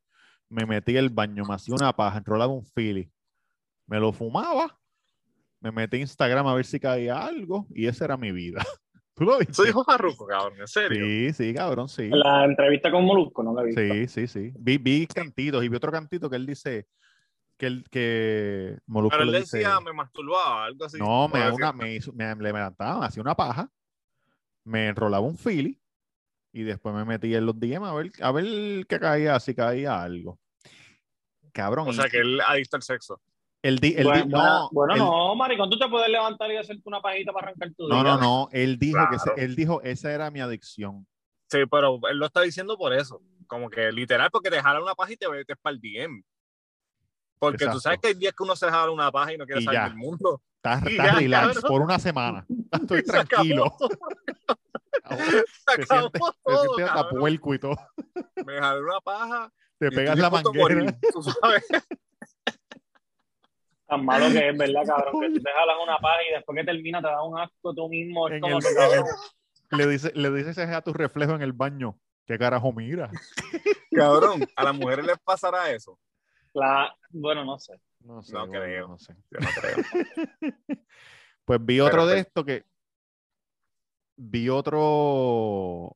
me 0.53 0.67
metí 0.67 0.97
al 0.99 1.09
baño, 1.09 1.45
me 1.47 1.55
hacía 1.55 1.75
una 1.75 1.95
paja, 1.97 2.19
enrolaba 2.19 2.53
un 2.53 2.65
fili, 2.65 3.11
me 3.87 3.99
lo 3.99 4.13
fumaba, 4.13 4.79
me 5.61 5.73
metí 5.73 5.97
a 5.97 6.01
Instagram 6.01 6.47
a 6.47 6.55
ver 6.55 6.67
si 6.67 6.79
caía 6.79 7.25
algo 7.25 7.67
y 7.71 7.87
esa 7.87 8.05
era 8.05 8.17
mi 8.19 8.33
vida. 8.33 8.59
¿Tú 9.15 9.25
lo 9.25 9.39
viste? 9.39 9.53
Eso 9.53 9.65
dijo 9.65 9.85
Farruko, 9.85 10.27
cabrón, 10.27 10.61
en 10.61 10.67
serio. 10.67 11.05
Sí, 11.07 11.33
sí, 11.33 11.55
cabrón, 11.55 11.89
sí. 11.89 12.09
La 12.11 12.45
entrevista 12.45 12.91
con 12.91 13.05
Molusco, 13.05 13.43
no 13.43 13.55
la 13.55 13.63
vi. 13.63 13.73
Sí, 13.73 14.09
sí, 14.09 14.27
sí. 14.27 14.53
Vi, 14.59 14.79
vi 14.79 15.07
cantitos 15.07 15.65
y 15.65 15.69
vi 15.69 15.77
otro 15.77 15.91
cantito 15.91 16.29
que 16.29 16.37
él 16.37 16.47
dice 16.47 16.87
que, 17.57 17.67
él, 17.67 17.85
que 17.91 18.79
Molusco 18.87 19.17
Pero 19.17 19.25
él 19.25 19.33
le 19.33 19.41
dice, 19.41 19.59
decía, 19.59 19.81
me 19.81 19.93
masturbaba, 19.93 20.67
algo 20.67 20.85
así. 20.85 20.99
no, 20.99 21.29
me, 21.29 21.51
una, 21.51 21.73
me, 21.73 21.95
hizo- 21.95 22.13
me, 22.13 22.35
le 22.35 22.43
levantaba, 22.43 23.01
me 23.01 23.07
hacía 23.07 23.23
una 23.23 23.35
paja, 23.35 23.71
me 24.65 24.89
enrolaba 24.89 25.27
un 25.27 25.39
fili 25.39 25.81
y 26.53 26.63
después 26.63 26.95
me 26.95 27.05
metí 27.07 27.35
en 27.35 27.47
los 27.47 27.59
DM 27.59 27.87
a 27.87 27.95
ver, 27.95 28.11
a 28.21 28.33
ver 28.33 28.87
qué 28.87 29.01
caía, 29.01 29.41
si 29.41 29.55
caía 29.55 30.03
algo. 30.03 30.39
Cabrón, 31.53 31.89
O 31.89 31.93
sea, 31.93 32.09
que 32.09 32.19
él 32.19 32.41
adicto 32.41 32.77
al 32.77 32.83
sexo. 32.83 33.21
di- 33.63 33.95
él 33.97 34.05
Bueno, 34.05 34.25
no, 34.27 34.69
bueno, 34.73 34.95
él- 34.95 34.99
no, 34.99 35.35
maricón, 35.37 35.71
tú 35.71 35.79
te 35.79 35.89
puedes 35.89 36.09
levantar 36.09 36.51
y 36.51 36.57
hacerte 36.57 36.83
una 36.87 37.01
pajita 37.01 37.33
para 37.33 37.49
arrancar 37.49 37.71
tu 37.77 37.87
no, 37.89 37.95
día. 38.03 38.15
no, 38.15 38.21
no, 38.21 38.49
él 38.53 38.79
dijo 38.79 38.99
que 39.11 39.17
Claro. 39.17 39.33
ese- 39.37 39.45
él 39.45 39.55
dijo 39.55 39.81
esa 39.83 40.11
era 40.13 40.31
mi 40.31 40.41
adicción. 40.41 41.07
Sí, 41.51 41.59
pero 41.71 42.01
él 42.11 42.19
lo 42.19 42.27
está 42.27 42.41
diciendo 42.41 42.77
por 42.79 42.93
eso. 42.93 43.21
Como 43.47 43.69
que 43.69 43.93
literal, 43.93 44.31
porque 44.31 44.51
te 44.51 44.61
jala 44.63 44.81
una 44.83 44.95
paja 44.95 45.13
y 45.13 45.17
te 45.17 45.29
metes 45.29 45.57
para 45.61 45.75
el 45.75 45.81
DM. 45.81 46.23
Porque 47.39 47.59
tú 47.59 47.65
Exacto. 47.65 47.81
sabes 47.81 47.99
que 48.01 48.09
hay 48.09 48.15
días 48.15 48.33
que 48.35 48.43
uno 48.43 48.57
se 48.57 48.69
jala 48.71 48.91
una 48.91 49.11
paja 49.13 49.33
y 49.35 49.37
no 49.39 49.45
quiere 49.45 49.61
Y 49.61 49.65
salir 49.65 49.81
ya. 49.81 49.89
del 49.89 49.97
mundo. 49.99 50.41
Estás 50.57 50.83
ya, 51.13 51.15
relax 51.19 51.47
cabrón. 51.55 51.63
por 51.71 51.83
una 51.83 51.99
semana. 51.99 52.47
Estoy 52.73 53.03
Se 53.03 53.11
acabó 53.17 53.27
tranquilo. 53.29 53.77
Ahora 55.05 55.25
Se 55.25 55.77
te 55.77 55.83
acabó 55.83 56.11
te 56.11 56.19
todo, 56.19 56.63
sientes 56.75 56.89
hasta 56.89 57.09
puerco 57.11 57.55
y 57.55 57.59
todo. 57.59 57.77
Me 58.47 58.59
jalé 58.59 58.81
una 58.81 59.01
paja. 59.01 59.53
Te 59.91 59.97
pegas 59.97 60.19
la 60.19 60.31
manguera. 60.31 60.53
morir, 60.63 60.97
tú 61.13 61.23
sabes. 61.23 61.67
Tan 63.87 64.05
malo 64.05 64.27
que 64.33 64.49
es, 64.49 64.57
¿verdad, 64.57 64.83
cabrón? 64.87 65.21
Que 65.21 65.31
tú 65.39 65.43
te 65.43 65.51
jalas 65.51 65.77
una 65.83 65.99
paja 65.99 66.19
y 66.29 66.33
después 66.35 66.57
que 66.59 66.65
termina 66.65 67.01
te 67.01 67.09
da 67.09 67.23
un 67.23 67.39
asco 67.39 67.75
tú 67.75 67.89
mismo. 67.89 68.29
Es 68.29 68.41
como 68.41 68.57
el- 68.59 68.63
que, 68.63 68.69
en 68.69 68.75
cabrón, 68.77 69.07
Le 69.71 69.87
dices 69.87 70.15
le 70.15 70.31
dices 70.31 70.59
a 70.59 70.81
tu 70.83 70.93
reflejo 70.93 71.35
en 71.35 71.43
el 71.43 71.53
baño. 71.53 71.99
¿Qué 72.27 72.39
carajo 72.39 72.73
mira? 72.73 73.11
Cabrón, 73.91 74.47
a 74.57 74.65
las 74.65 74.75
mujeres 74.75 75.05
les 75.05 75.19
pasará 75.19 75.71
eso. 75.71 75.99
la- 76.55 76.95
bueno, 77.11 77.45
no 77.45 77.59
sé. 77.59 77.81
No 78.01 78.23
sé. 78.23 78.33
No 78.33 78.49
creo. 78.49 78.89
no 78.89 78.99
sé. 78.99 79.15
Yo 79.31 79.39
no 79.41 79.49
creo. 79.61 80.57
Pues 81.45 81.59
vi 81.65 81.81
otro 81.81 82.07
de 82.07 82.15
pues- 82.15 82.27
esto 82.27 82.45
que 82.45 82.65
vi 84.17 84.49
otro 84.49 85.93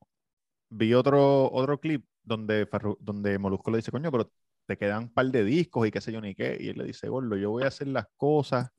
vi 0.69 0.93
otro 0.93 1.49
otro 1.51 1.79
clip 1.79 2.05
donde 2.27 2.67
donde 2.99 3.39
Molusco 3.39 3.71
le 3.71 3.77
dice, 3.77 3.91
coño, 3.91 4.11
pero 4.11 4.31
te 4.67 4.77
quedan 4.77 5.03
un 5.03 5.13
par 5.13 5.27
de 5.27 5.43
discos 5.43 5.87
y 5.87 5.91
qué 5.91 6.01
sé 6.01 6.11
yo 6.11 6.21
ni 6.21 6.35
qué. 6.35 6.57
Y 6.59 6.69
él 6.69 6.77
le 6.77 6.85
dice, 6.85 7.07
Gordo, 7.09 7.37
yo 7.37 7.51
voy 7.51 7.63
a 7.63 7.67
hacer 7.67 7.87
las 7.87 8.07
cosas. 8.17 8.69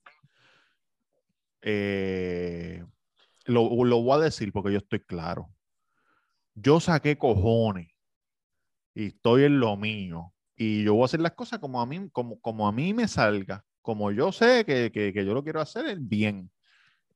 eh, 1.63 2.85
lo, 3.47 3.85
lo 3.85 4.03
voy 4.03 4.21
a 4.21 4.25
decir 4.25 4.53
porque 4.53 4.73
yo 4.73 4.79
estoy 4.79 5.01
claro. 5.01 5.51
Yo 6.55 6.81
saqué 6.81 7.17
cojones 7.19 7.89
y 8.95 9.07
estoy 9.09 9.45
en 9.45 9.61
lo 9.61 9.77
mío. 9.77 10.35
Y 10.57 10.83
yo 10.85 10.95
voy 10.95 11.03
a 11.03 11.07
hacer 11.07 11.21
las 11.21 11.33
cosas 11.33 11.61
como 11.61 11.81
a 11.81 11.87
mí, 11.87 12.11
como, 12.11 12.41
como 12.41 12.67
a 12.69 12.73
mí 12.73 12.93
me 12.95 13.07
salga. 13.09 13.65
Como 13.83 14.11
yo 14.13 14.33
sé 14.33 14.65
que, 14.67 14.91
que, 14.93 15.13
que 15.13 15.25
yo 15.25 15.35
lo 15.35 15.45
quiero 15.45 15.61
hacer 15.61 15.87
el 15.87 16.01
bien. 16.01 16.51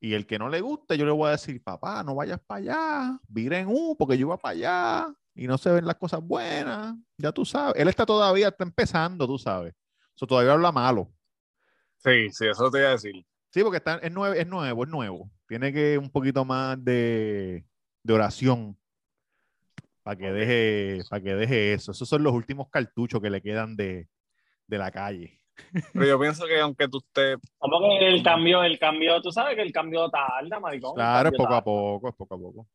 Y 0.01 0.15
el 0.15 0.27
que 0.27 0.39
no 0.39 0.49
le 0.49 0.61
guste, 0.61 0.99
yo 0.99 1.07
le 1.07 1.13
voy 1.13 1.29
a 1.29 1.33
decir, 1.33 1.63
papá, 1.63 2.03
no 2.05 2.15
vayas 2.17 2.41
para 2.47 2.59
allá, 2.61 3.21
vira 3.29 3.59
en 3.61 3.69
U, 3.69 3.97
porque 3.99 4.19
yo 4.19 4.27
iba 4.29 4.37
para 4.39 4.53
allá. 4.53 5.15
Y 5.35 5.47
no 5.47 5.59
se 5.59 5.71
ven 5.71 5.87
las 5.87 5.97
cosas 5.97 6.21
buenas, 6.23 6.95
ya 7.17 7.33
tú 7.33 7.45
sabes. 7.45 7.75
Él 7.77 7.89
está 7.89 8.05
todavía, 8.05 8.49
está 8.49 8.65
empezando, 8.65 9.27
tú 9.27 9.39
sabes. 9.39 9.75
Eso 10.15 10.27
todavía 10.27 10.53
habla 10.53 10.73
malo. 10.73 11.11
Sí, 11.99 12.31
sí, 12.31 12.47
eso 12.47 12.71
te 12.71 12.79
iba 12.79 12.89
a 12.89 12.93
decir. 12.93 13.25
Sí, 13.51 13.63
porque 13.63 13.79
está, 13.79 13.97
es, 13.97 14.13
nuevo, 14.13 14.35
es 14.35 14.47
nuevo, 14.47 14.85
es 14.85 14.91
nuevo. 14.91 15.31
Tiene 15.47 15.73
que 15.73 15.99
un 15.99 16.11
poquito 16.11 16.45
más 16.45 16.83
de, 16.83 17.65
de 18.03 18.13
oración 18.13 18.79
para 20.03 20.17
que, 20.17 20.33
deje, 20.33 21.05
para 21.09 21.23
que 21.23 21.35
deje 21.35 21.73
eso. 21.75 21.93
Esos 21.93 22.09
son 22.09 22.23
los 22.23 22.33
últimos 22.33 22.69
cartuchos 22.71 23.21
que 23.21 23.31
le 23.31 23.41
quedan 23.41 23.77
de, 23.77 24.09
de 24.67 24.79
la 24.79 24.91
calle. 24.91 25.39
Pero 25.93 26.07
yo 26.07 26.19
pienso 26.19 26.47
que 26.47 26.61
aunque 26.61 26.89
tú 26.89 26.99
estés. 26.99 27.39
Como 27.59 27.99
que 27.99 28.09
el 28.09 28.23
cambio, 28.23 28.65
el 28.65 28.79
cambio, 28.79 29.21
tú 29.21 29.31
sabes 29.31 29.55
que 29.55 29.63
el 29.63 29.73
cambio 29.73 30.09
tarda, 30.11 30.59
maricón. 30.61 30.95
Claro, 30.95 31.29
es 31.29 31.37
poco 31.37 31.55
a 31.55 31.63
poco, 31.63 32.09
es 32.09 32.15
poco 32.15 32.35
a 32.35 32.39
poco. 32.39 32.69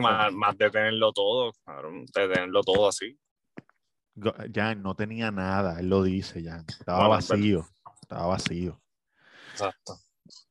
Más, 0.00 0.32
más 0.32 0.56
de 0.58 0.70
tenerlo 0.70 1.12
todo, 1.12 1.52
cabrón, 1.64 2.06
de 2.06 2.28
tenerlo 2.28 2.62
todo 2.62 2.88
así. 2.88 3.18
Jan 4.54 4.82
no 4.82 4.94
tenía 4.94 5.30
nada, 5.30 5.80
él 5.80 5.88
lo 5.88 6.02
dice, 6.02 6.42
Jan. 6.42 6.64
Estaba 6.68 7.08
Bueno, 7.08 7.24
pero- 7.26 7.38
vacío, 7.40 7.66
estaba 8.02 8.26
vacío. 8.26 8.80
Exacto. 9.52 9.94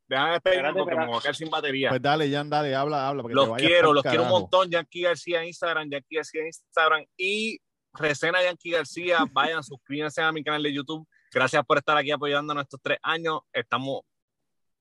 Déjame 0.08 0.32
despedirme 0.34 0.74
porque 0.74 0.96
me 0.96 1.06
voy 1.08 1.18
a 1.18 1.22
quedar 1.22 1.36
sin 1.36 1.50
batería. 1.50 1.90
Pues 1.90 2.02
dale, 2.02 2.30
Jan, 2.30 2.50
dale, 2.50 2.76
habla, 2.76 3.08
habla. 3.08 3.24
los 3.24 3.58
quiero, 3.58 3.94
los 3.94 4.04
quiero 4.04 4.24
un 4.24 4.30
montón. 4.30 4.70
Yankee 4.70 5.04
García 5.04 5.42
en 5.42 5.48
Instagram, 5.48 5.90
Yankee 5.90 6.16
García 6.18 6.42
en 6.42 6.48
Instagram 6.48 7.06
y 7.18 7.60
Resena 7.94 8.44
Yankee 8.44 8.72
García. 8.72 9.26
Vayan, 9.32 9.64
suscríbanse 9.64 10.22
a 10.22 10.32
mi 10.32 10.44
canal 10.44 10.62
de 10.64 10.74
YouTube. 10.74 11.08
Gracias 11.34 11.64
por 11.66 11.78
estar 11.78 11.96
aquí 11.98 12.12
apoyándonos 12.12 12.64
estos 12.64 12.82
tres 12.84 12.98
años. 13.02 13.40
Estamos 13.54 14.02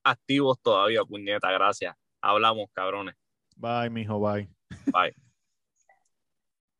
activos 0.03 0.57
todavía, 0.61 1.03
puñeta. 1.05 1.49
Gracias. 1.51 1.95
Hablamos, 2.21 2.67
cabrones. 2.73 3.15
Bye, 3.55 3.89
mijo, 3.89 4.19
bye. 4.19 4.47
Bye. 4.87 5.13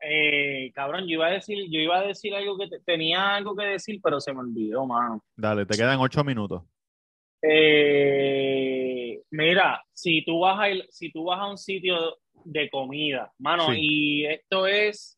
Eh, 0.04 0.72
cabrón, 0.74 1.02
yo 1.08 1.14
iba 1.16 1.28
a 1.28 1.32
decir, 1.32 1.58
yo 1.70 1.80
iba 1.80 2.00
a 2.00 2.08
decir 2.08 2.34
algo 2.34 2.58
que 2.58 2.68
te- 2.68 2.80
tenía 2.80 3.36
algo 3.36 3.56
que 3.56 3.66
decir, 3.66 4.00
pero 4.04 4.20
se 4.20 4.34
me 4.34 4.40
olvidó, 4.40 4.86
mano. 4.88 5.24
Dale, 5.36 5.66
te 5.66 5.78
quedan 5.78 6.00
ocho 6.00 6.24
minutos. 6.24 6.64
Eh, 7.44 9.22
mira, 9.32 9.84
si 9.94 10.24
tú 10.26 10.40
vas 10.40 10.60
a 10.60 10.70
ir- 10.70 10.88
si 10.90 11.12
tú 11.12 11.26
vas 11.26 11.40
a 11.40 11.48
un 11.50 11.58
sitio 11.58 12.18
de 12.46 12.70
comida, 12.70 13.32
mano, 13.40 13.68
Sí. 13.72 13.78
y 13.80 14.26
esto 14.26 14.66
es, 14.68 15.18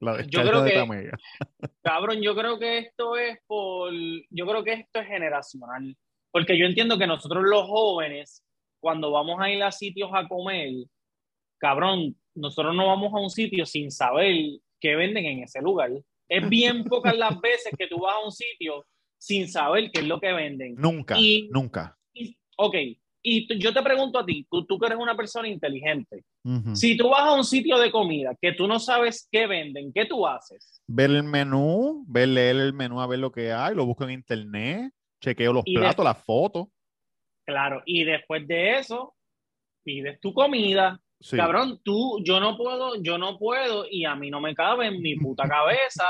La 0.00 0.22
Yo 0.22 0.42
creo 0.42 0.62
de 0.62 0.70
que- 0.70 1.10
cabrón, 1.82 2.22
yo 2.22 2.36
creo 2.36 2.56
que 2.60 2.78
esto 2.78 3.16
es 3.16 3.36
por, 3.48 3.92
yo 4.30 4.46
creo 4.46 4.62
que 4.62 4.74
esto 4.74 5.00
es 5.00 5.08
generacional, 5.08 5.96
porque 6.30 6.56
yo 6.56 6.66
entiendo 6.66 6.96
que 6.98 7.06
nosotros 7.08 7.42
los 7.44 7.66
jóvenes, 7.66 8.44
cuando 8.80 9.10
vamos 9.10 9.40
a 9.40 9.50
ir 9.50 9.62
a 9.62 9.72
sitios 9.72 10.10
a 10.12 10.26
comer, 10.28 10.72
cabrón, 11.58 12.16
nosotros 12.34 12.74
no 12.74 12.86
vamos 12.86 13.12
a 13.14 13.20
un 13.20 13.30
sitio 13.30 13.66
sin 13.66 13.90
saber 13.90 14.34
qué 14.80 14.94
venden 14.96 15.26
en 15.26 15.42
ese 15.42 15.60
lugar. 15.60 15.90
Es 16.28 16.48
bien 16.48 16.84
pocas 16.84 17.16
las 17.16 17.40
veces 17.40 17.72
que 17.76 17.86
tú 17.86 18.00
vas 18.00 18.14
a 18.14 18.24
un 18.24 18.32
sitio 18.32 18.86
sin 19.18 19.48
saber 19.48 19.90
qué 19.92 20.00
es 20.00 20.06
lo 20.06 20.20
que 20.20 20.32
venden. 20.32 20.74
Nunca, 20.76 21.16
Y- 21.18 21.48
nunca. 21.50 21.96
Y- 22.12 22.36
ok, 22.56 22.74
y 23.22 23.58
yo 23.58 23.74
te 23.74 23.82
pregunto 23.82 24.18
a 24.20 24.24
ti, 24.24 24.46
tú, 24.48 24.64
tú 24.64 24.78
que 24.78 24.86
eres 24.86 24.98
una 24.98 25.16
persona 25.16 25.48
inteligente, 25.48 26.24
si 26.72 26.96
tú 26.96 27.10
vas 27.10 27.20
a 27.22 27.34
un 27.34 27.44
sitio 27.44 27.76
de 27.78 27.90
comida 27.90 28.34
que 28.40 28.52
tú 28.52 28.66
no 28.66 28.78
sabes 28.80 29.28
qué 29.30 29.46
venden, 29.46 29.92
¿qué 29.92 30.06
tú 30.06 30.26
haces? 30.26 30.80
Ver 30.86 31.10
el 31.10 31.24
menú, 31.24 32.04
ver, 32.08 32.28
leer 32.28 32.56
el 32.56 32.72
menú 32.72 33.00
a 33.02 33.06
ver 33.06 33.18
lo 33.18 33.30
que 33.30 33.52
hay, 33.52 33.74
lo 33.74 33.84
busco 33.84 34.04
en 34.04 34.10
internet, 34.12 34.90
chequeo 35.20 35.52
los 35.52 35.64
Y 35.66 35.74
de- 35.74 35.80
platos, 35.80 36.04
las 36.04 36.24
fotos. 36.24 36.68
Claro, 37.48 37.82
y 37.86 38.04
después 38.04 38.46
de 38.46 38.78
eso, 38.78 39.14
pides 39.82 40.20
tu 40.20 40.34
comida. 40.34 41.00
Sí. 41.18 41.34
Cabrón, 41.34 41.80
tú, 41.82 42.22
yo 42.22 42.40
no 42.40 42.58
puedo, 42.58 43.00
yo 43.00 43.16
no 43.16 43.38
puedo, 43.38 43.86
y 43.90 44.04
a 44.04 44.14
mí 44.14 44.28
no 44.28 44.38
me 44.38 44.54
cabe 44.54 44.88
en 44.88 45.00
mi 45.00 45.16
puta 45.16 45.48
cabeza, 45.48 46.04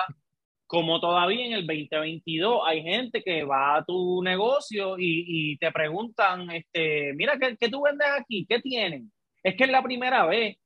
como 0.67 0.99
todavía 0.99 1.47
en 1.47 1.53
el 1.53 1.65
2022 1.65 2.61
hay 2.67 2.83
gente 2.83 3.23
que 3.23 3.45
va 3.45 3.77
a 3.77 3.85
tu 3.85 4.21
negocio 4.21 4.99
y, 4.99 5.53
y 5.53 5.59
te 5.59 5.71
preguntan, 5.71 6.51
este, 6.51 7.13
mira, 7.15 7.39
¿qué, 7.41 7.57
qué 7.57 7.69
tú 7.69 7.83
vendes 7.83 8.09
aquí? 8.19 8.45
¿Qué 8.45 8.59
tienen? 8.61 9.13
Es 9.41 9.55
que 9.55 9.63
es 9.63 9.71
la 9.71 9.85
primera 9.85 10.27
vez, 10.27 10.57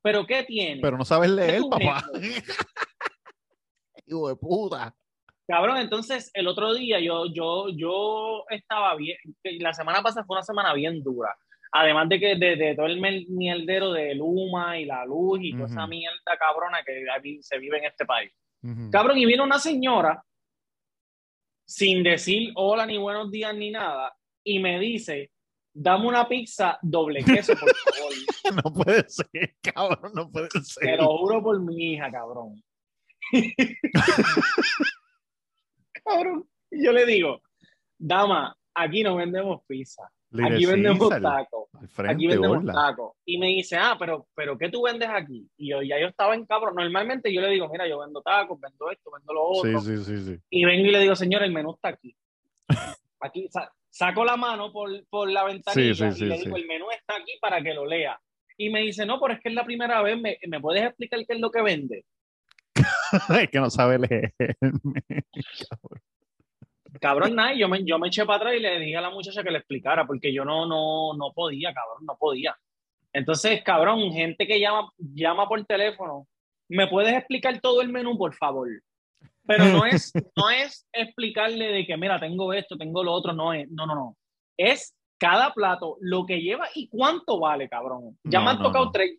pero 0.00 0.26
¿qué 0.26 0.44
tienen? 0.44 0.80
Pero 0.80 0.96
no 0.96 1.04
sabes 1.04 1.28
leer, 1.28 1.60
papá. 1.68 2.02
Hijo 4.06 4.28
de 4.30 4.36
puta. 4.36 4.96
Cabrón, 5.52 5.76
entonces 5.76 6.30
el 6.32 6.48
otro 6.48 6.72
día 6.72 6.98
yo, 6.98 7.26
yo, 7.26 7.68
yo 7.68 8.46
estaba 8.48 8.96
bien, 8.96 9.18
la 9.60 9.74
semana 9.74 10.02
pasada 10.02 10.24
fue 10.24 10.36
una 10.36 10.42
semana 10.42 10.72
bien 10.72 11.02
dura. 11.02 11.36
Además 11.72 12.08
de 12.08 12.18
que 12.18 12.36
de, 12.36 12.56
de 12.56 12.74
todo 12.74 12.86
el 12.86 12.98
mierdero 13.28 13.92
de 13.92 14.14
Luma 14.14 14.78
y 14.78 14.86
la 14.86 15.04
luz 15.04 15.40
y 15.42 15.52
toda 15.52 15.66
esa 15.66 15.86
mierda 15.86 16.38
cabrona 16.38 16.78
que 16.82 17.04
se 17.42 17.58
vive 17.58 17.76
en 17.76 17.84
este 17.84 18.06
país. 18.06 18.32
Ujú. 18.62 18.90
Cabrón, 18.90 19.18
y 19.18 19.26
vino 19.26 19.44
una 19.44 19.58
señora 19.58 20.24
sin 21.66 22.02
decir 22.02 22.52
hola 22.54 22.86
ni 22.86 22.96
buenos 22.96 23.30
días 23.30 23.54
ni 23.54 23.70
nada 23.70 24.10
y 24.42 24.58
me 24.58 24.80
dice, 24.80 25.32
dame 25.74 26.06
una 26.08 26.26
pizza 26.26 26.78
doble 26.80 27.22
queso, 27.24 27.52
por 27.52 27.74
favor. 27.74 28.12
No 28.64 28.72
puede 28.72 29.06
ser, 29.08 29.54
cabrón, 29.62 30.12
no 30.14 30.30
puede 30.30 30.48
ser. 30.62 30.82
Te 30.82 30.96
lo 30.96 31.18
juro 31.18 31.42
por 31.42 31.60
mi 31.60 31.92
hija, 31.92 32.10
cabrón. 32.10 32.64
cabrón. 36.04 36.48
Y 36.70 36.84
yo 36.84 36.92
le 36.92 37.04
digo, 37.06 37.42
dama, 37.98 38.56
aquí 38.74 39.02
no 39.02 39.16
vendemos 39.16 39.60
pizza. 39.66 40.02
Aquí 40.44 40.64
vendemos 40.64 41.10
Caesar, 41.10 41.20
tacos. 41.44 41.68
Aquí 42.08 42.26
vendemos 42.26 42.64
gorda. 42.64 42.72
tacos. 42.72 43.12
Y 43.26 43.36
me 43.38 43.48
dice, 43.48 43.76
ah, 43.76 43.96
pero, 43.98 44.26
pero 44.34 44.56
¿qué 44.56 44.70
tú 44.70 44.82
vendes 44.82 45.10
aquí? 45.10 45.46
Y 45.58 45.70
yo 45.70 45.82
ya 45.82 46.00
yo 46.00 46.06
estaba 46.06 46.34
en 46.34 46.46
cabrón. 46.46 46.74
Normalmente 46.76 47.30
yo 47.32 47.42
le 47.42 47.50
digo, 47.50 47.68
mira, 47.68 47.86
yo 47.86 47.98
vendo 47.98 48.22
tacos, 48.22 48.58
vendo 48.58 48.90
esto, 48.90 49.10
vendo 49.10 49.34
lo 49.34 49.42
otro. 49.44 49.78
Sí, 49.80 49.96
sí, 49.98 50.04
sí, 50.04 50.24
sí. 50.24 50.40
Y 50.48 50.64
vengo 50.64 50.86
y 50.86 50.90
le 50.90 51.00
digo, 51.00 51.14
señor, 51.14 51.42
el 51.42 51.52
menú 51.52 51.72
está 51.74 51.88
aquí. 51.88 52.16
Aquí 53.20 53.46
sa- 53.50 53.70
saco 53.90 54.24
la 54.24 54.36
mano 54.36 54.72
por, 54.72 54.90
por 55.08 55.30
la 55.30 55.44
ventanilla 55.44 55.94
Sí, 55.94 56.12
sí, 56.12 56.18
sí, 56.18 56.24
y 56.24 56.28
le 56.28 56.38
sí. 56.38 56.44
digo, 56.44 56.56
el 56.56 56.66
menú 56.66 56.86
está 56.90 57.16
aquí 57.16 57.32
para 57.40 57.62
que 57.62 57.74
lo 57.74 57.84
lea. 57.86 58.18
Y 58.56 58.70
me 58.70 58.80
dice, 58.80 59.04
no, 59.06 59.20
pero 59.20 59.34
es 59.34 59.40
que 59.40 59.48
es 59.50 59.54
la 59.54 59.64
primera 59.64 60.00
vez, 60.02 60.18
¿me, 60.20 60.38
me 60.48 60.60
puedes 60.60 60.82
explicar 60.82 61.20
qué 61.26 61.34
es 61.34 61.40
lo 61.40 61.50
que 61.50 61.62
vende? 61.62 62.04
Es 62.74 63.50
que 63.50 63.60
no 63.60 63.70
sabe 63.70 63.98
leer. 63.98 64.32
Cabrón, 67.00 67.34
nada, 67.34 67.54
y 67.54 67.58
yo 67.58 67.68
me, 67.68 67.82
yo 67.84 67.98
me 67.98 68.08
eché 68.08 68.24
para 68.26 68.36
atrás 68.36 68.54
y 68.56 68.60
le 68.60 68.78
dije 68.78 68.96
a 68.96 69.00
la 69.00 69.10
muchacha 69.10 69.42
que 69.42 69.50
le 69.50 69.58
explicara, 69.58 70.06
porque 70.06 70.32
yo 70.32 70.44
no, 70.44 70.66
no, 70.66 71.14
no 71.16 71.32
podía, 71.32 71.72
cabrón, 71.72 72.04
no 72.06 72.16
podía. 72.18 72.54
Entonces, 73.12 73.62
cabrón, 73.62 74.12
gente 74.12 74.46
que 74.46 74.60
llama, 74.60 74.92
llama 74.98 75.48
por 75.48 75.64
teléfono, 75.64 76.28
¿me 76.68 76.86
puedes 76.88 77.14
explicar 77.14 77.60
todo 77.60 77.80
el 77.80 77.88
menú, 77.88 78.16
por 78.18 78.34
favor? 78.34 78.68
Pero 79.46 79.64
no 79.66 79.86
es, 79.86 80.12
no 80.36 80.50
es 80.50 80.86
explicarle 80.92 81.72
de 81.72 81.86
que, 81.86 81.96
mira, 81.96 82.20
tengo 82.20 82.52
esto, 82.52 82.76
tengo 82.76 83.02
lo 83.02 83.12
otro, 83.12 83.32
no 83.32 83.52
es, 83.52 83.68
no, 83.70 83.86
no, 83.86 83.94
no. 83.94 84.16
Es 84.56 84.94
cada 85.18 85.52
plato, 85.54 85.96
lo 86.00 86.26
que 86.26 86.40
lleva 86.40 86.68
y 86.74 86.88
cuánto 86.88 87.40
vale, 87.40 87.68
cabrón. 87.68 88.18
Ya 88.24 88.40
No, 88.40 88.44
me 88.44 88.50
han 88.50 88.58
no, 88.58 88.64
tocado 88.64 88.84
no. 88.86 88.90
tres, 88.90 89.18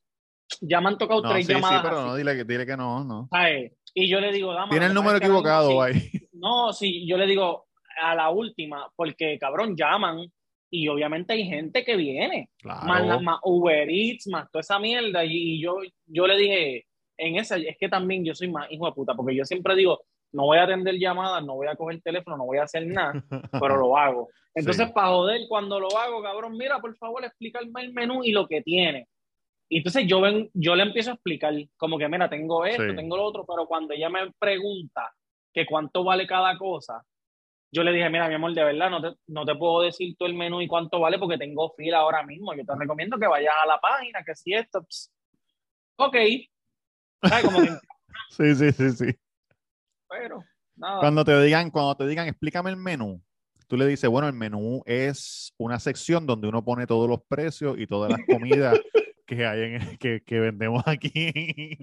ya 0.61 0.81
me 0.81 0.89
han 0.89 0.97
tocado 0.97 1.21
No, 1.21 1.29
tres 1.29 1.45
sí, 1.45 1.53
sí, 1.53 1.59
llamadas. 1.59 1.81
pero 1.83 1.97
así, 1.99 2.07
no, 2.09 2.15
dile 2.15 2.35
que, 2.35 2.43
dile 2.43 2.65
que 2.65 2.77
no, 2.77 3.03
no. 3.03 3.27
¿sabes? 3.31 3.73
Y 3.93 4.07
yo 4.09 4.19
le 4.19 4.31
digo, 4.31 4.53
dama. 4.53 4.69
Tiene 4.69 4.87
el 4.87 4.93
número 4.93 5.17
equivocado 5.17 5.69
sí, 5.69 5.77
ahí. 5.79 6.11
no, 6.33 6.73
sí, 6.73 7.05
yo 7.07 7.17
le 7.17 7.25
digo 7.27 7.65
a 8.01 8.15
la 8.15 8.29
última, 8.29 8.89
porque 8.95 9.37
cabrón, 9.39 9.75
llaman 9.75 10.25
y 10.69 10.87
obviamente 10.87 11.33
hay 11.33 11.45
gente 11.45 11.83
que 11.85 11.95
viene, 11.95 12.49
más, 12.63 12.83
la- 12.83 13.05
Claro. 13.05 13.21
más 13.21 13.39
Uber 13.43 13.87
Eats, 13.89 14.27
más 14.27 14.49
toda 14.51 14.61
esa 14.61 14.79
mierda. 14.79 15.23
Y, 15.23 15.61
yo, 15.61 15.75
yo 16.07 16.25
le 16.25 16.35
dije, 16.37 16.85
en 17.17 17.35
esa, 17.35 17.57
es 17.57 17.77
que 17.79 17.89
también 17.89 18.25
yo 18.25 18.33
soy 18.33 18.51
más 18.51 18.71
hijo 18.71 18.87
de 18.87 18.93
puta, 18.93 19.13
porque 19.13 19.35
yo 19.35 19.45
siempre 19.45 19.75
digo, 19.75 20.01
no 20.31 20.45
voy 20.45 20.57
a 20.57 20.63
atender 20.63 20.95
llamadas, 20.97 21.45
no 21.45 21.53
voy 21.53 21.67
a 21.67 21.75
coger 21.75 22.01
teléfono, 22.01 22.37
no 22.37 22.45
voy 22.45 22.57
a 22.57 22.63
hacer 22.63 22.87
nada, 22.87 23.23
pero 23.59 23.77
lo 23.77 23.95
hago. 23.95 24.29
Entonces, 24.55 24.87
Sí. 24.87 24.91
para 24.93 25.09
joder, 25.09 25.41
cuando 25.47 25.79
lo 25.79 25.95
hago, 25.95 26.23
cabrón, 26.23 26.57
mira, 26.57 26.79
por 26.79 26.95
favor, 26.97 27.23
explícame 27.23 27.69
el 27.83 27.93
menú 27.93 28.23
y 28.23 28.31
lo 28.31 28.47
que 28.47 28.61
tiene. 28.63 29.07
Y 29.74 29.78
entonces 29.78 30.05
yo, 30.05 30.21
ven, 30.21 30.51
yo 30.53 30.76
le 30.76 30.84
empiezo 30.84 31.09
a 31.09 31.13
explicar, 31.15 31.51
como 31.78 31.97
que, 31.97 32.07
mira, 32.07 32.30
tengo 32.30 32.63
esto, 32.63 32.89
Sí. 32.89 32.95
tengo 32.95 33.17
lo 33.17 33.24
otro, 33.24 33.43
pero 33.43 33.65
cuando 33.65 33.95
ella 33.95 34.07
me 34.07 34.32
pregunta 34.38 35.11
que 35.51 35.65
cuánto 35.65 36.03
vale 36.03 36.28
cada 36.28 36.55
cosa, 36.59 37.03
yo 37.71 37.84
le 37.84 37.91
dije, 37.91 38.07
mira, 38.07 38.28
mi 38.28 38.36
amor, 38.36 38.53
de 38.53 38.63
verdad, 38.63 38.91
no 38.91 39.01
te, 39.01 39.17
no 39.26 39.45
te 39.45 39.55
puedo 39.55 39.82
decir 39.82 40.15
todo 40.15 40.30
el 40.30 40.36
menú 40.36 40.61
y 40.61 40.67
cuánto 40.67 40.99
vale 40.99 41.17
porque 41.17 41.39
tengo 41.39 41.74
fila 41.76 41.97
ahora 41.97 42.21
mismo. 42.21 42.53
Yo 42.53 42.63
te 42.63 42.76
recomiendo 42.78 43.17
que 43.17 43.26
vayas 43.26 43.55
a 43.63 43.65
la 43.65 43.80
página, 43.80 44.24
que 44.24 44.36
si 44.36 44.53
esto, 44.53 44.86
ok. 45.95 46.15
¿Sabes? 47.24 47.45
Como 47.45 47.61
que, 47.63 47.69
Sí, 48.30 48.53
sí, 48.53 48.71
sí, 48.74 48.91
sí. 48.91 49.17
pero, 50.07 50.43
nada. 50.76 50.99
Cuando 50.99 51.26
te 51.26 51.41
digan, 51.41 51.71
cuando 51.71 51.97
te 51.97 52.05
digan, 52.05 52.28
explícame 52.28 52.69
el 52.69 52.78
menú, 52.78 53.24
tú 53.67 53.76
le 53.76 53.88
dices, 53.88 54.07
bueno, 54.07 54.28
el 54.28 54.34
menú 54.34 54.84
es 54.86 55.51
una 55.57 55.80
sección 55.80 56.28
donde 56.28 56.47
uno 56.47 56.63
pone 56.63 56.86
todos 56.86 57.09
los 57.09 57.24
precios 57.28 57.80
y 57.80 57.88
todas 57.88 58.11
las 58.11 58.19
comidas 58.30 58.80
que 59.36 59.45
hay 59.45 59.61
en, 59.75 59.97
que, 59.97 60.21
que 60.23 60.39
vendemos 60.39 60.84
aquí. 60.88 61.77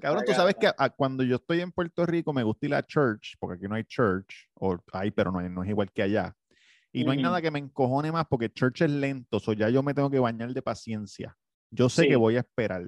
Cabrón, 0.00 0.24
tú 0.26 0.32
sabes 0.32 0.54
que 0.54 0.68
a- 0.76 0.90
cuando 0.90 1.22
yo 1.24 1.36
estoy 1.36 1.60
en 1.60 1.72
Puerto 1.72 2.04
Rico 2.06 2.32
me 2.32 2.42
gusta 2.42 2.66
ir 2.66 2.74
a 2.74 2.82
church, 2.86 3.36
porque 3.38 3.56
aquí 3.56 3.68
no 3.68 3.74
hay 3.74 3.84
church, 3.84 4.48
o 4.54 4.78
hay, 4.92 5.10
pero 5.10 5.30
no, 5.32 5.38
hay- 5.38 5.48
no 5.50 5.62
es 5.62 5.70
igual 5.70 5.90
que 5.92 6.02
allá. 6.02 6.34
Y 6.92 7.04
no 7.04 7.12
hay 7.12 7.18
Ujú. 7.18 7.24
nada 7.24 7.40
que 7.40 7.50
me 7.50 7.58
encojone 7.60 8.10
más 8.10 8.26
porque 8.28 8.50
church 8.52 8.82
es 8.82 8.90
lento, 8.90 9.40
o 9.44 9.52
ya 9.52 9.68
yo 9.68 9.82
me 9.82 9.94
tengo 9.94 10.10
que 10.10 10.18
bañar 10.18 10.52
de 10.52 10.62
paciencia. 10.62 11.36
Yo 11.70 11.88
sé 11.88 12.02
Sí. 12.02 12.08
que 12.08 12.16
voy 12.16 12.36
a 12.36 12.40
esperar. 12.40 12.84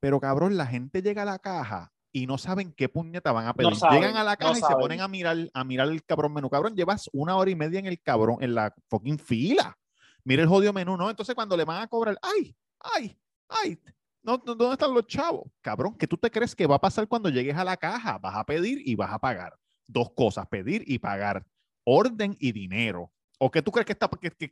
Pero 0.00 0.18
cabrón, 0.20 0.56
la 0.56 0.66
gente 0.66 1.02
llega 1.02 1.22
a 1.22 1.24
la 1.24 1.38
caja 1.38 1.92
y 2.12 2.26
no 2.26 2.38
saben 2.38 2.72
qué 2.72 2.88
puñeta 2.88 3.30
van 3.32 3.44
a 3.44 3.48
No 3.48 3.54
pedir. 3.54 3.76
saben, 3.76 4.00
Llegan 4.00 4.16
a 4.16 4.24
la 4.24 4.32
no 4.32 4.36
caja 4.38 4.52
y 4.52 4.54
se 4.56 4.60
saben. 4.62 4.78
ponen 4.78 5.00
a 5.00 5.08
mirar, 5.08 5.36
a 5.52 5.64
mirar 5.64 5.88
el 5.88 6.02
cabrón 6.04 6.32
menú. 6.34 6.50
Cabrón, 6.50 6.74
llevas 6.74 7.08
una 7.12 7.36
hora 7.36 7.50
y 7.50 7.54
media 7.54 7.78
en 7.78 7.86
el 7.86 8.00
cabrón, 8.00 8.38
en 8.40 8.54
la 8.54 8.74
fucking 8.88 9.18
fila. 9.18 9.76
Mira 10.24 10.42
el 10.42 10.48
jodido 10.48 10.72
menú, 10.72 10.96
¿no? 10.96 11.08
Entonces 11.08 11.34
cuando 11.34 11.56
le 11.56 11.64
van 11.64 11.80
a 11.82 11.86
cobrar, 11.86 12.18
ay, 12.22 12.56
ay, 12.80 13.16
ay, 13.48 13.78
no, 14.22 14.42
no, 14.44 14.54
¿dónde 14.54 14.72
están 14.72 14.92
los 14.92 15.06
chavos? 15.06 15.50
Cabrón, 15.60 15.96
¿qué 15.96 16.06
tú 16.06 16.16
te 16.16 16.30
crees 16.30 16.54
que 16.54 16.66
va 16.66 16.76
a 16.76 16.80
pasar 16.80 17.08
cuando 17.08 17.30
llegues 17.30 17.56
a 17.56 17.64
la 17.64 17.76
caja? 17.76 18.18
Vas 18.18 18.36
a 18.36 18.44
pedir 18.44 18.82
y 18.84 18.94
vas 18.94 19.12
a 19.12 19.18
pagar. 19.18 19.54
Dos 19.86 20.10
cosas, 20.10 20.46
pedir 20.48 20.82
y 20.86 20.98
pagar. 20.98 21.44
Orden 21.84 22.36
y 22.38 22.52
dinero. 22.52 23.10
¿O 23.38 23.50
qué 23.50 23.62
tú 23.62 23.70
crees 23.70 23.86
que 23.86 23.92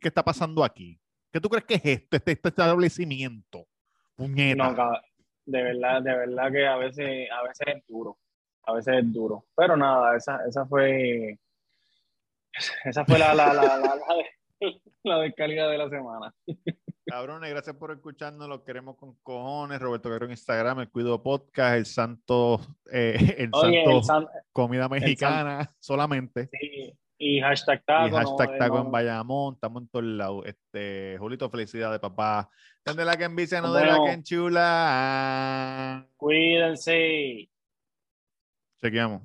está, 0.07 0.23
pasando 0.23 0.63
aquí? 0.63 0.99
¿Qué 1.31 1.39
tú 1.39 1.49
crees 1.49 1.65
que 1.65 1.75
es 1.75 1.85
esto, 1.85 2.17
este, 2.17 2.31
este 2.31 2.49
establecimiento? 2.49 3.67
Puñeta. 4.15 4.71
No, 4.71 4.93
de 5.45 5.61
verdad, 5.61 6.01
de 6.01 6.15
verdad 6.15 6.51
que 6.51 6.65
a 6.65 6.77
veces, 6.77 7.29
es 7.65 7.87
duro. 7.87 8.17
A 8.63 8.73
veces 8.73 8.95
es 8.97 9.13
duro. 9.13 9.45
Pero 9.55 9.77
nada, 9.77 10.17
esa, 10.17 10.65
fue. 10.65 11.37
Esa 12.83 13.05
fue 13.05 13.19
la, 13.19 13.35
la, 13.35 13.53
la 15.03 15.19
descarga 15.19 15.67
de 15.69 15.77
la 15.77 15.89
semana. 15.89 16.33
Cabrones, 17.07 17.49
gracias 17.49 17.75
por 17.77 17.91
escucharnos. 17.91 18.49
Los 18.49 18.61
queremos 18.63 18.97
con 18.97 19.15
cojones. 19.23 19.79
Roberto 19.79 20.09
Guerrero 20.09 20.25
en 20.25 20.31
Instagram, 20.31 20.79
el 20.81 20.89
Cuido 20.89 21.23
Podcast, 21.23 21.77
el 21.77 21.85
Santo, 21.85 22.59
eh, 22.91 23.15
el 23.37 23.49
Oye, 23.53 23.83
Santo 23.83 23.97
el 23.97 24.03
San- 24.03 24.27
Comida 24.51 24.89
Mexicana 24.89 25.73
solamente. 25.79 26.49
sí, 26.51 26.93
y 27.19 27.39
hashtag 27.41 27.79
Y 27.79 27.85
taco. 27.85 28.09
no, 28.09 28.17
hashtag 28.17 28.51
eh, 28.55 28.57
taco 28.59 28.77
no. 28.79 28.85
en 28.85 28.91
Bayamón, 28.91 29.53
estamos 29.55 29.81
en 29.83 29.87
todos 29.89 30.05
lados. 30.05 30.45
Este, 30.45 31.15
Julito, 31.17 31.49
felicidades, 31.49 31.99
papá. 31.99 32.49
Ten 32.83 32.95
de 32.97 33.05
la 33.05 33.15
que 33.17 33.23
envicia, 33.23 33.61
no 33.61 33.67
Nos 33.69 33.77
de 33.79 33.85
la 33.85 34.03
que 34.03 34.11
enchula. 34.11 36.07
Cuídense. 36.17 37.49
Chequeamos. 38.81 39.23